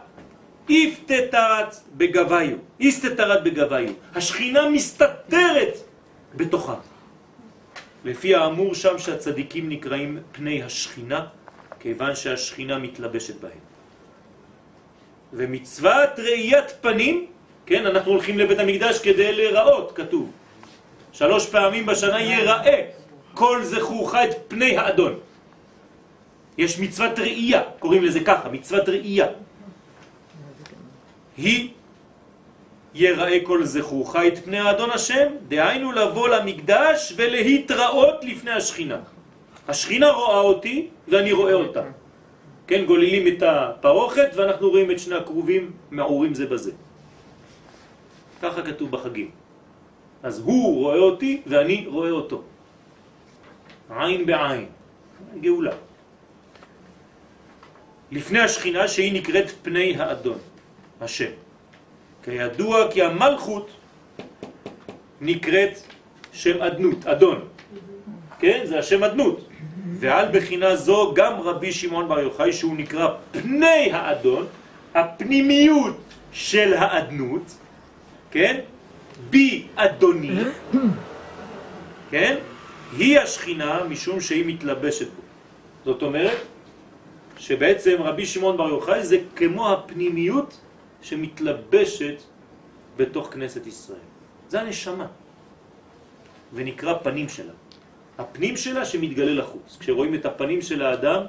איפתתרת 0.69 1.75
בגוויו, 1.97 2.57
איסתתרת 2.79 3.43
בגוויו. 3.43 3.89
השכינה 4.15 4.69
מסתתרת 4.69 5.75
בתוכה. 6.35 6.75
לפי 8.05 8.35
האמור 8.35 8.75
שם 8.75 8.97
שהצדיקים 8.97 9.69
נקראים 9.69 10.19
פני 10.31 10.63
השכינה, 10.63 11.25
כיוון 11.79 12.15
שהשכינה 12.15 12.77
מתלבשת 12.77 13.41
בהם. 13.41 13.63
ומצוות 15.33 16.09
ראיית 16.17 16.71
פנים, 16.81 17.25
כן, 17.65 17.85
אנחנו 17.85 18.11
הולכים 18.11 18.39
לבית 18.39 18.59
המקדש 18.59 18.99
כדי 18.99 19.31
לראות, 19.35 19.91
כתוב. 19.95 20.31
שלוש 21.13 21.49
פעמים 21.49 21.85
בשנה 21.85 22.21
יראה 22.21 22.81
כל 23.33 23.63
זכורך 23.63 24.15
את 24.15 24.29
פני 24.47 24.77
האדון. 24.77 25.19
יש 26.57 26.79
מצוות 26.79 27.19
ראייה, 27.19 27.61
קוראים 27.79 28.03
לזה 28.03 28.19
ככה, 28.19 28.49
מצוות 28.49 28.89
ראייה. 28.89 29.27
היא 31.37 31.69
יראה 32.93 33.37
כל 33.43 33.65
זכורך 33.65 34.15
את 34.15 34.37
פני 34.45 34.59
האדון 34.59 34.91
השם, 34.91 35.27
דהיינו 35.47 35.91
לבוא 35.91 36.29
למקדש 36.29 37.13
ולהתראות 37.15 38.23
לפני 38.23 38.51
השכינה. 38.51 38.99
השכינה 39.67 40.09
רואה 40.11 40.39
אותי 40.39 40.87
ואני 41.07 41.31
רואה 41.31 41.53
אותה. 41.53 41.83
כן, 42.67 42.85
גוללים 42.85 43.27
את 43.27 43.43
הפרוכת 43.43 44.29
ואנחנו 44.35 44.69
רואים 44.69 44.91
את 44.91 44.99
שני 44.99 45.15
הקרובים 45.15 45.71
מעורים 45.91 46.33
זה 46.33 46.45
בזה. 46.45 46.71
ככה 48.41 48.61
כתוב 48.61 48.91
בחגים. 48.91 49.29
אז 50.23 50.39
הוא 50.39 50.75
רואה 50.75 50.97
אותי 50.97 51.41
ואני 51.45 51.85
רואה 51.87 52.09
אותו. 52.11 52.43
עין 53.89 54.25
בעין. 54.25 54.65
גאולה. 55.41 55.75
לפני 58.11 58.39
השכינה 58.39 58.87
שהיא 58.87 59.13
נקראת 59.13 59.51
פני 59.61 59.95
האדון, 59.97 60.37
השם. 61.01 61.31
כידוע 62.23 62.91
כי 62.91 63.03
המלכות 63.03 63.69
נקראת 65.21 65.73
שם 66.33 66.61
אדנות, 66.61 67.05
אדון. 67.05 67.39
כן? 68.39 68.61
זה 68.65 68.79
השם 68.79 69.03
אדנות. 69.03 69.44
ועל 69.99 70.27
בחינה 70.33 70.75
זו 70.75 71.11
גם 71.15 71.41
רבי 71.41 71.71
שמעון 71.71 72.07
בר 72.07 72.19
יוחאי 72.19 72.53
שהוא 72.53 72.75
נקרא 72.77 73.07
פני 73.31 73.91
האדון, 73.91 74.45
הפנימיות 74.93 75.97
של 76.31 76.73
האדנות, 76.73 77.57
כן? 78.31 78.59
בי 79.29 79.67
אדוני, 79.75 80.39
כן? 82.11 82.37
היא 82.97 83.19
השכינה 83.19 83.83
משום 83.83 84.21
שהיא 84.21 84.45
מתלבשת 84.47 85.07
בו. 85.07 85.21
זאת 85.85 86.01
אומרת 86.01 86.37
שבעצם 87.37 87.95
רבי 87.99 88.25
שמעון 88.25 88.57
בר 88.57 88.69
יוחאי 88.69 89.03
זה 89.05 89.17
כמו 89.35 89.73
הפנימיות 89.73 90.59
שמתלבשת 91.01 92.15
בתוך 92.97 93.33
כנסת 93.33 93.67
ישראל. 93.67 94.07
זה 94.49 94.61
הנשמה, 94.61 95.07
ונקרא 96.53 96.93
פנים 97.03 97.29
שלה. 97.29 97.53
הפנים 98.17 98.57
שלה 98.57 98.85
שמתגלה 98.85 99.33
לחוץ. 99.33 99.77
כשרואים 99.79 100.15
את 100.15 100.25
הפנים 100.25 100.61
של 100.61 100.81
האדם, 100.81 101.21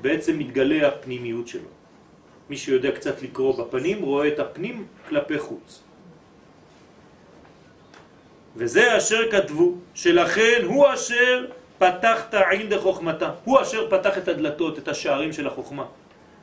בעצם 0.00 0.38
מתגלה 0.38 0.88
הפנימיות 0.88 1.48
שלו. 1.48 1.70
מי 2.50 2.56
שיודע 2.56 2.90
קצת 2.90 3.22
לקרוא 3.22 3.64
בפנים, 3.64 4.02
רואה 4.02 4.28
את 4.28 4.38
הפנים 4.38 4.86
כלפי 5.08 5.38
חוץ. 5.38 5.82
וזה 8.56 8.96
אשר 8.96 9.30
כתבו, 9.30 9.74
שלכן 9.94 10.60
הוא 10.64 10.86
אשר 10.94 11.46
פתח 11.78 12.24
את 12.28 12.34
העין 12.34 12.68
דחוכמתה, 12.68 13.30
הוא 13.44 13.62
אשר 13.62 13.90
פתח 13.90 14.18
את 14.18 14.28
הדלתות, 14.28 14.78
את 14.78 14.88
השערים 14.88 15.32
של 15.32 15.46
החוכמה, 15.46 15.84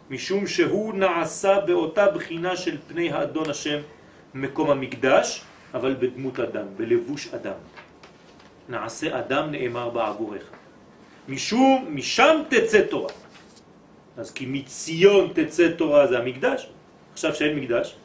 משום 0.10 0.48
שהוא 0.48 0.94
נעשה 0.94 1.60
באותה 1.60 2.08
בחינה 2.08 2.58
של 2.58 2.78
פני 2.88 3.12
האדון 3.12 3.50
השם 3.50 3.80
מקום 4.34 4.70
המקדש, 4.70 5.42
אבל 5.74 5.96
בדמות 6.00 6.40
אדם, 6.40 6.66
בלבוש 6.78 7.34
אדם. 7.34 7.60
נעשה 8.70 9.20
אדם 9.20 9.52
נאמר 9.52 9.90
בעבורך. 9.90 10.44
משום, 11.28 11.88
משם 11.90 12.42
תצא 12.50 12.82
תורה. 12.82 13.14
אז 14.18 14.32
כי 14.32 14.46
מציון 14.46 15.34
תצא 15.34 15.72
תורה 15.78 16.08
זה 16.08 16.20
המקדש, 16.20 16.70
עכשיו 17.14 17.36
שאין 17.36 17.60
מקדש, 17.60 17.96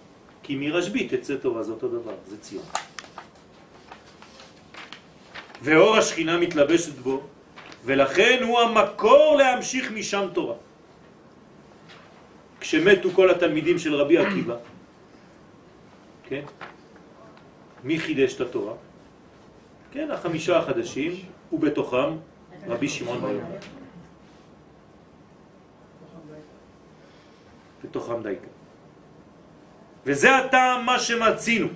כי 0.42 0.56
מרשבי 0.56 1.08
תצא 1.08 1.36
תורה 1.36 1.62
זה 1.62 1.72
אותו 1.72 1.88
דבר, 1.88 2.14
זה 2.26 2.36
ציון. 2.38 2.64
ואור 5.62 5.96
השכינה 5.96 6.38
מתלבשת 6.38 6.98
בו, 6.98 7.22
ולכן 7.84 8.42
הוא 8.42 8.60
המקור 8.60 9.36
להמשיך 9.38 9.92
משם 9.92 10.26
תורה. 10.32 10.54
כשמתו 12.60 13.10
כל 13.10 13.30
התלמידים 13.30 13.78
של 13.78 13.94
רבי 13.94 14.18
עקיבא, 14.18 14.56
כן? 16.28 16.44
מי 17.84 18.00
חידש 18.00 18.34
את 18.34 18.40
התורה? 18.40 18.74
כן, 19.92 20.10
החמישה 20.10 20.58
החדשים, 20.58 21.12
ובתוכם 21.52 22.16
רבי 22.66 22.88
שמעון 22.88 23.20
בר 23.20 23.30
יוחאי. 23.30 23.56
בתוכם 27.84 28.22
דייקה. 28.22 28.46
וזה 30.06 30.36
הטעם 30.36 30.86
מה 30.86 30.98
שמצינו. 30.98 31.68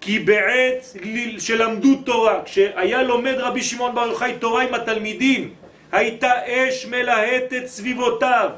כי 0.00 0.18
בעת 0.18 0.96
שלמדו 1.38 1.96
תורה, 2.04 2.42
כשהיה 2.44 3.02
לומד 3.02 3.34
רבי 3.38 3.62
שמעון 3.62 3.94
בר 3.94 4.06
יוחאי 4.06 4.38
תורה 4.38 4.62
עם 4.62 4.74
התלמידים, 4.74 5.54
הייתה 5.92 6.32
אש 6.46 6.86
מלהטת 6.86 7.66
סביבותיו. 7.66 8.50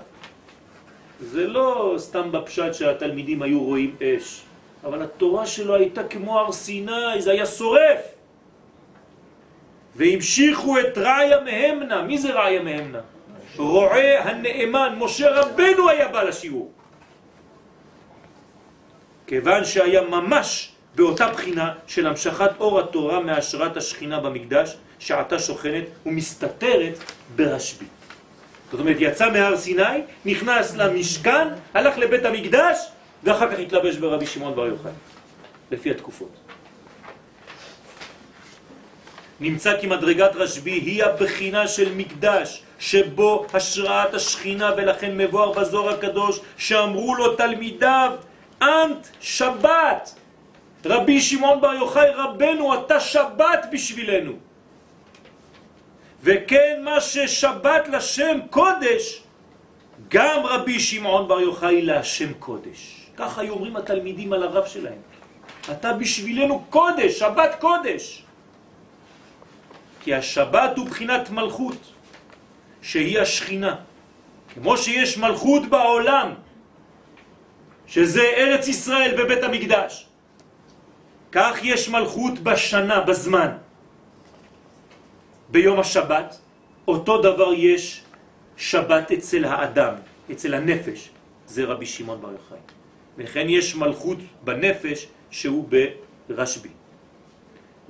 זה 1.21 1.47
לא 1.47 1.95
סתם 1.99 2.33
בפשט 2.33 2.75
שהתלמידים 2.75 3.43
היו 3.43 3.65
רואים 3.65 3.97
אש, 4.03 4.43
אבל 4.85 5.03
התורה 5.03 5.47
שלו 5.47 5.75
הייתה 5.75 6.05
כמו 6.05 6.39
הר 6.39 6.53
סיני, 6.53 7.19
זה 7.19 7.31
היה 7.31 7.47
שורף. 7.47 8.20
והמשיכו 10.01 10.81
את 10.81 10.99
ראיה 10.99 11.41
מהמנה. 11.41 12.03
מי 12.03 12.19
זה 12.19 12.33
ראיה 12.33 12.63
מהמנה? 12.63 13.01
רועה 13.57 14.23
הנאמן, 14.23 14.95
משה 14.99 15.31
רבנו 15.31 15.89
היה 15.89 16.09
בעל 16.09 16.29
השיעור. 16.29 16.73
כיוון 19.27 19.65
שהיה 19.65 20.03
ממש 20.03 20.73
באותה 20.95 21.29
בחינה 21.29 21.75
של 21.87 22.07
המשכת 22.07 22.51
אור 22.61 22.81
התורה 22.81 23.21
מהשראת 23.21 23.77
השכינה 23.77 24.21
במקדש, 24.21 24.77
שעתה 24.99 25.39
שוכנת 25.39 25.85
ומסתתרת 26.07 26.95
ברשב"י. 27.37 27.87
זאת 28.71 28.81
אומרת, 28.81 28.97
יצא 29.01 29.31
מהר 29.31 29.57
סיני, 29.57 30.03
נכנס 30.25 30.77
למשכן, 30.77 31.49
הלך 31.75 31.99
לבית 31.99 32.25
המקדש, 32.25 32.79
ואחר 33.25 33.53
כך 33.53 33.59
התלבש 33.59 33.97
ברבי 33.97 34.27
שמעון 34.27 34.55
בר 34.55 34.67
יוחאי, 34.67 34.93
לפי 35.71 35.91
התקופות. 35.91 36.50
נמצא 39.41 39.81
כי 39.81 39.87
מדרגת 39.87 40.31
רשב"י 40.35 40.71
היא 40.71 41.05
הבחינה 41.05 41.69
של 41.69 41.95
מקדש, 41.95 42.63
שבו 42.79 43.47
השראת 43.55 44.15
השכינה, 44.15 44.71
ולכן 44.77 45.17
מבואר 45.17 45.53
בזור 45.53 45.91
הקדוש, 45.91 46.41
שאמרו 46.57 47.15
לו 47.15 47.37
תלמידיו, 47.37 48.13
אנט 48.63 49.07
שבת, 49.21 50.15
רבי 50.85 51.21
שמעון 51.21 51.61
בר 51.61 51.75
יוחאי 51.75 52.11
רבנו 52.15 52.75
אתה 52.75 53.01
שבת 53.01 53.67
בשבילנו. 53.73 54.33
וכן 56.23 56.81
מה 56.85 57.01
ששבת 57.01 57.89
לשם 57.89 58.39
קודש 58.51 59.23
גם 60.09 60.47
רבי 60.47 60.81
שמעון 60.81 61.29
בר 61.29 61.41
יוחאי 61.41 61.83
להשם 61.83 62.33
קודש. 62.33 63.07
ככה 63.17 63.41
היו 63.41 63.53
אומרים 63.53 63.77
התלמידים 63.77 64.33
על 64.33 64.43
הרב 64.43 64.67
שלהם. 64.67 65.01
אתה 65.71 65.93
בשבילנו 65.93 66.65
קודש, 66.71 67.19
שבת 67.19 67.57
קודש 67.61 68.25
כי 70.01 70.15
השבת 70.15 70.77
הוא 70.77 70.87
בחינת 70.87 71.31
מלכות 71.31 71.93
שהיא 72.83 73.21
השכינה 73.21 73.77
כמו 74.55 74.77
שיש 74.77 75.19
מלכות 75.19 75.63
בעולם 75.67 76.35
שזה 77.87 78.23
ארץ 78.23 78.69
ישראל 78.69 79.15
ובית 79.19 79.43
המקדש 79.43 80.07
כך 81.33 81.59
יש 81.63 81.89
מלכות 81.89 82.39
בשנה, 82.39 83.01
בזמן. 83.01 83.51
ביום 85.51 85.81
השבת, 85.81 86.39
אותו 86.89 87.23
דבר 87.23 87.55
יש 87.55 88.03
שבת 88.57 89.11
אצל 89.11 89.45
האדם, 89.45 89.95
אצל 90.33 90.55
הנפש, 90.55 91.11
זה 91.47 91.65
רבי 91.65 91.87
שמעון 91.87 92.21
בר 92.21 92.33
יוחאי. 92.33 92.59
וכן 93.19 93.47
יש 93.49 93.75
מלכות 93.75 94.19
בנפש 94.45 95.07
שהוא 95.31 95.69
ברשב"י. 96.29 96.80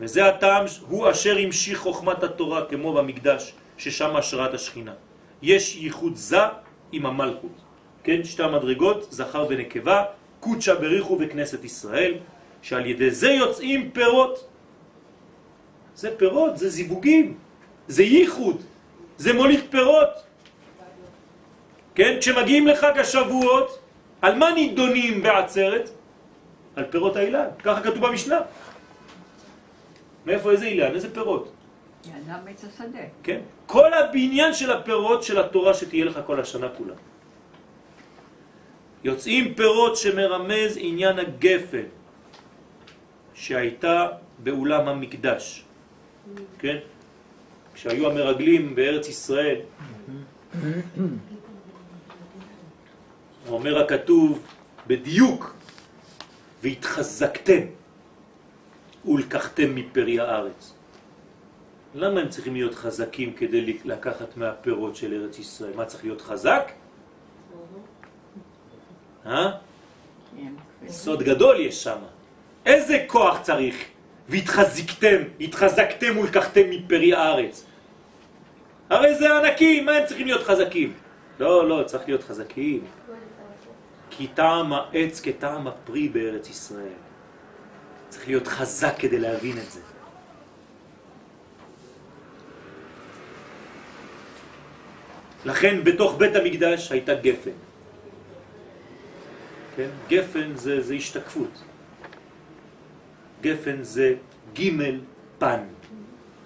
וזה 0.00 0.26
הטעם, 0.26 0.64
הוא 0.88 1.10
אשר 1.10 1.38
המשיך 1.38 1.78
חוכמת 1.78 2.22
התורה 2.22 2.66
כמו 2.66 2.92
במקדש, 2.92 3.52
ששם 3.78 4.16
השראת 4.16 4.54
השכינה. 4.54 4.92
יש 5.42 5.76
ייחוד 5.76 6.16
זה 6.16 6.38
עם 6.92 7.06
המלכות. 7.06 7.56
כן, 8.04 8.24
שתי 8.24 8.42
המדרגות, 8.42 9.12
זכר 9.12 9.46
ונקבה, 9.48 10.04
קודשה 10.40 10.74
בריחו 10.74 11.18
וכנסת 11.20 11.64
ישראל, 11.64 12.14
שעל 12.62 12.86
ידי 12.86 13.10
זה 13.10 13.30
יוצאים 13.30 13.90
פירות. 13.90 14.48
זה 15.94 16.16
פירות, 16.16 16.58
זה 16.58 16.68
זיווגים, 16.68 17.36
זה 17.88 18.02
ייחוד, 18.02 18.62
זה 19.16 19.32
מוליד 19.32 19.60
פירות. 19.70 20.08
כן? 21.94 22.16
כשמגיעים 22.20 22.66
לחג 22.66 22.98
השבועות, 22.98 23.78
על 24.22 24.34
מה 24.34 24.50
נידונים 24.50 25.22
בעצרת? 25.22 25.90
על 26.76 26.84
פירות 26.90 27.16
האילן, 27.16 27.46
ככה 27.64 27.80
כתוב 27.80 28.06
במשנה. 28.06 28.40
מאיפה 30.26 30.50
איזה 30.50 30.66
אילן? 30.66 30.94
איזה 30.94 31.14
פירות? 31.14 31.52
ידם 32.04 32.38
עץ 32.48 32.64
השדה. 32.64 33.04
כן? 33.22 33.40
כל 33.66 33.94
הבניין 33.94 34.54
של 34.54 34.70
הפירות 34.70 35.22
של 35.22 35.40
התורה 35.40 35.74
שתהיה 35.74 36.04
לך 36.04 36.20
כל 36.26 36.40
השנה 36.40 36.68
כולה. 36.68 36.94
יוצאים 39.04 39.54
פירות 39.54 39.96
שמרמז 39.96 40.76
עניין 40.76 41.18
הגפן, 41.18 41.88
שהייתה 43.34 44.08
באולם 44.38 44.88
המקדש. 44.88 45.64
כן? 46.58 46.76
כשהיו 47.74 48.10
המרגלים 48.10 48.74
בארץ 48.74 49.08
ישראל, 49.08 49.60
אומר 53.48 53.78
הכתוב 53.82 54.40
בדיוק, 54.86 55.54
והתחזקתם 56.62 57.79
ולקחתם 59.04 59.74
מפרי 59.74 60.20
הארץ. 60.20 60.74
למה 61.94 62.20
הם 62.20 62.28
צריכים 62.28 62.54
להיות 62.54 62.74
חזקים 62.74 63.32
כדי 63.32 63.78
לקחת 63.84 64.36
מהפירות 64.36 64.96
של 64.96 65.22
ארץ 65.22 65.38
ישראל? 65.38 65.72
מה 65.76 65.84
צריך 65.84 66.04
להיות 66.04 66.20
חזק? 66.20 66.72
אה? 69.26 69.50
סוד 70.88 71.22
גדול 71.22 71.60
יש 71.60 71.84
שם. 71.84 71.98
איזה 72.66 73.04
כוח 73.06 73.40
צריך? 73.42 73.76
והתחזקתם, 74.28 75.16
התחזקתם 75.40 76.18
ולקחתם 76.18 76.70
מפרי 76.70 77.14
הארץ. 77.14 77.66
הרי 78.90 79.14
זה 79.14 79.38
ענקים, 79.38 79.86
מה 79.86 79.92
הם 79.92 80.06
צריכים 80.06 80.26
להיות 80.26 80.42
חזקים? 80.42 80.92
לא, 81.40 81.68
לא, 81.68 81.82
צריך 81.86 82.04
להיות 82.06 82.22
חזקים. 82.22 82.84
כי 84.10 84.26
טעם 84.26 84.72
העץ 84.72 85.20
כטעם 85.20 85.66
הפרי 85.66 86.08
בארץ 86.08 86.50
ישראל. 86.50 87.09
צריך 88.10 88.28
להיות 88.28 88.46
חזק 88.46 88.94
כדי 88.98 89.18
להבין 89.18 89.58
את 89.58 89.70
זה. 89.70 89.80
לכן 95.44 95.84
בתוך 95.84 96.18
בית 96.18 96.36
המקדש 96.36 96.92
הייתה 96.92 97.14
גפן. 97.14 97.56
כן? 99.76 99.88
גפן 100.08 100.56
זה, 100.56 100.82
זה 100.82 100.94
השתקפות. 100.94 101.62
גפן 103.42 103.82
זה 103.82 104.14
ג' 104.58 104.70
פן, 105.38 105.60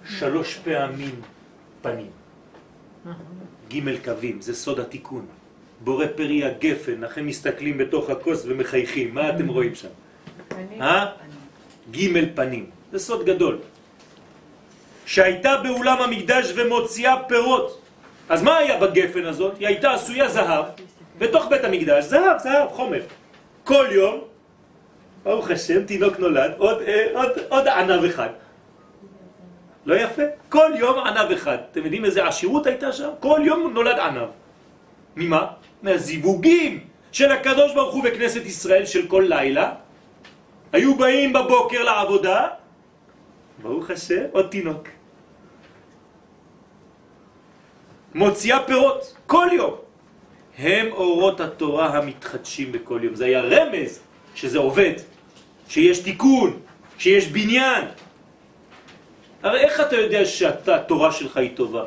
שלוש 0.05 0.55
פעמים 0.63 1.21
פנים. 1.81 2.11
ג' 3.69 4.05
קווים, 4.05 4.41
זה 4.41 4.55
סוד 4.55 4.79
התיקון. 4.79 5.25
בורא 5.83 6.05
פרי 6.15 6.43
הגפן, 6.43 7.01
לכם 7.01 7.27
מסתכלים 7.27 7.77
בתוך 7.77 8.09
הכוס 8.09 8.43
ומחייכים, 8.45 9.13
מה 9.13 9.29
אתם 9.29 9.47
רואים 9.47 9.75
שם? 9.75 9.93
אה? 10.81 11.11
ג' 11.91 12.35
פנים, 12.35 12.69
זה 12.91 12.99
סוד 12.99 13.25
גדול. 13.25 13.57
שהייתה 15.05 15.57
באולם 15.63 16.01
המקדש 16.01 16.53
ומוציאה 16.55 17.23
פירות. 17.27 17.81
אז 18.29 18.43
מה 18.43 18.57
היה 18.57 18.77
בגפן 18.77 19.25
הזאת? 19.25 19.53
היא 19.59 19.67
הייתה 19.67 19.93
עשויה 19.93 20.29
זהב, 20.29 20.65
בתוך 21.17 21.45
בית 21.49 21.63
המקדש, 21.63 22.05
זהב, 22.05 22.37
זהב, 22.37 22.69
חומר. 22.69 23.01
כל 23.63 23.85
יום 23.91 24.21
ברוך 25.23 25.51
השם, 25.51 25.83
תינוק 25.83 26.19
נולד, 26.19 26.51
עוד, 26.57 26.81
אה, 26.81 27.05
עוד, 27.13 27.29
עוד 27.49 27.67
ענב 27.67 28.03
אחד. 28.03 28.29
לא 29.85 29.95
יפה? 29.95 30.21
כל 30.49 30.71
יום 30.77 30.99
ענב 30.99 31.31
אחד. 31.31 31.57
אתם 31.71 31.83
יודעים 31.83 32.05
איזה 32.05 32.27
עשירות 32.27 32.65
הייתה 32.67 32.91
שם? 32.91 33.09
כל 33.19 33.41
יום 33.43 33.73
נולד 33.73 33.99
ענב. 33.99 34.29
ממה? 35.15 35.47
מהזיווגים 35.83 36.79
של 37.11 37.31
הקדוש 37.31 37.73
ברוך 37.73 37.93
הוא 37.93 38.03
בכנסת 38.03 38.45
ישראל 38.45 38.85
של 38.85 39.07
כל 39.07 39.25
לילה. 39.29 39.73
היו 40.75 40.95
באים 40.95 41.33
בבוקר 41.33 41.83
לעבודה, 41.83 42.47
ברוך 43.61 43.89
השם, 43.89 44.23
עוד 44.31 44.47
תינוק. 44.51 44.87
מוציאה 48.15 48.63
פירות, 48.63 49.15
כל 49.25 49.47
יום. 49.51 49.75
הם 50.57 50.91
אורות 50.91 51.39
התורה 51.39 51.97
המתחדשים 51.97 52.71
בכל 52.71 52.99
יום. 53.03 53.15
זה 53.15 53.25
היה 53.25 53.41
רמז 53.41 53.99
שזה 54.35 54.59
עובד. 54.59 54.93
שיש 55.67 55.99
תיקון, 55.99 56.59
שיש 56.97 57.27
בניין. 57.27 57.83
הרי 59.43 59.59
איך 59.59 59.79
אתה 59.79 59.95
יודע 59.95 60.25
שהתורה 60.25 61.11
שלך 61.11 61.37
היא 61.37 61.55
טובה? 61.55 61.85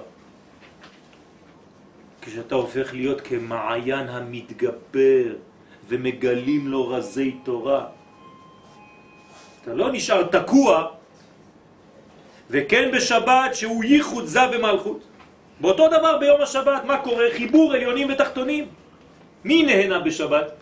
כשאתה 2.22 2.54
הופך 2.54 2.94
להיות 2.94 3.20
כמעיין 3.20 4.08
המתגבר 4.08 5.24
ומגלים 5.88 6.68
לו 6.68 6.88
רזי 6.88 7.36
תורה. 7.44 7.97
אתה 9.62 9.74
לא 9.74 9.92
נשאר 9.92 10.22
תקוע, 10.22 10.86
וכן 12.50 12.90
בשבת 12.92 13.54
שהוא 13.54 13.84
ייחוד 13.84 14.26
זה 14.26 14.46
במלכות. 14.46 15.00
באותו 15.60 15.88
דבר 15.88 16.18
ביום 16.18 16.40
השבת, 16.40 16.84
מה 16.84 16.98
קורה? 16.98 17.24
חיבור 17.36 17.72
עליונים 17.72 18.08
ותחתונים. 18.10 18.68
מי 19.44 19.62
נהנה 19.62 19.98
בשבת? 19.98 20.52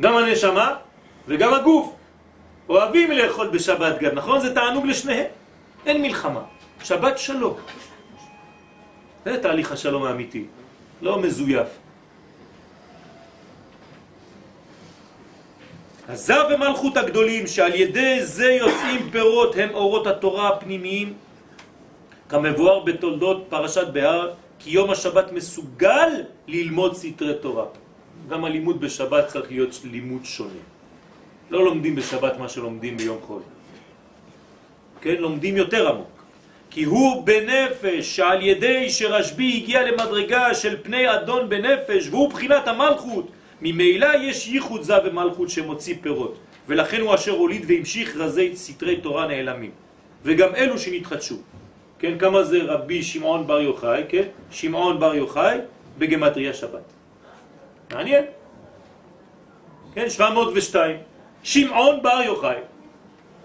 גם 0.00 0.16
הנשמה 0.16 0.76
וגם 1.28 1.54
הגוף. 1.54 1.94
אוהבים 2.68 3.10
לאכול 3.10 3.48
בשבת 3.48 3.98
גם, 3.98 4.10
נכון? 4.14 4.40
זה 4.40 4.54
תענוג 4.54 4.86
לשניהם. 4.86 5.26
אין 5.86 6.02
מלחמה. 6.02 6.40
שבת 6.82 7.18
שלום. 7.18 7.56
זה 9.24 9.42
תהליך 9.42 9.72
השלום 9.72 10.04
האמיתי, 10.04 10.44
לא 11.02 11.18
מזויף. 11.18 11.68
הזב 16.12 16.44
ומלכות 16.54 16.96
הגדולים 16.96 17.46
שעל 17.46 17.74
ידי 17.74 18.24
זה 18.24 18.52
יוצאים 18.52 19.10
פירות 19.10 19.56
הם 19.56 19.68
אורות 19.74 20.06
התורה 20.06 20.48
הפנימיים 20.48 21.14
כמבואר 22.28 22.80
בתולדות 22.80 23.46
פרשת 23.48 23.88
בהר 23.92 24.30
כי 24.58 24.70
יום 24.70 24.90
השבת 24.90 25.32
מסוגל 25.32 26.08
ללמוד 26.48 26.96
סתרי 26.96 27.34
תורה. 27.40 27.64
גם 28.28 28.44
הלימוד 28.44 28.80
בשבת 28.80 29.26
צריך 29.26 29.50
להיות 29.50 29.80
לימוד 29.84 30.24
שונה. 30.24 30.62
לא 31.50 31.64
לומדים 31.64 31.94
בשבת 31.96 32.38
מה 32.38 32.48
שלומדים 32.48 32.96
ביום 32.96 33.18
חול. 33.26 33.42
כן, 35.00 35.14
לומדים 35.18 35.56
יותר 35.56 35.88
עמוק. 35.88 36.24
כי 36.70 36.84
הוא 36.84 37.24
בנפש, 37.24 38.16
שעל 38.16 38.42
ידי 38.42 38.90
שרשבי 38.90 39.60
הגיע 39.62 39.82
למדרגה 39.82 40.54
של 40.54 40.76
פני 40.82 41.14
אדון 41.14 41.48
בנפש, 41.48 42.08
והוא 42.08 42.30
בחינת 42.30 42.68
המלכות, 42.68 43.28
ממילא 43.62 44.08
יש 44.20 44.48
ייחוד 44.48 44.82
זה 44.82 44.94
ומלכות 45.04 45.50
שמוציא 45.50 45.94
פירות, 46.00 46.38
ולכן 46.68 47.00
הוא 47.00 47.14
אשר 47.14 47.32
הוליד 47.32 47.64
והמשיך 47.66 48.16
רזי 48.16 48.56
סתרי 48.56 48.96
תורה 48.96 49.26
נעלמים, 49.26 49.70
וגם 50.24 50.54
אלו 50.54 50.78
שנתחדשו. 50.78 51.36
כן, 51.98 52.18
כמה 52.18 52.42
זה 52.44 52.58
רבי 52.62 53.02
שמעון 53.02 53.46
בר 53.46 53.60
יוחאי, 53.60 54.02
כן? 54.08 54.22
שמעון 54.50 55.00
בר 55.00 55.14
יוחאי 55.14 55.58
בגמטריה 55.98 56.54
שבת. 56.54 56.82
מעניין. 57.92 58.24
כן, 59.94 60.10
702. 60.10 60.96
שמעון 61.42 62.02
בר 62.02 62.20
יוחאי. 62.26 62.56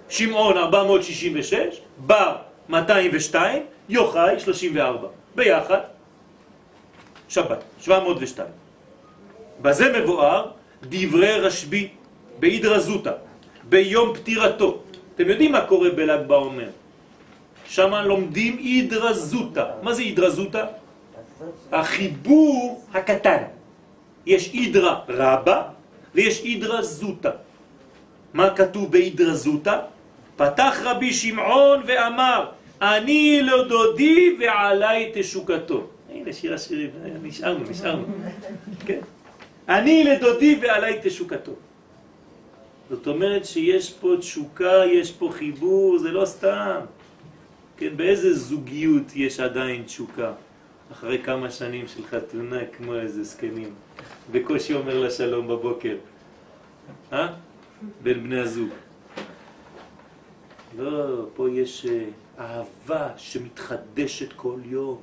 שמעון 0.10 0.58
466, 0.58 1.82
בר 1.98 2.36
202, 2.70 3.66
יוחאי 3.90 4.40
34. 4.40 5.08
ביחד, 5.36 5.80
שבת, 7.30 7.64
702. 7.82 8.67
בזה 9.62 10.00
מבואר 10.00 10.52
דברי 10.84 11.40
רשב"י 11.40 11.88
בהידרזותא, 12.40 13.12
ביום 13.70 14.14
פטירתו. 14.14 14.80
אתם 15.16 15.30
יודעים 15.30 15.52
מה 15.52 15.62
קורה 15.66 15.90
בל"ג 15.90 16.28
בעומר? 16.28 16.70
שם 17.68 17.94
לומדים 17.94 18.58
הידרזותא. 18.58 19.66
מה 19.82 19.94
זה 19.94 20.02
הידרזותא? 20.02 20.66
החיבור 21.72 22.84
הקטן. 22.94 23.44
יש 24.26 24.52
הידרה 24.54 25.00
רבה 25.10 25.64
ויש 26.16 26.44
הידרה 26.44 26.82
זוטה. 26.82 27.32
מה 28.34 28.50
כתוב 28.56 28.92
בהידרה 28.92 29.34
זוטה? 29.34 29.80
פתח 30.36 30.80
רבי 30.84 31.14
שמעון 31.14 31.82
ואמר, 31.86 32.46
אני 32.82 33.42
לדודי 33.42 34.38
ועליי 34.40 35.12
תשוקתו. 35.14 35.88
הנה 36.14 36.34
שיר 36.34 36.54
השירים, 36.54 36.90
נשארנו, 37.24 37.64
נשארנו. 37.70 38.06
כן. 38.86 39.00
אני 39.70 40.04
לדודי 40.04 40.60
ועליי 40.62 41.00
תשוקתו. 41.04 41.52
זאת 42.90 43.08
אומרת 43.08 43.46
שיש 43.46 43.94
פה 43.94 44.16
תשוקה, 44.20 44.86
יש 44.86 45.12
פה 45.12 45.30
חיבור, 45.34 46.00
זה 46.00 46.12
לא 46.12 46.26
סתם. 46.26 46.80
כן, 47.78 47.98
באיזה 47.98 48.34
זוגיות 48.34 49.16
יש 49.16 49.40
עדיין 49.40 49.84
תשוקה? 49.84 50.34
אחרי 50.92 51.24
כמה 51.24 51.52
שנים 51.52 51.88
של 51.88 52.06
חתונה 52.06 52.66
כמו 52.78 52.96
איזה 52.96 53.24
זקנים, 53.24 53.74
בקושי 54.32 54.74
אומר 54.74 55.00
לה 55.00 55.12
שלום 55.12 55.48
בבוקר, 55.48 55.96
אה? 57.14 57.28
בין 58.04 58.24
בני 58.24 58.40
הזוג. 58.40 58.70
לא, 60.78 61.26
פה 61.36 61.50
יש 61.50 61.86
אה, 61.86 62.04
אהבה 62.40 63.10
שמתחדשת 63.18 64.34
כל 64.34 64.60
יום. 64.66 65.02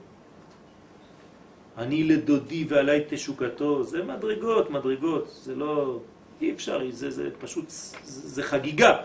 אני 1.78 2.04
לדודי 2.04 2.64
ועליי 2.68 3.04
תשוקתו, 3.08 3.84
זה 3.84 4.04
מדרגות, 4.04 4.70
מדרגות, 4.70 5.38
זה 5.42 5.54
לא, 5.54 5.98
אי 6.40 6.52
אפשר, 6.52 6.80
זה, 6.90 7.10
זה 7.10 7.28
פשוט, 7.40 7.70
זה, 7.70 7.96
זה 8.04 8.42
חגיגה. 8.42 8.96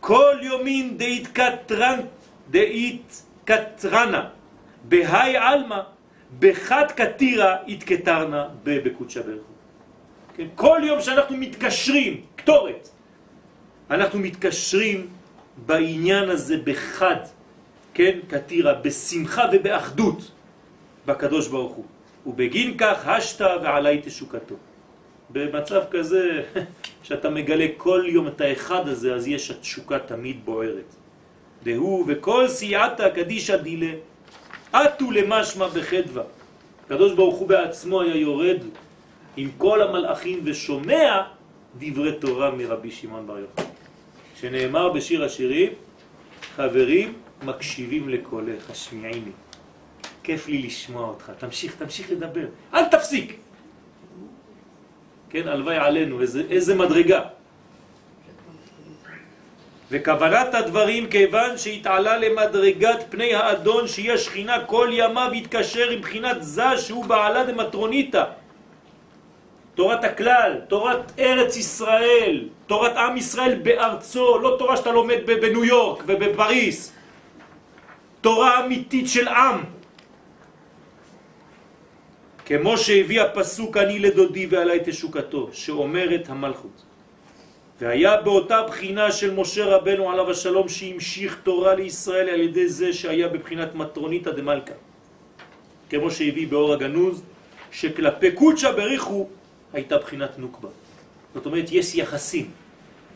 כל 0.00 0.34
יומין 0.42 0.98
דאית 0.98 1.28
קטרן, 1.28 2.00
דאית 2.50 3.22
קטרנה, 3.44 4.28
בהי 4.88 5.38
אלמה, 5.38 5.82
בחד 6.38 6.86
קטירה 6.96 7.56
התקטרנה 7.68 8.48
בקודשה 8.64 9.22
ברכו. 9.22 9.52
כן? 10.36 10.46
כל 10.54 10.80
יום 10.84 11.00
שאנחנו 11.00 11.36
מתקשרים, 11.36 12.20
כתורת, 12.36 12.88
אנחנו 13.90 14.18
מתקשרים 14.18 15.06
בעניין 15.66 16.28
הזה 16.30 16.56
בחד, 16.64 17.16
כן, 17.94 18.18
קטירה, 18.28 18.74
בשמחה 18.74 19.44
ובאחדות 19.52 20.30
בקדוש 21.06 21.48
ברוך 21.48 21.72
הוא. 21.72 21.84
ובגין 22.26 22.74
כך 22.78 23.06
השתה 23.06 23.56
ועלי 23.62 24.00
תשוקתו. 24.04 24.54
במצב 25.30 25.82
כזה, 25.90 26.42
שאתה 27.06 27.30
מגלה 27.30 27.66
כל 27.76 28.04
יום 28.06 28.26
את 28.26 28.40
האחד 28.40 28.88
הזה, 28.88 29.14
אז 29.14 29.28
יש 29.28 29.50
התשוקה 29.50 29.98
תמיד 29.98 30.44
בוערת. 30.44 30.94
דהו 31.62 32.04
וכל 32.08 32.48
סייעתא 32.48 33.08
קדישא 33.08 33.56
דילה 33.56 33.92
עטו 34.72 35.10
למשמע 35.10 35.68
בחדווה. 35.68 36.22
הקדוש 36.86 37.12
ברוך 37.12 37.36
הוא 37.36 37.48
בעצמו 37.48 38.00
היה 38.00 38.16
יורד 38.16 38.60
עם 39.36 39.50
כל 39.58 39.82
המלאכים 39.82 40.40
ושומע 40.44 41.22
דברי 41.78 42.12
תורה 42.12 42.50
מרבי 42.50 42.90
שמעון 42.90 43.26
בר 43.26 43.38
יוחנן. 43.38 43.64
שנאמר 44.40 44.92
בשיר 44.92 45.24
השירים, 45.24 45.72
חברים 46.56 47.12
מקשיבים 47.42 48.08
לקולך, 48.08 48.70
השמיעיני. 48.70 49.30
כיף 50.24 50.48
לי 50.48 50.58
לשמוע 50.62 51.08
אותך, 51.08 51.32
תמשיך, 51.38 51.74
תמשיך 51.78 52.10
לדבר, 52.10 52.46
אל 52.74 52.84
תפסיק. 52.84 53.36
כן, 55.30 55.48
הלוואי 55.48 55.76
עלינו, 55.76 56.20
איזה, 56.20 56.42
איזה 56.50 56.74
מדרגה. 56.74 57.20
וכוונת 59.90 60.54
הדברים 60.54 61.06
כיוון 61.06 61.58
שהתעלה 61.58 62.16
למדרגת 62.18 63.04
פני 63.10 63.34
האדון 63.34 63.88
שהיא 63.88 64.12
השכינה 64.12 64.64
כל 64.64 64.88
ימיו 64.92 65.32
התקשר 65.32 65.90
עם 65.90 66.00
בחינת 66.00 66.36
זה 66.40 66.78
שהוא 66.78 67.04
בעלה 67.04 67.44
דמטרוניתא 67.44 68.24
תורת 69.74 70.04
הכלל, 70.04 70.60
תורת 70.68 71.12
ארץ 71.18 71.56
ישראל, 71.56 72.48
תורת 72.66 72.96
עם 72.96 73.16
ישראל 73.16 73.54
בארצו, 73.62 74.38
לא 74.38 74.56
תורה 74.58 74.76
שאתה 74.76 74.92
לומד 74.92 75.26
בניו 75.26 75.64
יורק 75.64 76.02
ובפריס, 76.06 76.92
תורה 78.20 78.64
אמיתית 78.64 79.08
של 79.08 79.28
עם. 79.28 79.73
כמו 82.46 82.78
שהביא 82.78 83.20
הפסוק 83.20 83.76
אני 83.76 83.98
לדודי 83.98 84.46
ועלי 84.46 84.78
תשוקתו, 84.84 85.48
שאומרת 85.52 86.28
המלכות. 86.28 86.82
והיה 87.80 88.20
באותה 88.20 88.62
בחינה 88.62 89.12
של 89.12 89.34
משה 89.34 89.64
רבנו 89.64 90.10
עליו 90.10 90.30
השלום 90.30 90.68
שהמשיך 90.68 91.38
תורה 91.42 91.74
לישראל 91.74 92.28
על 92.28 92.40
ידי 92.40 92.68
זה 92.68 92.92
שהיה 92.92 93.28
בבחינת 93.28 93.74
מטרוניתא 93.74 94.30
דמלכה. 94.30 94.74
כמו 95.90 96.10
שהביא 96.10 96.48
באור 96.48 96.72
הגנוז, 96.72 97.22
שכלפי 97.72 98.32
קודשא 98.32 98.72
בריחו 98.72 99.28
הייתה 99.72 99.98
בחינת 99.98 100.38
נוקבה. 100.38 100.68
זאת 101.34 101.46
אומרת, 101.46 101.72
יש 101.72 101.94
יחסים. 101.94 102.50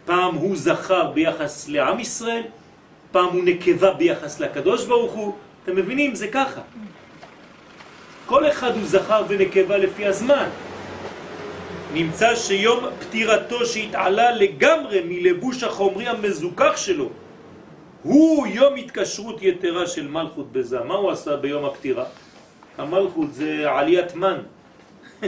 פעם 0.05 0.35
הוא 0.35 0.57
זכר 0.57 1.11
ביחס 1.11 1.69
לעם 1.69 2.01
ישראל, 2.01 2.43
פעם 3.13 3.27
הוא 3.27 3.45
נקבה 3.45 3.95
ביחס 3.95 4.41
לקדוש 4.41 4.87
ברוך 4.87 5.13
הוא. 5.13 5.35
אתם 5.65 5.77
מבינים? 5.77 6.15
זה 6.15 6.29
ככה. 6.29 6.61
כל 8.29 8.49
אחד 8.49 8.77
הוא 8.77 8.85
זכר 8.85 9.23
ונקבה 9.29 9.77
לפי 9.77 10.07
הזמן. 10.07 10.49
נמצא 11.93 12.37
שיום 12.37 12.85
פטירתו 13.01 13.67
שהתעלה 13.67 14.31
לגמרי 14.31 15.01
מלבוש 15.05 15.63
החומרי 15.63 16.07
המזוכח 16.07 16.77
שלו 16.77 17.09
הוא 18.03 18.47
יום 18.47 18.77
התקשרות 18.77 19.43
יתרה 19.43 19.87
של 19.87 20.09
מלכות 20.09 20.53
בזה. 20.53 20.81
מה 20.81 20.95
הוא 20.95 21.11
עשה 21.11 21.37
ביום 21.37 21.65
הפטירה? 21.65 22.05
המלכות 22.79 23.35
זה 23.35 23.65
עליית 23.71 24.15
מן. 24.15 24.41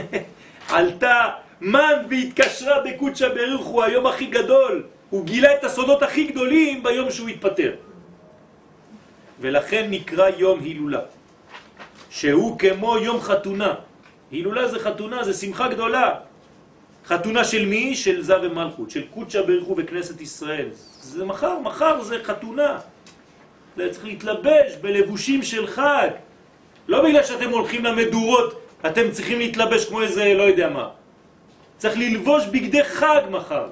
עלתה 0.77 1.29
מן 1.61 2.05
והתקשרה 2.09 2.81
בקודשא 2.85 3.29
בריך 3.29 3.65
הוא 3.65 3.83
היום 3.83 4.07
הכי 4.07 4.25
גדול. 4.25 4.83
הוא 5.09 5.25
גילה 5.25 5.53
את 5.53 5.63
הסודות 5.63 6.03
הכי 6.03 6.23
גדולים 6.23 6.83
ביום 6.83 7.11
שהוא 7.11 7.29
התפטר. 7.29 7.71
ולכן 9.39 9.87
נקרא 9.89 10.29
יום 10.37 10.59
הילולה, 10.59 11.01
שהוא 12.11 12.59
כמו 12.59 12.97
יום 12.97 13.21
חתונה. 13.21 13.73
הילולה 14.31 14.67
זה 14.67 14.79
חתונה, 14.79 15.23
זה 15.23 15.33
שמחה 15.33 15.67
גדולה. 15.67 16.15
חתונה 17.05 17.43
של 17.43 17.65
מי? 17.65 17.95
של 17.95 18.21
זב 18.21 18.39
ומלכות, 18.43 18.89
של 18.91 19.07
קודשא 19.13 19.41
ברכו 19.41 19.75
בכנסת 19.75 20.21
ישראל. 20.21 20.67
זה 21.01 21.25
מחר, 21.25 21.59
מחר 21.59 22.03
זה 22.03 22.23
חתונה. 22.23 22.79
צריך 23.75 24.05
להתלבש 24.05 24.75
בלבושים 24.81 25.43
של 25.43 25.67
חג. 25.67 26.09
לא 26.87 27.03
בגלל 27.03 27.23
שאתם 27.23 27.49
הולכים 27.49 27.85
למדורות, 27.85 28.61
אתם 28.85 29.11
צריכים 29.11 29.39
להתלבש 29.39 29.85
כמו 29.85 30.01
איזה 30.01 30.33
לא 30.33 30.43
יודע 30.43 30.69
מה. 30.69 30.89
צריך 31.77 31.97
ללבוש 31.97 32.45
בגדי 32.45 32.83
חג 32.83 33.21
מחר. 33.31 33.67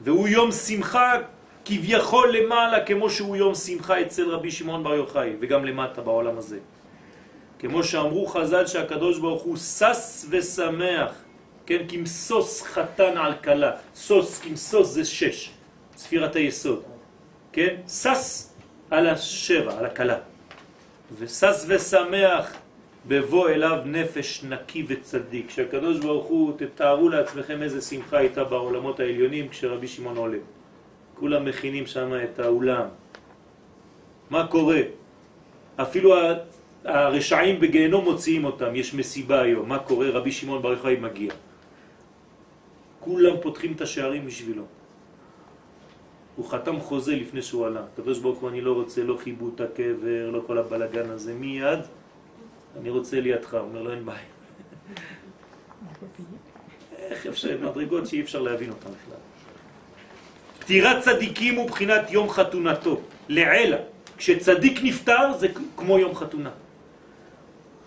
והוא 0.00 0.28
יום 0.28 0.52
שמחה 0.52 1.12
כביכול 1.68 2.36
למעלה 2.36 2.84
כמו 2.84 3.10
שהוא 3.10 3.36
יום 3.36 3.54
שמחה 3.54 4.00
אצל 4.00 4.30
רבי 4.30 4.50
שמעון 4.50 4.82
בר 4.84 4.94
יוחאי 4.94 5.32
וגם 5.40 5.64
למטה 5.64 6.00
בעולם 6.00 6.38
הזה. 6.38 6.58
כמו 7.58 7.84
שאמרו 7.84 8.26
חז"ל 8.26 8.66
שהקדוש 8.66 9.18
ברוך 9.18 9.42
הוא 9.42 9.56
שש 9.56 10.24
ושמח 10.30 11.12
כן, 11.66 11.84
כמסוס 11.88 12.62
חתן 12.62 13.16
על 13.16 13.32
קלה, 13.40 13.72
סוס, 13.94 14.40
כמסוס 14.40 14.88
זה 14.88 15.04
שש, 15.04 15.50
ספירת 15.96 16.36
היסוד, 16.36 16.82
כן, 17.52 17.74
סס 17.86 18.54
על 18.90 19.06
השבע, 19.06 19.78
על 19.78 19.86
הקלה, 19.86 20.18
וסס 21.18 21.64
ושמח 21.68 22.52
בבוא 23.08 23.48
אליו 23.48 23.78
נפש 23.84 24.44
נקי 24.44 24.84
וצדיק, 24.88 25.50
שהקדוש 25.50 25.98
ברוך 25.98 26.26
הוא, 26.26 26.52
תתארו 26.58 27.08
לעצמכם 27.08 27.62
איזה 27.62 27.80
שמחה 27.80 28.18
הייתה 28.18 28.44
בעולמות 28.44 29.00
העליונים 29.00 29.48
כשרבי 29.48 29.88
שמעון 29.88 30.16
עולה. 30.16 30.38
כולם 31.18 31.44
מכינים 31.44 31.86
שם 31.86 32.12
את 32.24 32.38
האולם. 32.38 32.86
מה 34.30 34.46
קורה? 34.46 34.80
אפילו 35.76 36.14
הרשעים 36.84 37.60
בגיהנום 37.60 38.04
מוציאים 38.04 38.44
אותם, 38.44 38.74
יש 38.74 38.94
מסיבה 38.94 39.40
היום. 39.40 39.68
מה 39.68 39.78
קורה? 39.78 40.10
רבי 40.10 40.32
שמעון 40.32 40.62
בר 40.62 40.72
יוחאי 40.72 40.96
מגיע. 40.96 41.32
כולם 43.00 43.34
פותחים 43.42 43.72
את 43.72 43.80
השערים 43.80 44.26
בשבילו. 44.26 44.62
הוא 46.36 46.48
חתם 46.48 46.80
חוזה 46.80 47.16
לפני 47.16 47.42
שהוא 47.42 47.66
עלה. 47.66 47.82
הקדוש 47.92 48.18
ברוך 48.18 48.38
הוא, 48.38 48.48
אני 48.48 48.60
לא 48.60 48.72
רוצה 48.72 49.02
לא 49.02 49.16
חיבוט 49.16 49.60
הקבר, 49.60 50.30
לא 50.30 50.42
כל 50.46 50.58
הבלגן 50.58 51.10
הזה. 51.10 51.34
מיד, 51.34 51.78
אני 52.80 52.90
רוצה 52.90 53.20
לידך. 53.20 53.54
הוא 53.54 53.60
אומר 53.60 53.82
לו, 53.82 53.90
אין 53.90 54.04
בעיה. 54.04 54.18
איך 56.98 57.26
אפשר, 57.26 57.58
מדרגות 57.62 58.06
שאי 58.06 58.20
אפשר 58.20 58.42
להבין 58.42 58.70
אותן 58.70 58.90
בכלל. 58.90 59.27
פטירת 60.68 61.02
צדיקים 61.02 61.54
הוא 61.54 61.70
בחינת 61.70 62.10
יום 62.10 62.28
חתונתו, 62.30 63.00
לעילה. 63.28 63.76
כשצדיק 64.18 64.80
נפטר 64.82 65.32
זה 65.38 65.48
כמו 65.76 65.98
יום 65.98 66.14
חתונה. 66.14 66.50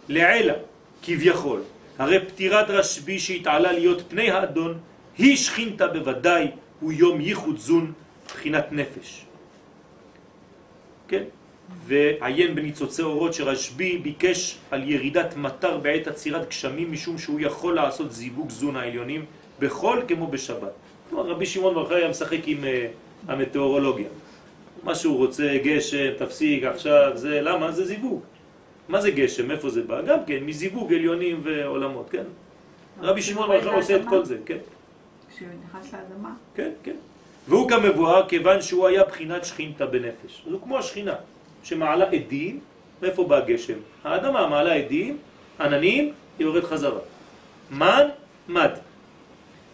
לעילה, 0.10 0.54
כביכול. 1.02 1.62
הרי 1.98 2.26
פטירת 2.26 2.70
רשב"י 2.70 3.20
שהתעלה 3.20 3.72
להיות 3.72 4.02
פני 4.10 4.32
האדון, 4.32 4.78
היא 5.18 5.38
שכינתה 5.38 5.88
בוודאי, 5.88 6.48
הוא 6.80 6.92
יום 6.92 7.22
ייחוד 7.22 7.58
זון, 7.58 7.94
בחינת 8.26 8.72
נפש. 8.72 9.26
כן? 11.08 11.24
ועיין 11.86 12.56
בניצוצי 12.56 13.02
אורות 13.02 13.34
שרשב"י 13.34 13.98
ביקש 13.98 14.58
על 14.72 14.90
ירידת 14.90 15.38
מטר 15.38 15.78
בעת 15.78 16.08
עצירת 16.08 16.50
גשמים 16.50 16.92
משום 16.92 17.18
שהוא 17.18 17.40
יכול 17.40 17.76
לעשות 17.76 18.12
זיווג 18.12 18.50
זון 18.50 18.76
העליונים 18.76 19.26
בכל 19.60 20.02
כמו 20.08 20.28
בשבת. 20.28 20.81
כלומר 21.12 21.30
רבי 21.30 21.46
שמעון 21.46 21.74
בר 21.76 21.94
היה 21.94 22.10
משחק 22.10 22.40
עם 22.46 22.64
uh, 22.64 22.68
המטאורולוגיה. 23.32 24.08
מה 24.84 24.96
שהוא 24.96 25.18
רוצה, 25.18 25.58
גשם, 25.64 26.12
תפסיק 26.18 26.64
עכשיו, 26.64 27.12
זה, 27.16 27.42
למה? 27.42 27.72
זה 27.72 27.86
זיווג. 27.86 28.22
מה 28.90 29.02
זה 29.02 29.12
גשם? 29.12 29.52
איפה 29.52 29.70
זה 29.70 29.84
בא? 29.84 30.02
גם 30.02 30.18
כן, 30.28 30.44
מזיווג 30.44 30.94
עליונים 30.94 31.40
ועולמות, 31.44 32.10
כן? 32.10 32.24
רבי 33.02 33.22
שמעון 33.22 33.50
בר 33.50 33.74
עושה 33.74 33.96
את 33.96 34.02
כל 34.10 34.26
זה, 34.26 34.38
כן? 34.46 34.58
כשהוא 35.36 35.50
נכנס 35.68 35.94
לאדמה. 35.94 36.34
כן, 36.56 36.72
כן. 36.84 36.96
והוא 37.48 37.68
גם 37.68 37.84
מבואר 37.84 38.28
כיוון 38.28 38.62
שהוא 38.62 38.88
היה 38.88 39.04
בחינת 39.04 39.46
שכינתה 39.46 39.86
בנפש. 39.86 40.42
הוא 40.46 40.62
כמו 40.64 40.78
השכינה, 40.78 41.16
שמעלה 41.64 42.06
עדים, 42.06 42.60
מאיפה 43.02 43.24
בא 43.24 43.38
הגשם? 43.38 43.78
האדמה 44.04 44.48
מעלה 44.48 44.74
עדים, 44.74 45.18
עננים, 45.60 46.14
יורד 46.40 46.64
חזרה. 46.64 47.00
מן, 47.72 48.08
מד. 48.50 48.72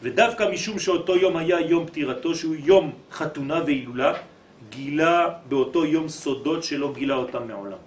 ודווקא 0.01 0.49
משום 0.53 0.79
שאותו 0.79 1.15
יום 1.15 1.37
היה 1.37 1.59
יום 1.59 1.85
פטירתו, 1.85 2.35
שהוא 2.35 2.55
יום 2.55 2.91
חתונה 3.11 3.61
והילולה, 3.65 4.13
גילה 4.69 5.27
באותו 5.49 5.85
יום 5.85 6.07
סודות 6.09 6.63
שלא 6.63 6.93
גילה 6.93 7.15
אותם 7.15 7.47
מעולם. 7.47 7.81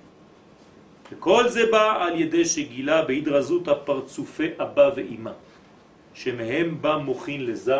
וכל 1.12 1.48
זה 1.48 1.70
בא 1.70 2.04
על 2.04 2.20
ידי 2.20 2.44
שגילה 2.44 3.02
בהדרזות 3.02 3.68
הפרצופי 3.68 4.48
אבא 4.58 4.90
ואימא, 4.96 5.30
שמהם 6.14 6.78
בא 6.80 6.96
מוכין 6.96 7.46
לזה, 7.46 7.74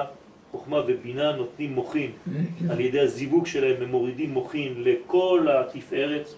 חוכמה 0.51 0.81
ובינה 0.87 1.33
נותנים 1.33 1.73
מוכין, 1.73 2.11
על 2.71 2.81
ידי 2.81 3.01
הזיווג 3.01 3.47
שלהם 3.47 3.83
הם 3.83 3.89
מורידים 3.89 4.31
מוכין 4.31 4.75
לכל 4.77 5.47
התפארת, 5.51 6.29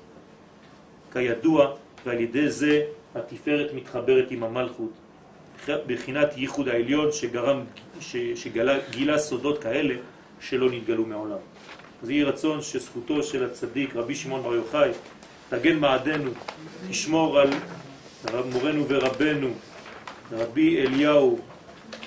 כידוע, 1.12 1.76
ועל 2.06 2.20
ידי 2.20 2.50
זה 2.50 2.82
התפארת 3.14 3.74
מתחברת 3.74 4.30
עם 4.30 4.42
המלכות, 4.44 4.92
בחינת 5.68 6.28
ייחוד 6.36 6.68
העליון 6.68 7.12
שגרם, 7.12 7.64
שגילה 8.34 9.18
סודות 9.18 9.62
כאלה 9.62 9.94
שלא 10.40 10.70
נתגלו 10.70 11.06
מעולם. 11.06 11.38
אז 12.02 12.10
יהי 12.10 12.24
רצון 12.24 12.62
שזכותו 12.62 13.22
של 13.22 13.44
הצדיק 13.44 13.96
רבי 13.96 14.14
שמעון 14.14 14.42
בר 14.42 14.54
יוחאי 14.54 14.90
תגן 15.48 15.76
מעדנו, 15.78 16.30
תשמור 16.90 17.40
על 17.40 17.48
מורנו 18.52 18.88
ורבנו 18.88 19.48
רבי 20.32 20.80
אליהו 20.80 21.38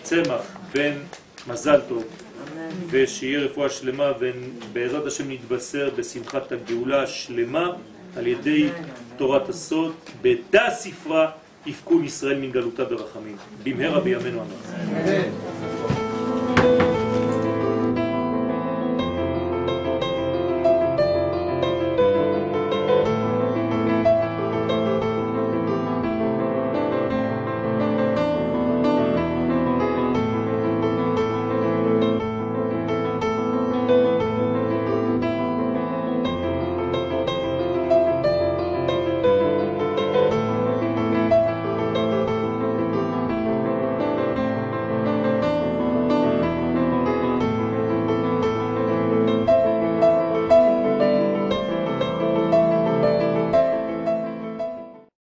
צמח 0.03 0.57
בן 0.73 0.93
מזל 1.47 1.81
טוב 1.89 2.05
ושיהיה 2.89 3.39
רפואה 3.39 3.69
שלמה 3.69 4.11
ובעזרת 4.19 5.05
השם 5.05 5.31
נתבשר 5.31 5.89
בשמחת 5.95 6.51
הגאולה 6.51 7.03
השלמה 7.03 7.71
על 8.17 8.27
ידי 8.27 8.69
תורת 9.17 9.49
הסוד, 9.49 9.95
בדה 10.21 10.69
ספרה 10.71 11.31
יפקון 11.65 12.05
ישראל 12.05 12.39
מן 12.39 12.51
גלותה 12.51 12.83
ברחמים. 12.85 13.35
במהרה 13.63 13.99
בימינו 13.99 14.41
אמן. 14.41 14.55